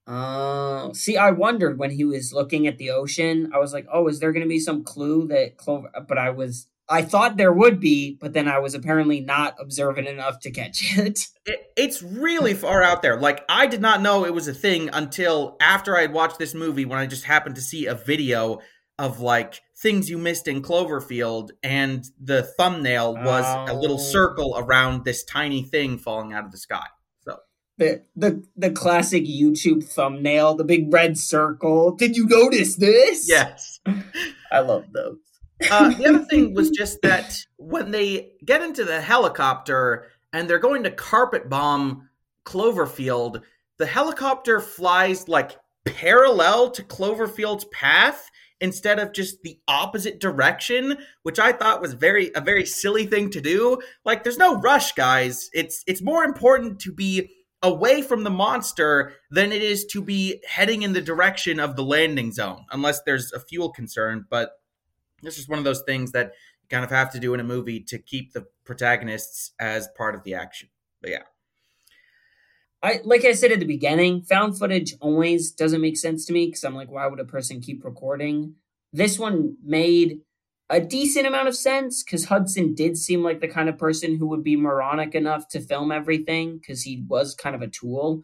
Uh, 0.06 0.94
see, 0.94 1.18
I 1.18 1.32
wondered 1.32 1.80
when 1.80 1.90
he 1.90 2.06
was 2.06 2.32
looking 2.32 2.68
at 2.68 2.78
the 2.78 2.92
ocean. 2.92 3.50
I 3.52 3.58
was 3.58 3.74
like, 3.74 3.88
"Oh, 3.92 4.08
is 4.08 4.20
there 4.20 4.34
going 4.34 4.44
to 4.44 4.50
be 4.50 4.60
some 4.60 4.84
clue 4.84 5.28
that 5.30 5.58
Clover?" 5.58 5.90
But 6.08 6.20
I 6.20 6.30
was 6.30 6.68
I 6.94 7.02
thought 7.02 7.38
there 7.38 7.52
would 7.52 7.80
be, 7.80 8.20
but 8.22 8.34
then 8.34 8.48
I 8.48 8.60
was 8.60 8.76
apparently 8.76 9.20
not 9.20 9.56
observant 9.60 10.08
enough 10.08 10.40
to 10.42 10.52
catch 10.52 10.96
it. 10.96 11.22
it. 11.48 11.72
It's 11.76 12.04
really 12.04 12.54
far 12.54 12.84
out 12.84 13.02
there. 13.02 13.20
Like 13.20 13.44
I 13.50 13.66
did 13.66 13.82
not 13.82 14.04
know 14.04 14.26
it 14.26 14.34
was 14.34 14.48
a 14.48 14.54
thing 14.54 14.92
until 14.94 15.58
after 15.60 15.98
I 15.98 16.02
had 16.02 16.14
watched 16.14 16.38
this 16.38 16.54
movie 16.54 16.86
when 16.86 17.00
I 17.00 17.08
just 17.08 17.24
happened 17.24 17.56
to 17.56 17.62
see 17.62 17.88
a 17.88 17.96
video 17.96 18.60
of 19.00 19.20
like 19.20 19.60
things 19.76 20.08
you 20.08 20.20
missed 20.20 20.48
in 20.48 20.62
Cloverfield 20.62 21.50
and 21.64 22.06
the 22.22 22.44
thumbnail 22.44 23.16
was 23.16 23.44
oh. 23.44 23.74
a 23.74 23.76
little 23.76 24.00
oh. 24.00 24.12
circle 24.12 24.54
around 24.56 25.04
this 25.04 25.24
tiny 25.24 25.64
thing 25.64 25.98
falling 25.98 26.32
out 26.32 26.46
of 26.46 26.52
the 26.52 26.60
sky. 26.60 26.86
So 27.22 27.40
the 27.80 28.04
the 28.16 28.46
the 28.56 28.70
classic 28.70 29.24
YouTube 29.24 29.84
thumbnail, 29.84 30.54
the 30.54 30.64
big 30.64 30.94
red 30.94 31.18
circle. 31.18 31.96
Did 31.96 32.16
you 32.16 32.28
notice 32.28 32.76
this? 32.76 33.28
Yes. 33.28 33.80
I 34.52 34.60
love 34.60 34.86
those. 34.94 35.18
Uh, 35.72 35.90
the 35.94 36.08
other 36.08 36.26
thing 36.26 36.54
was 36.54 36.70
just 36.78 37.02
that 37.02 37.38
when 37.58 37.92
they 37.92 38.32
get 38.46 38.62
into 38.62 38.84
the 38.84 39.02
helicopter 39.02 40.08
and 40.32 40.50
they're 40.50 40.60
going 40.60 40.84
to 40.84 40.92
carpet 40.92 41.50
bomb 41.50 42.10
Cloverfield, 42.46 43.42
the 43.78 43.86
helicopter 43.86 44.60
flies 44.60 45.28
like 45.28 45.58
parallel 45.86 46.72
to 46.72 46.84
Cloverfield's 46.84 47.66
path 47.66 48.30
instead 48.62 48.98
of 48.98 49.12
just 49.12 49.44
the 49.44 49.60
opposite 49.68 50.20
direction, 50.20 50.98
which 51.24 51.38
I 51.38 51.52
thought 51.52 51.82
was 51.82 51.94
very 51.94 52.32
a 52.36 52.42
very 52.42 52.66
silly 52.66 53.06
thing 53.06 53.30
to 53.32 53.42
do. 53.42 53.80
Like 54.06 54.24
there's 54.24 54.38
no 54.38 54.60
rush, 54.60 54.94
guys. 54.94 55.50
It's 55.54 55.84
it's 55.86 56.02
more 56.02 56.24
important 56.24 56.80
to 56.82 56.92
be 56.92 57.30
away 57.62 58.02
from 58.02 58.24
the 58.24 58.30
monster 58.30 59.14
than 59.32 59.52
it 59.52 59.62
is 59.62 59.86
to 59.86 60.02
be 60.02 60.42
heading 60.48 60.82
in 60.82 60.94
the 60.94 61.02
direction 61.02 61.60
of 61.60 61.76
the 61.76 61.84
landing 61.84 62.32
zone, 62.32 62.66
unless 62.72 63.02
there's 63.04 63.32
a 63.32 63.40
fuel 63.40 63.70
concern, 63.70 64.26
but 64.30 64.52
it's 65.24 65.38
just 65.38 65.50
one 65.50 65.60
of 65.60 65.66
those 65.66 65.82
things 65.84 66.12
that 66.12 66.34
you 66.62 66.68
kind 66.70 66.84
of 66.84 66.92
have 66.92 67.12
to 67.14 67.20
do 67.20 67.34
in 67.34 67.40
a 67.40 67.44
movie 67.44 67.80
to 67.82 67.98
keep 67.98 68.34
the 68.34 68.46
protagonists 68.66 69.52
as 69.60 69.90
part 69.98 70.16
of 70.16 70.24
the 70.24 70.34
action. 70.34 70.70
But 71.02 71.12
yeah. 71.12 71.24
I 72.82 73.00
like 73.06 73.24
I 73.24 73.32
said 73.32 73.52
at 73.52 73.60
the 73.60 73.66
beginning, 73.66 74.24
found 74.24 74.58
footage 74.58 74.94
always 75.00 75.52
doesn't 75.52 75.82
make 75.82 75.98
sense 75.98 76.26
to 76.26 76.34
me 76.34 76.48
because 76.48 76.64
I'm 76.64 76.76
like, 76.76 76.92
why 76.92 77.08
would 77.08 77.20
a 77.20 77.26
person 77.26 77.62
keep 77.62 77.84
recording? 77.86 78.56
This 78.92 79.18
one 79.18 79.56
made 79.64 80.20
a 80.70 80.80
decent 80.80 81.28
amount 81.28 81.48
of 81.48 81.56
sense 81.56 82.04
because 82.04 82.26
Hudson 82.26 82.74
did 82.74 82.98
seem 82.98 83.24
like 83.24 83.40
the 83.40 83.48
kind 83.48 83.70
of 83.70 83.78
person 83.78 84.18
who 84.18 84.28
would 84.28 84.44
be 84.44 84.56
moronic 84.56 85.16
enough 85.16 85.48
to 85.50 85.62
film 85.62 85.92
everything 85.92 86.58
because 86.58 86.84
he 86.84 87.04
was 87.08 87.36
kind 87.36 87.56
of 87.56 87.62
a 87.62 87.68
tool. 87.68 88.24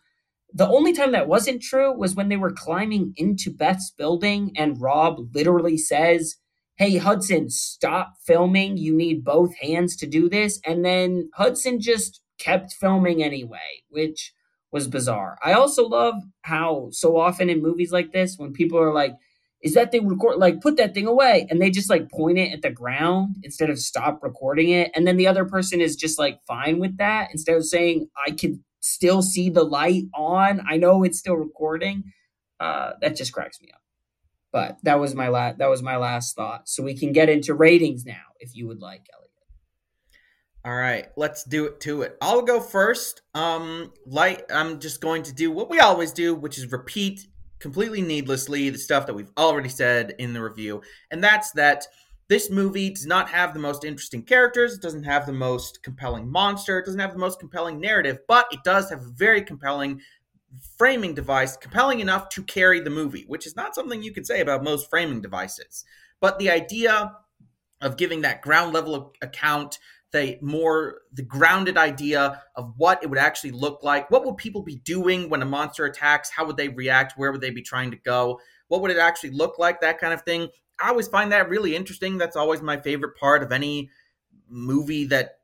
The 0.53 0.67
only 0.67 0.93
time 0.93 1.11
that 1.11 1.27
wasn't 1.27 1.61
true 1.61 1.95
was 1.95 2.15
when 2.15 2.29
they 2.29 2.37
were 2.37 2.51
climbing 2.51 3.13
into 3.17 3.53
Beth's 3.53 3.91
building 3.91 4.51
and 4.55 4.81
Rob 4.81 5.19
literally 5.33 5.77
says, 5.77 6.37
hey, 6.79 6.95
Hudson, 6.95 7.49
stop 7.49 8.13
filming. 8.25 8.77
You 8.77 8.95
need 8.95 9.25
both 9.25 9.53
hands 9.57 9.97
to 9.97 10.07
do 10.07 10.29
this. 10.29 10.61
And 10.65 10.85
then 10.85 11.29
Hudson 11.35 11.81
just 11.81 12.21
kept 12.39 12.71
filming 12.71 13.21
anyway, 13.21 13.83
which 13.89 14.33
was 14.71 14.87
bizarre. 14.87 15.37
I 15.43 15.51
also 15.51 15.85
love 15.85 16.15
how 16.43 16.87
so 16.91 17.17
often 17.17 17.49
in 17.49 17.61
movies 17.61 17.91
like 17.91 18.13
this, 18.13 18.37
when 18.37 18.53
people 18.53 18.79
are 18.79 18.93
like, 18.93 19.13
is 19.61 19.73
that 19.73 19.91
thing 19.91 20.07
record 20.07 20.37
like 20.37 20.61
put 20.61 20.77
that 20.77 20.93
thing 20.93 21.05
away 21.05 21.45
and 21.49 21.61
they 21.61 21.69
just 21.69 21.89
like 21.89 22.09
point 22.09 22.37
it 22.37 22.53
at 22.53 22.61
the 22.61 22.69
ground 22.69 23.35
instead 23.43 23.69
of 23.69 23.77
stop 23.77 24.23
recording 24.23 24.69
it 24.69 24.89
and 24.95 25.05
then 25.05 25.17
the 25.17 25.27
other 25.27 25.43
person 25.43 25.81
is 25.81 25.97
just 25.97 26.17
like 26.17 26.39
fine 26.47 26.79
with 26.79 26.95
that 26.95 27.27
instead 27.33 27.57
of 27.57 27.65
saying 27.65 28.07
i 28.25 28.31
can 28.31 28.63
still 28.79 29.21
see 29.21 29.49
the 29.49 29.65
light 29.65 30.03
on 30.15 30.61
i 30.69 30.77
know 30.77 31.03
it's 31.03 31.19
still 31.19 31.35
recording 31.35 32.05
uh 32.61 32.91
that 33.01 33.17
just 33.17 33.33
cracks 33.33 33.59
me 33.61 33.67
up 33.73 33.78
but 34.51 34.77
that 34.83 34.99
was 34.99 35.15
my 35.15 35.29
last 35.29 35.57
that 35.59 35.69
was 35.69 35.81
my 35.81 35.97
last 35.97 36.35
thought. 36.35 36.67
So 36.67 36.83
we 36.83 36.95
can 36.95 37.11
get 37.11 37.29
into 37.29 37.53
ratings 37.53 38.05
now 38.05 38.23
if 38.39 38.55
you 38.55 38.67
would 38.67 38.81
like, 38.81 39.07
Elliot. 39.13 39.29
All 40.65 40.75
right, 40.75 41.07
let's 41.15 41.43
do 41.43 41.65
it 41.65 41.79
to 41.81 42.01
it. 42.01 42.17
I'll 42.21 42.41
go 42.41 42.59
first. 42.59 43.21
Um 43.33 43.93
light 44.05 44.43
I'm 44.51 44.79
just 44.79 45.01
going 45.01 45.23
to 45.23 45.33
do 45.33 45.51
what 45.51 45.69
we 45.69 45.79
always 45.79 46.11
do, 46.11 46.35
which 46.35 46.57
is 46.57 46.71
repeat 46.71 47.27
completely 47.59 48.01
needlessly 48.01 48.69
the 48.69 48.77
stuff 48.77 49.05
that 49.05 49.13
we've 49.13 49.31
already 49.37 49.69
said 49.69 50.15
in 50.19 50.33
the 50.33 50.41
review. 50.41 50.81
And 51.11 51.23
that's 51.23 51.51
that 51.51 51.85
this 52.29 52.51
movie 52.51 52.91
does 52.91 53.07
not 53.07 53.27
have 53.29 53.53
the 53.53 53.59
most 53.59 53.83
interesting 53.83 54.21
characters, 54.21 54.75
it 54.75 54.81
doesn't 54.81 55.03
have 55.03 55.25
the 55.25 55.33
most 55.33 55.81
compelling 55.81 56.29
monster, 56.29 56.77
it 56.77 56.85
doesn't 56.85 56.99
have 56.99 57.13
the 57.13 57.19
most 57.19 57.39
compelling 57.39 57.79
narrative, 57.79 58.19
but 58.27 58.45
it 58.51 58.59
does 58.63 58.89
have 58.89 59.01
a 59.01 59.09
very 59.15 59.41
compelling 59.41 59.99
framing 60.77 61.13
device 61.13 61.57
compelling 61.57 61.99
enough 61.99 62.29
to 62.29 62.43
carry 62.43 62.79
the 62.79 62.89
movie, 62.89 63.25
which 63.27 63.45
is 63.45 63.55
not 63.55 63.75
something 63.75 64.01
you 64.01 64.13
can 64.13 64.25
say 64.25 64.41
about 64.41 64.63
most 64.63 64.89
framing 64.89 65.21
devices. 65.21 65.85
But 66.19 66.39
the 66.39 66.49
idea 66.49 67.15
of 67.81 67.97
giving 67.97 68.21
that 68.21 68.41
ground 68.41 68.73
level 68.73 69.13
account 69.21 69.79
the 70.11 70.39
more 70.41 71.01
the 71.13 71.21
grounded 71.21 71.77
idea 71.77 72.41
of 72.55 72.73
what 72.77 73.01
it 73.03 73.09
would 73.09 73.19
actually 73.19 73.51
look 73.51 73.83
like 73.83 74.09
what 74.09 74.25
would 74.25 74.37
people 74.37 74.63
be 74.63 74.77
doing 74.77 75.29
when 75.29 75.41
a 75.41 75.45
monster 75.45 75.85
attacks 75.85 76.29
how 76.29 76.45
would 76.45 76.57
they 76.57 76.69
react 76.69 77.13
where 77.15 77.31
would 77.31 77.41
they 77.41 77.51
be 77.51 77.61
trying 77.61 77.91
to 77.91 77.97
go 77.97 78.39
what 78.67 78.81
would 78.81 78.91
it 78.91 78.97
actually 78.97 79.29
look 79.29 79.59
like 79.59 79.79
that 79.81 79.99
kind 79.99 80.13
of 80.13 80.21
thing 80.23 80.49
i 80.81 80.89
always 80.89 81.07
find 81.07 81.31
that 81.31 81.47
really 81.49 81.75
interesting 81.75 82.17
that's 82.17 82.35
always 82.35 82.61
my 82.61 82.77
favorite 82.77 83.15
part 83.17 83.43
of 83.43 83.51
any 83.51 83.89
movie 84.49 85.05
that 85.05 85.39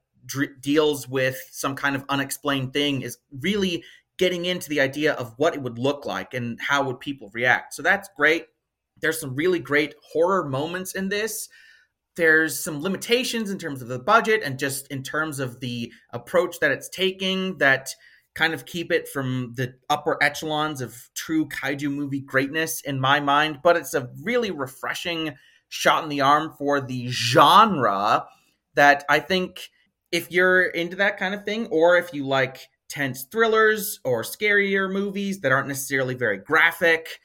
deals 0.59 1.07
with 1.07 1.37
some 1.51 1.75
kind 1.75 1.95
of 1.95 2.03
unexplained 2.09 2.73
thing 2.73 3.03
is 3.03 3.19
really 3.41 3.83
getting 4.17 4.45
into 4.45 4.69
the 4.69 4.79
idea 4.81 5.13
of 5.13 5.33
what 5.37 5.53
it 5.53 5.61
would 5.61 5.77
look 5.77 6.05
like 6.05 6.33
and 6.33 6.59
how 6.61 6.83
would 6.83 6.99
people 6.99 7.29
react. 7.33 7.73
So 7.73 7.81
that's 7.81 8.09
great. 8.15 8.45
There's 9.01 9.19
some 9.19 9.35
really 9.35 9.59
great 9.59 9.93
horror 10.13 10.47
moments 10.47 10.95
in 10.95 11.09
this. 11.09 11.49
There's 12.15 12.57
some 12.57 12.81
limitations 12.81 13.51
in 13.51 13.59
terms 13.59 13.81
of 13.81 13.89
the 13.89 13.99
budget 13.99 14.41
and 14.43 14.57
just 14.57 14.87
in 14.87 15.03
terms 15.03 15.39
of 15.39 15.59
the 15.59 15.91
approach 16.11 16.59
that 16.59 16.71
it's 16.71 16.87
taking 16.87 17.57
that 17.57 17.93
kind 18.35 18.53
of 18.53 18.65
keep 18.65 18.91
it 18.91 19.07
from 19.07 19.53
the 19.55 19.73
upper 19.89 20.21
echelons 20.21 20.81
of 20.81 21.09
true 21.15 21.47
kaiju 21.47 21.91
movie 21.91 22.19
greatness 22.19 22.81
in 22.81 22.99
my 22.99 23.19
mind 23.19 23.59
but 23.63 23.77
it's 23.77 23.93
a 23.93 24.09
really 24.21 24.51
refreshing 24.51 25.33
shot 25.69 26.03
in 26.03 26.09
the 26.09 26.21
arm 26.21 26.53
for 26.57 26.81
the 26.81 27.07
genre 27.07 28.25
that 28.75 29.05
i 29.09 29.19
think 29.19 29.69
if 30.11 30.31
you're 30.31 30.63
into 30.63 30.97
that 30.97 31.17
kind 31.17 31.33
of 31.33 31.43
thing 31.45 31.65
or 31.67 31.97
if 31.97 32.13
you 32.13 32.27
like 32.27 32.67
tense 32.89 33.23
thrillers 33.23 33.99
or 34.03 34.23
scarier 34.23 34.91
movies 34.91 35.41
that 35.41 35.51
aren't 35.51 35.67
necessarily 35.67 36.15
very 36.15 36.37
graphic 36.37 37.19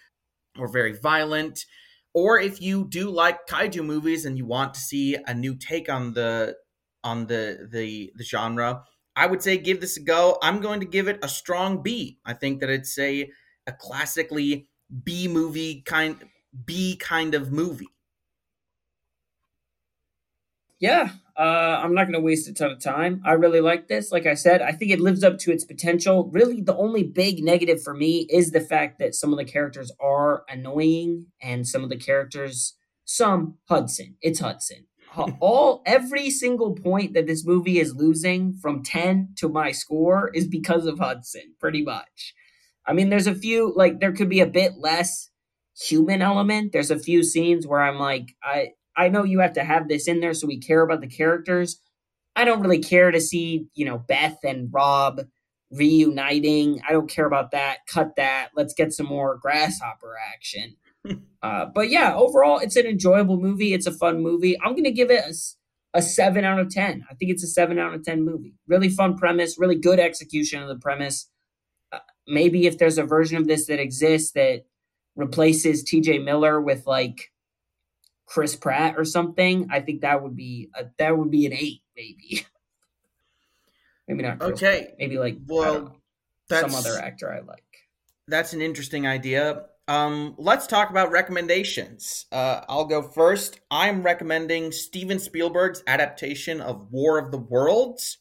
or 0.58 0.68
very 0.68 0.92
violent. 0.98 1.64
Or 2.12 2.40
if 2.40 2.60
you 2.60 2.86
do 2.88 3.10
like 3.10 3.46
kaiju 3.46 3.84
movies 3.84 4.24
and 4.24 4.36
you 4.36 4.46
want 4.46 4.74
to 4.74 4.80
see 4.80 5.16
a 5.26 5.34
new 5.34 5.54
take 5.54 5.88
on 5.88 6.14
the 6.14 6.56
on 7.04 7.26
the 7.26 7.68
the 7.70 8.12
the 8.14 8.24
genre 8.24 8.82
i 9.16 9.26
would 9.26 9.42
say 9.42 9.56
give 9.56 9.80
this 9.80 9.96
a 9.96 10.02
go. 10.02 10.38
I'm 10.42 10.60
going 10.60 10.80
to 10.80 10.86
give 10.86 11.08
it 11.08 11.18
a 11.22 11.28
strong 11.28 11.82
b. 11.82 12.18
I 12.24 12.34
think 12.34 12.60
that 12.60 12.70
it's 12.70 12.98
a 12.98 13.30
a 13.66 13.72
classically 13.72 14.68
b 15.04 15.28
movie 15.28 15.82
kind 15.82 16.16
b 16.64 16.96
kind 16.96 17.34
of 17.34 17.52
movie. 17.52 17.88
Yeah 20.78 21.10
uh, 21.40 21.80
I'm 21.82 21.94
not 21.94 22.04
going 22.04 22.12
to 22.12 22.20
waste 22.20 22.48
a 22.48 22.52
ton 22.52 22.70
of 22.70 22.80
time. 22.80 23.22
I 23.24 23.32
really 23.32 23.62
like 23.62 23.88
this. 23.88 24.12
Like 24.12 24.26
I 24.26 24.34
said, 24.34 24.60
I 24.60 24.72
think 24.72 24.90
it 24.90 25.00
lives 25.00 25.24
up 25.24 25.38
to 25.38 25.52
its 25.52 25.64
potential. 25.64 26.28
Really, 26.34 26.60
the 26.60 26.76
only 26.76 27.02
big 27.02 27.42
negative 27.42 27.82
for 27.82 27.94
me 27.94 28.26
is 28.28 28.50
the 28.50 28.60
fact 28.60 28.98
that 28.98 29.14
some 29.14 29.32
of 29.32 29.38
the 29.38 29.46
characters 29.46 29.90
are 29.98 30.44
annoying, 30.50 31.28
and 31.40 31.66
some 31.66 31.82
of 31.82 31.88
the 31.88 31.96
characters, 31.96 32.74
some 33.06 33.56
Hudson, 33.70 34.16
it's 34.20 34.40
Hudson. 34.40 34.86
All 35.40 35.82
every 35.86 36.28
single 36.28 36.74
point 36.74 37.14
that 37.14 37.26
this 37.26 37.46
movie 37.46 37.80
is 37.80 37.96
losing 37.96 38.52
from 38.60 38.82
10 38.82 39.30
to 39.38 39.48
my 39.48 39.72
score 39.72 40.30
is 40.34 40.46
because 40.46 40.84
of 40.84 40.98
Hudson, 40.98 41.54
pretty 41.58 41.82
much. 41.82 42.34
I 42.86 42.92
mean, 42.92 43.08
there's 43.08 43.26
a 43.26 43.34
few 43.34 43.72
like 43.74 43.98
there 43.98 44.12
could 44.12 44.28
be 44.28 44.40
a 44.40 44.46
bit 44.46 44.74
less 44.76 45.30
human 45.80 46.20
element. 46.20 46.72
There's 46.72 46.90
a 46.90 46.98
few 46.98 47.22
scenes 47.22 47.66
where 47.66 47.80
I'm 47.80 47.98
like, 47.98 48.34
I 48.44 48.72
I 48.96 49.08
know 49.08 49.24
you 49.24 49.40
have 49.40 49.54
to 49.54 49.64
have 49.64 49.88
this 49.88 50.08
in 50.08 50.20
there 50.20 50.34
so 50.34 50.46
we 50.46 50.58
care 50.58 50.82
about 50.82 51.00
the 51.00 51.06
characters. 51.06 51.80
I 52.36 52.44
don't 52.44 52.60
really 52.60 52.80
care 52.80 53.10
to 53.10 53.20
see, 53.20 53.66
you 53.74 53.84
know, 53.84 53.98
Beth 53.98 54.38
and 54.44 54.68
Rob 54.72 55.20
reuniting. 55.70 56.80
I 56.88 56.92
don't 56.92 57.10
care 57.10 57.26
about 57.26 57.52
that. 57.52 57.78
Cut 57.86 58.16
that. 58.16 58.50
Let's 58.56 58.74
get 58.74 58.92
some 58.92 59.06
more 59.06 59.38
grasshopper 59.40 60.16
action. 60.34 60.76
uh, 61.42 61.66
but 61.74 61.90
yeah, 61.90 62.14
overall, 62.14 62.58
it's 62.58 62.76
an 62.76 62.86
enjoyable 62.86 63.36
movie. 63.36 63.72
It's 63.72 63.86
a 63.86 63.92
fun 63.92 64.22
movie. 64.22 64.60
I'm 64.60 64.72
going 64.72 64.84
to 64.84 64.90
give 64.90 65.10
it 65.10 65.24
a, 65.24 65.98
a 65.98 66.02
7 66.02 66.44
out 66.44 66.58
of 66.58 66.70
10. 66.70 67.04
I 67.10 67.14
think 67.14 67.30
it's 67.30 67.44
a 67.44 67.48
7 67.48 67.78
out 67.78 67.94
of 67.94 68.04
10 68.04 68.24
movie. 68.24 68.54
Really 68.66 68.88
fun 68.88 69.16
premise, 69.16 69.58
really 69.58 69.76
good 69.76 70.00
execution 70.00 70.62
of 70.62 70.68
the 70.68 70.76
premise. 70.76 71.28
Uh, 71.92 71.98
maybe 72.26 72.66
if 72.66 72.78
there's 72.78 72.98
a 72.98 73.04
version 73.04 73.36
of 73.36 73.46
this 73.46 73.66
that 73.66 73.80
exists 73.80 74.32
that 74.32 74.64
replaces 75.16 75.84
TJ 75.84 76.24
Miller 76.24 76.60
with 76.60 76.86
like 76.86 77.30
Chris 78.30 78.54
Pratt 78.54 78.94
or 78.96 79.04
something, 79.04 79.66
I 79.72 79.80
think 79.80 80.02
that 80.02 80.22
would 80.22 80.36
be 80.36 80.70
a, 80.74 80.86
that 80.98 81.18
would 81.18 81.32
be 81.32 81.46
an 81.46 81.52
eight, 81.52 81.82
maybe. 81.96 82.46
maybe 84.08 84.22
not. 84.22 84.38
Chris 84.38 84.52
okay, 84.52 84.84
Pratt. 84.84 84.94
maybe 85.00 85.18
like 85.18 85.38
well, 85.46 85.96
some 86.48 86.74
other 86.76 86.96
actor 86.96 87.32
I 87.32 87.40
like. 87.40 87.64
That's 88.28 88.52
an 88.52 88.62
interesting 88.62 89.04
idea. 89.04 89.64
Um, 89.88 90.36
let's 90.38 90.68
talk 90.68 90.90
about 90.90 91.10
recommendations. 91.10 92.26
Uh, 92.30 92.60
I'll 92.68 92.84
go 92.84 93.02
first. 93.02 93.58
I'm 93.68 94.04
recommending 94.04 94.70
Steven 94.70 95.18
Spielberg's 95.18 95.82
adaptation 95.88 96.60
of 96.60 96.92
War 96.92 97.18
of 97.18 97.32
the 97.32 97.38
Worlds. 97.38 98.18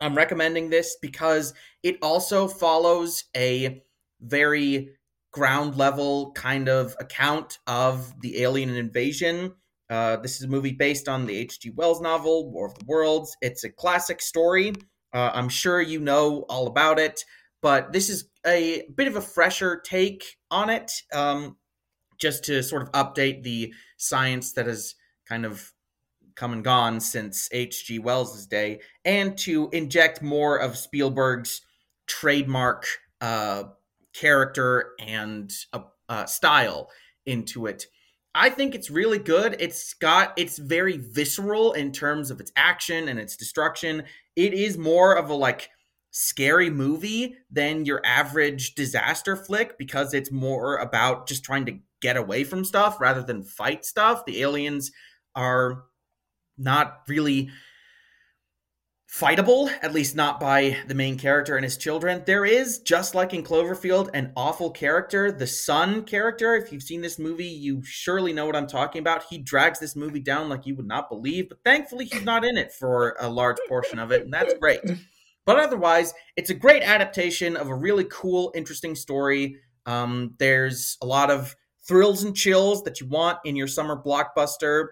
I'm 0.00 0.16
recommending 0.16 0.70
this 0.70 0.96
because 1.02 1.52
it 1.82 1.98
also 2.00 2.46
follows 2.46 3.24
a 3.36 3.82
very 4.20 4.95
ground 5.36 5.76
level 5.76 6.32
kind 6.32 6.66
of 6.66 6.96
account 6.98 7.58
of 7.66 8.18
the 8.22 8.40
alien 8.42 8.70
invasion. 8.70 9.52
Uh, 9.90 10.16
this 10.16 10.36
is 10.36 10.44
a 10.44 10.48
movie 10.48 10.72
based 10.72 11.10
on 11.10 11.26
the 11.26 11.36
H.G. 11.36 11.72
Wells 11.76 12.00
novel, 12.00 12.50
War 12.50 12.68
of 12.68 12.78
the 12.78 12.86
Worlds. 12.86 13.36
It's 13.42 13.62
a 13.62 13.68
classic 13.68 14.22
story. 14.22 14.72
Uh, 15.12 15.30
I'm 15.34 15.50
sure 15.50 15.78
you 15.78 16.00
know 16.00 16.46
all 16.48 16.66
about 16.66 16.98
it, 16.98 17.22
but 17.60 17.92
this 17.92 18.08
is 18.08 18.30
a 18.46 18.84
bit 18.96 19.08
of 19.08 19.16
a 19.16 19.20
fresher 19.20 19.78
take 19.78 20.24
on 20.50 20.70
it, 20.70 20.90
um, 21.12 21.58
just 22.18 22.44
to 22.44 22.62
sort 22.62 22.80
of 22.80 22.90
update 22.92 23.42
the 23.42 23.74
science 23.98 24.52
that 24.54 24.66
has 24.66 24.94
kind 25.28 25.44
of 25.44 25.70
come 26.34 26.54
and 26.54 26.64
gone 26.64 26.98
since 26.98 27.50
H.G. 27.52 27.98
Wells' 27.98 28.46
day, 28.46 28.80
and 29.04 29.36
to 29.40 29.68
inject 29.70 30.22
more 30.22 30.56
of 30.56 30.78
Spielberg's 30.78 31.60
trademark 32.06 32.86
uh, 33.20 33.64
character 34.18 34.92
and 34.98 35.52
a, 35.72 35.82
uh, 36.08 36.26
style 36.26 36.90
into 37.26 37.66
it. 37.66 37.86
I 38.34 38.50
think 38.50 38.74
it's 38.74 38.90
really 38.90 39.18
good. 39.18 39.56
It's 39.58 39.94
got 39.94 40.32
it's 40.36 40.58
very 40.58 40.98
visceral 40.98 41.72
in 41.72 41.90
terms 41.90 42.30
of 42.30 42.38
its 42.38 42.52
action 42.54 43.08
and 43.08 43.18
its 43.18 43.36
destruction. 43.36 44.04
It 44.36 44.52
is 44.52 44.76
more 44.76 45.16
of 45.16 45.30
a 45.30 45.34
like 45.34 45.70
scary 46.10 46.70
movie 46.70 47.36
than 47.50 47.84
your 47.84 48.00
average 48.04 48.74
disaster 48.74 49.36
flick 49.36 49.78
because 49.78 50.14
it's 50.14 50.30
more 50.30 50.76
about 50.76 51.26
just 51.28 51.44
trying 51.44 51.66
to 51.66 51.78
get 52.00 52.16
away 52.16 52.44
from 52.44 52.64
stuff 52.64 53.00
rather 53.00 53.22
than 53.22 53.42
fight 53.42 53.84
stuff. 53.84 54.24
The 54.26 54.42
aliens 54.42 54.92
are 55.34 55.84
not 56.58 57.00
really 57.08 57.50
fightable, 59.18 59.70
at 59.80 59.94
least 59.94 60.14
not 60.14 60.38
by 60.38 60.76
the 60.88 60.94
main 60.94 61.16
character 61.16 61.56
and 61.56 61.64
his 61.64 61.78
children. 61.78 62.22
There 62.26 62.44
is, 62.44 62.80
just 62.80 63.14
like 63.14 63.32
in 63.32 63.42
Cloverfield, 63.42 64.10
an 64.12 64.30
awful 64.36 64.70
character, 64.70 65.32
the 65.32 65.46
son 65.46 66.04
character. 66.04 66.54
If 66.54 66.70
you've 66.70 66.82
seen 66.82 67.00
this 67.00 67.18
movie, 67.18 67.46
you 67.46 67.82
surely 67.82 68.34
know 68.34 68.44
what 68.44 68.56
I'm 68.56 68.66
talking 68.66 69.00
about. 69.00 69.24
He 69.30 69.38
drags 69.38 69.78
this 69.78 69.96
movie 69.96 70.20
down 70.20 70.50
like 70.50 70.66
you 70.66 70.74
would 70.76 70.86
not 70.86 71.08
believe, 71.08 71.48
but 71.48 71.64
thankfully 71.64 72.04
he's 72.04 72.24
not 72.24 72.44
in 72.44 72.58
it 72.58 72.72
for 72.72 73.16
a 73.18 73.28
large 73.28 73.56
portion 73.68 73.98
of 73.98 74.12
it, 74.12 74.22
and 74.22 74.32
that's 74.32 74.52
great. 74.54 74.80
But 75.46 75.60
otherwise, 75.60 76.12
it's 76.36 76.50
a 76.50 76.54
great 76.54 76.82
adaptation 76.82 77.56
of 77.56 77.68
a 77.68 77.74
really 77.74 78.04
cool, 78.10 78.52
interesting 78.54 78.94
story. 78.94 79.56
Um, 79.86 80.34
there's 80.38 80.98
a 81.00 81.06
lot 81.06 81.30
of 81.30 81.56
thrills 81.88 82.22
and 82.24 82.36
chills 82.36 82.82
that 82.82 83.00
you 83.00 83.06
want 83.06 83.38
in 83.46 83.56
your 83.56 83.68
summer 83.68 83.96
blockbuster. 83.96 84.88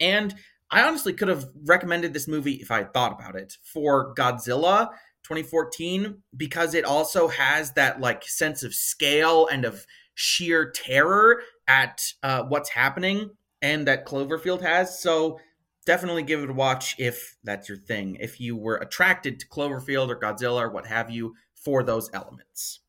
And 0.00 0.34
I 0.72 0.82
honestly 0.82 1.12
could 1.12 1.28
have 1.28 1.50
recommended 1.66 2.14
this 2.14 2.26
movie 2.26 2.54
if 2.54 2.70
I 2.70 2.78
had 2.78 2.94
thought 2.94 3.12
about 3.12 3.36
it 3.36 3.58
for 3.62 4.14
Godzilla 4.14 4.88
2014 5.22 6.22
because 6.36 6.74
it 6.74 6.86
also 6.86 7.28
has 7.28 7.72
that 7.72 8.00
like 8.00 8.24
sense 8.24 8.62
of 8.62 8.74
scale 8.74 9.46
and 9.48 9.66
of 9.66 9.86
sheer 10.14 10.70
terror 10.70 11.42
at 11.68 12.02
uh, 12.22 12.44
what's 12.44 12.70
happening 12.70 13.30
and 13.60 13.86
that 13.86 14.06
Cloverfield 14.06 14.62
has. 14.62 14.98
So 14.98 15.38
definitely 15.84 16.22
give 16.22 16.42
it 16.42 16.50
a 16.50 16.54
watch 16.54 16.96
if 16.98 17.36
that's 17.44 17.68
your 17.68 17.78
thing. 17.78 18.16
If 18.18 18.40
you 18.40 18.56
were 18.56 18.76
attracted 18.76 19.38
to 19.40 19.48
Cloverfield 19.48 20.08
or 20.08 20.18
Godzilla 20.18 20.62
or 20.62 20.70
what 20.70 20.86
have 20.86 21.10
you 21.10 21.34
for 21.54 21.82
those 21.82 22.08
elements. 22.14 22.80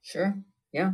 Sure. 0.00 0.34
Yeah. 0.72 0.92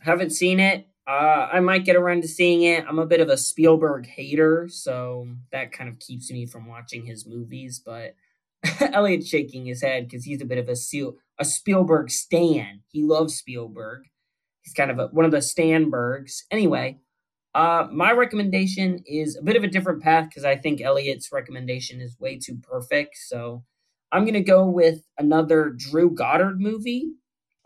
Haven't 0.00 0.30
seen 0.30 0.60
it. 0.60 0.86
Uh, 1.06 1.48
I 1.52 1.60
might 1.60 1.84
get 1.84 1.96
around 1.96 2.22
to 2.22 2.28
seeing 2.28 2.62
it. 2.62 2.84
I'm 2.88 2.98
a 2.98 3.06
bit 3.06 3.20
of 3.20 3.28
a 3.28 3.36
Spielberg 3.36 4.06
hater, 4.06 4.68
so 4.70 5.28
that 5.52 5.72
kind 5.72 5.90
of 5.90 5.98
keeps 5.98 6.30
me 6.30 6.46
from 6.46 6.66
watching 6.66 7.04
his 7.04 7.26
movies. 7.26 7.80
But 7.84 8.14
Elliot's 8.80 9.28
shaking 9.28 9.66
his 9.66 9.82
head 9.82 10.08
because 10.08 10.24
he's 10.24 10.40
a 10.40 10.46
bit 10.46 10.58
of 10.58 10.68
a 10.68 10.76
a 11.38 11.44
Spielberg 11.44 12.10
stan. 12.10 12.80
He 12.88 13.02
loves 13.02 13.34
Spielberg. 13.34 14.04
He's 14.62 14.72
kind 14.72 14.90
of 14.90 14.98
a, 14.98 15.06
one 15.08 15.26
of 15.26 15.30
the 15.30 15.38
Stanbergs. 15.38 16.44
Anyway, 16.50 16.98
uh, 17.54 17.86
my 17.92 18.12
recommendation 18.12 19.02
is 19.06 19.36
a 19.36 19.42
bit 19.42 19.56
of 19.56 19.64
a 19.64 19.68
different 19.68 20.02
path 20.02 20.28
because 20.30 20.44
I 20.44 20.56
think 20.56 20.80
Elliot's 20.80 21.30
recommendation 21.30 22.00
is 22.00 22.18
way 22.18 22.38
too 22.38 22.58
perfect. 22.62 23.16
So 23.16 23.62
I'm 24.10 24.24
gonna 24.24 24.42
go 24.42 24.66
with 24.66 25.00
another 25.18 25.74
Drew 25.76 26.10
Goddard 26.10 26.60
movie. 26.60 27.12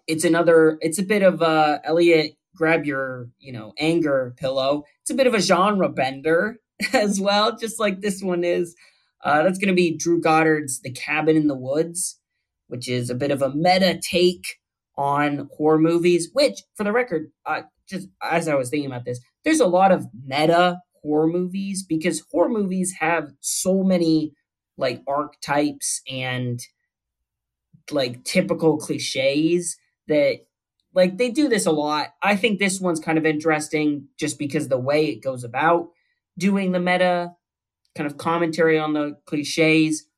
It's 0.09 0.24
another. 0.24 0.78
It's 0.80 0.99
a 0.99 1.05
bit 1.05 1.22
of 1.22 1.41
uh, 1.41 1.78
Elliot 1.84 2.32
grab 2.57 2.85
your, 2.85 3.29
you 3.39 3.53
know, 3.53 3.73
anger 3.79 4.35
pillow. 4.37 4.85
It's 5.03 5.11
a 5.11 5.15
bit 5.15 5.27
of 5.27 5.35
a 5.35 5.41
genre 5.41 5.89
bender 5.89 6.59
as 6.93 7.21
well, 7.21 7.57
just 7.57 7.81
like 7.81 8.01
this 8.01 8.23
one 8.23 8.45
is. 8.45 8.75
Uh, 9.25 9.43
that's 9.43 9.59
going 9.59 9.69
to 9.69 9.75
be 9.75 9.97
Drew 9.97 10.21
Goddard's 10.21 10.81
The 10.81 10.93
Cabin 10.93 11.37
in 11.37 11.49
the 11.49 11.57
Woods, 11.57 12.21
which 12.69 12.89
is 12.89 13.11
a 13.11 13.17
bit 13.17 13.33
of 13.33 13.43
a 13.43 13.53
meta 13.53 14.01
take 14.01 14.59
on 14.97 15.49
horror 15.57 15.79
movies, 15.79 16.31
which, 16.33 16.63
for 16.77 16.85
the 16.85 16.93
record, 16.93 17.33
uh, 17.45 17.63
just 17.89 18.09
as 18.23 18.47
I 18.47 18.55
was 18.55 18.71
thinking 18.71 18.91
about 18.91 19.05
this, 19.05 19.21
there's 19.45 19.61
a 19.61 19.67
lot 19.67 19.91
of 19.91 20.07
meta 20.25 20.79
horror 21.03 21.27
movies 21.27 21.83
because 21.83 22.25
horror 22.31 22.49
movies 22.49 22.95
have 23.01 23.31
so 23.41 23.83
many 23.83 24.33
like 24.77 25.03
archetypes 25.09 26.01
and 26.09 26.61
like 27.91 28.23
typical 28.25 28.79
cliches 28.79 29.77
that 30.07 30.41
like 30.99 31.17
they 31.17 31.31
do 31.31 31.49
this 31.49 31.65
a 31.65 31.71
lot. 31.71 32.09
I 32.25 32.35
think 32.35 32.59
this 32.59 32.81
one's 32.81 32.99
kind 32.99 33.19
of 33.19 33.25
interesting 33.25 34.09
just 34.19 34.37
because 34.37 34.67
the 34.67 34.81
way 34.81 35.07
it 35.07 35.23
goes 35.23 35.45
about 35.45 35.91
doing 36.37 36.73
the 36.73 36.81
meta 36.81 37.35
kind 37.95 38.11
of 38.11 38.19
commentary 38.19 38.81
on 38.81 38.95
the 38.95 39.17
cliches, 39.25 40.09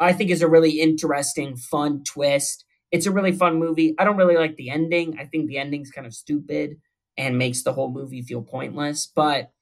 I 0.00 0.14
think 0.14 0.30
is 0.30 0.40
a 0.40 0.48
really 0.48 0.80
interesting, 0.80 1.58
fun 1.58 2.04
twist. 2.04 2.64
It's 2.90 3.04
a 3.04 3.10
really 3.10 3.32
fun 3.32 3.58
movie. 3.58 3.94
I 3.98 4.04
don't 4.04 4.16
really 4.16 4.38
like 4.38 4.56
the 4.56 4.70
ending. 4.70 5.18
I 5.18 5.26
think 5.26 5.46
the 5.46 5.58
ending's 5.58 5.90
kind 5.90 6.06
of 6.06 6.14
stupid 6.14 6.78
and 7.18 7.36
makes 7.36 7.62
the 7.62 7.74
whole 7.74 7.90
movie 7.90 8.22
feel 8.22 8.40
pointless, 8.40 9.12
but 9.14 9.52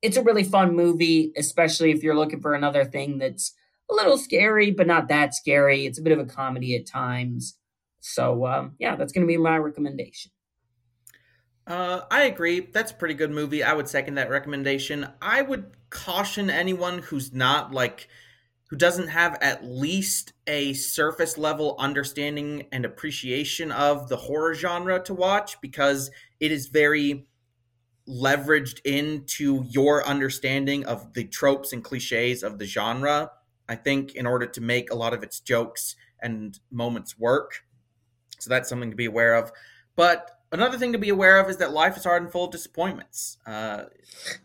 it's 0.00 0.16
a 0.16 0.22
really 0.22 0.42
fun 0.42 0.74
movie, 0.74 1.32
especially 1.36 1.90
if 1.90 2.02
you're 2.02 2.16
looking 2.16 2.40
for 2.40 2.54
another 2.54 2.86
thing 2.86 3.18
that's 3.18 3.52
a 3.90 3.94
little 3.94 4.16
scary, 4.16 4.70
but 4.70 4.86
not 4.86 5.08
that 5.08 5.34
scary. 5.34 5.84
It's 5.84 5.98
a 5.98 6.02
bit 6.02 6.14
of 6.14 6.18
a 6.18 6.24
comedy 6.24 6.74
at 6.76 6.86
times. 6.86 7.58
So, 8.02 8.46
um, 8.46 8.74
yeah, 8.78 8.96
that's 8.96 9.12
going 9.12 9.26
to 9.26 9.30
be 9.30 9.38
my 9.38 9.56
recommendation. 9.56 10.32
Uh, 11.66 12.00
I 12.10 12.24
agree. 12.24 12.60
That's 12.60 12.90
a 12.90 12.94
pretty 12.94 13.14
good 13.14 13.30
movie. 13.30 13.62
I 13.62 13.72
would 13.72 13.88
second 13.88 14.16
that 14.16 14.28
recommendation. 14.28 15.08
I 15.22 15.42
would 15.42 15.70
caution 15.90 16.50
anyone 16.50 16.98
who's 16.98 17.32
not 17.32 17.72
like 17.72 18.08
who 18.68 18.76
doesn't 18.76 19.08
have 19.08 19.38
at 19.40 19.64
least 19.64 20.32
a 20.46 20.72
surface 20.72 21.38
level 21.38 21.76
understanding 21.78 22.66
and 22.72 22.84
appreciation 22.84 23.70
of 23.70 24.08
the 24.08 24.16
horror 24.16 24.54
genre 24.54 25.00
to 25.04 25.14
watch 25.14 25.60
because 25.60 26.10
it 26.40 26.50
is 26.50 26.66
very 26.66 27.28
leveraged 28.08 28.80
into 28.84 29.64
your 29.68 30.04
understanding 30.06 30.84
of 30.86 31.12
the 31.14 31.24
tropes 31.24 31.72
and 31.72 31.84
cliches 31.84 32.42
of 32.42 32.58
the 32.58 32.66
genre. 32.66 33.30
I 33.68 33.76
think 33.76 34.16
in 34.16 34.26
order 34.26 34.46
to 34.46 34.60
make 34.60 34.90
a 34.90 34.96
lot 34.96 35.14
of 35.14 35.22
its 35.22 35.38
jokes 35.38 35.94
and 36.20 36.58
moments 36.70 37.18
work. 37.18 37.64
So 38.42 38.50
that's 38.50 38.68
something 38.68 38.90
to 38.90 38.96
be 38.96 39.06
aware 39.06 39.34
of. 39.34 39.52
But 39.96 40.30
another 40.50 40.78
thing 40.78 40.92
to 40.92 40.98
be 40.98 41.10
aware 41.10 41.38
of 41.38 41.48
is 41.48 41.58
that 41.58 41.72
life 41.72 41.96
is 41.96 42.04
hard 42.04 42.22
and 42.22 42.32
full 42.32 42.44
of 42.46 42.50
disappointments. 42.50 43.38
Uh, 43.46 43.84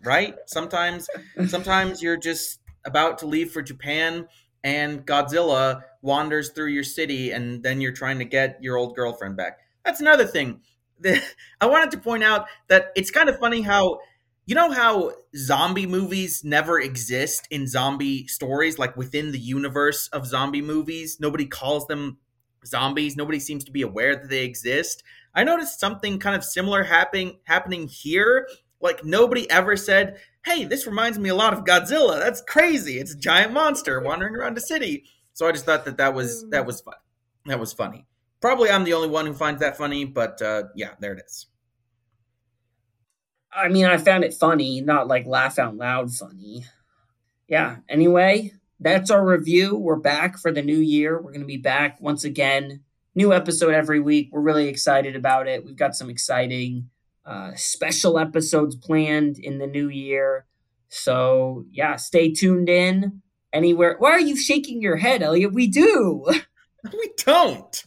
right? 0.04 0.36
Sometimes, 0.46 1.08
sometimes 1.48 2.02
you're 2.02 2.18
just 2.18 2.60
about 2.86 3.18
to 3.20 3.26
leave 3.26 3.52
for 3.52 3.62
Japan, 3.62 4.28
and 4.64 5.06
Godzilla 5.06 5.84
wanders 6.02 6.50
through 6.50 6.68
your 6.68 6.84
city, 6.84 7.32
and 7.32 7.64
then 7.64 7.80
you're 7.80 7.94
trying 7.94 8.20
to 8.20 8.26
get 8.26 8.58
your 8.62 8.78
old 8.78 8.96
girlfriend 8.96 9.38
back. 9.38 9.60
That's 9.86 10.02
another 10.02 10.26
thing. 10.26 10.62
I 11.62 11.66
wanted 11.66 11.92
to 11.92 11.98
point 12.00 12.24
out 12.24 12.48
that 12.68 12.92
it's 12.96 13.12
kind 13.12 13.30
of 13.30 13.40
funny 13.40 13.62
how 13.62 14.00
you 14.46 14.56
know 14.56 14.72
how 14.72 15.12
zombie 15.36 15.86
movies 15.86 16.44
never 16.44 16.80
exist 16.80 17.48
in 17.52 17.68
zombie 17.68 18.28
stories 18.28 18.80
like 18.80 18.96
within 18.96 19.32
the 19.32 19.40
universe 19.40 20.08
of 20.08 20.26
zombie 20.26 20.62
movies 20.62 21.18
nobody 21.20 21.46
calls 21.46 21.86
them 21.88 22.18
zombies 22.68 23.16
nobody 23.16 23.40
seems 23.40 23.64
to 23.64 23.72
be 23.72 23.82
aware 23.82 24.16
that 24.16 24.30
they 24.30 24.44
exist 24.44 25.04
I 25.38 25.44
noticed 25.44 25.80
something 25.80 26.18
kind 26.18 26.36
of 26.36 26.44
similar 26.44 26.84
happening 26.84 27.38
happening 27.44 27.88
here. 27.88 28.48
Like 28.82 29.06
nobody 29.06 29.50
ever 29.52 29.78
said, 29.78 30.20
"Hey, 30.44 30.66
this 30.66 30.88
reminds 30.88 31.20
me 31.20 31.30
a 31.30 31.36
lot 31.36 31.54
of 31.54 31.64
Godzilla." 31.64 32.20
That's 32.20 32.42
crazy. 32.42 33.00
It's 33.00 33.14
a 33.14 33.18
giant 33.18 33.54
monster 33.54 34.02
wandering 34.02 34.36
around 34.36 34.58
the 34.58 34.62
city. 34.62 35.06
So 35.34 35.48
I 35.48 35.52
just 35.52 35.64
thought 35.64 35.86
that 35.86 35.98
that 35.98 36.16
was 36.16 36.50
that 36.50 36.66
was 36.66 36.82
fun. 36.82 36.96
That 37.46 37.60
was 37.60 37.72
funny. 37.72 38.08
Probably 38.42 38.72
I'm 38.72 38.84
the 38.84 38.96
only 38.96 39.10
one 39.10 39.28
who 39.28 39.34
finds 39.34 39.62
that 39.62 39.78
funny, 39.78 40.06
but 40.06 40.42
uh, 40.42 40.64
yeah, 40.76 40.96
there 41.00 41.14
it 41.14 41.22
is. 41.24 41.46
I 43.52 43.70
mean, 43.70 43.86
I 43.86 43.98
found 43.98 44.24
it 44.24 44.34
funny, 44.34 44.82
not 44.82 45.08
like 45.08 45.28
laugh 45.28 45.60
out 45.60 45.78
loud 45.78 46.12
funny. 46.12 46.66
Yeah. 47.48 47.78
Anyway, 47.88 48.54
that's 48.80 49.10
our 49.10 49.26
review. 49.26 49.76
We're 49.76 49.96
back 49.96 50.38
for 50.38 50.52
the 50.52 50.62
new 50.62 50.78
year. 50.78 51.16
We're 51.16 51.32
going 51.32 51.42
to 51.42 51.48
be 51.48 51.58
back 51.58 52.00
once 52.00 52.24
again 52.24 52.82
new 53.18 53.34
episode 53.34 53.74
every 53.74 54.00
week. 54.00 54.30
We're 54.32 54.42
really 54.42 54.68
excited 54.68 55.16
about 55.16 55.48
it. 55.48 55.66
We've 55.66 55.76
got 55.76 55.96
some 55.96 56.10
exciting 56.10 56.90
uh, 57.26 57.52
special 57.56 58.20
episodes 58.20 58.76
planned 58.76 59.40
in 59.40 59.58
the 59.58 59.66
new 59.66 59.90
year. 59.90 60.46
So, 60.90 61.66
yeah, 61.72 61.96
stay 61.96 62.32
tuned 62.32 62.70
in 62.70 63.24
anywhere. 63.52 63.96
Why 63.98 64.12
are 64.12 64.20
you 64.20 64.38
shaking 64.38 64.84
your 64.84 64.98
head, 64.98 65.24
Elliot? 65.24 65.54
We 65.54 65.68
do. 65.68 66.26
We 66.94 67.12
don't. 67.18 67.84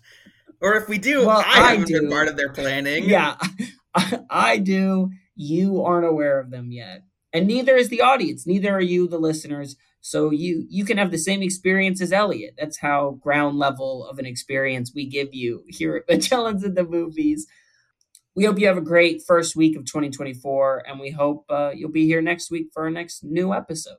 Or 0.61 0.75
if 0.75 0.87
we 0.87 0.99
do, 0.99 1.25
well, 1.25 1.43
I, 1.47 1.73
I 1.73 1.77
do. 1.79 2.01
been 2.01 2.11
part 2.11 2.29
of 2.29 2.37
their 2.37 2.53
planning. 2.53 3.09
Yeah, 3.09 3.37
I 4.31 4.59
do. 4.59 5.11
You 5.37 5.83
aren't 5.83 6.07
aware 6.07 6.39
of 6.39 6.51
them 6.51 6.71
yet. 6.71 7.05
And 7.33 7.47
neither 7.47 7.77
is 7.77 7.89
the 7.89 8.03
audience. 8.03 8.47
Neither 8.47 8.75
are 8.75 8.81
you, 8.81 9.09
the 9.09 9.19
listeners. 9.19 9.77
So 10.01 10.31
you 10.31 10.67
you 10.69 10.85
can 10.85 10.99
have 10.99 11.11
the 11.11 11.19
same 11.19 11.43
experience 11.43 12.01
as 12.01 12.13
Elliot. 12.13 12.55
That's 12.59 12.79
how 12.79 13.19
ground 13.23 13.59
level 13.59 14.07
of 14.07 14.19
an 14.19 14.27
experience 14.27 14.93
we 14.95 15.07
give 15.07 15.29
you 15.33 15.65
here 15.69 15.97
at 15.97 16.07
Magellans 16.09 16.65
in 16.65 16.75
the 16.75 16.85
Movies. 16.85 17.47
We 18.35 18.45
hope 18.45 18.59
you 18.59 18.69
have 18.69 18.79
a 18.79 18.83
great 18.83 19.23
first 19.27 19.57
week 19.57 19.77
of 19.77 19.85
2024, 19.85 20.85
and 20.87 21.01
we 21.01 21.11
hope 21.11 21.45
uh, 21.51 21.73
you'll 21.75 21.91
be 21.91 22.07
here 22.07 22.23
next 22.23 22.51
week 22.51 22.69
for 22.73 22.85
our 22.85 22.91
next 22.91 23.25
new 23.25 23.53
episode. 23.53 23.99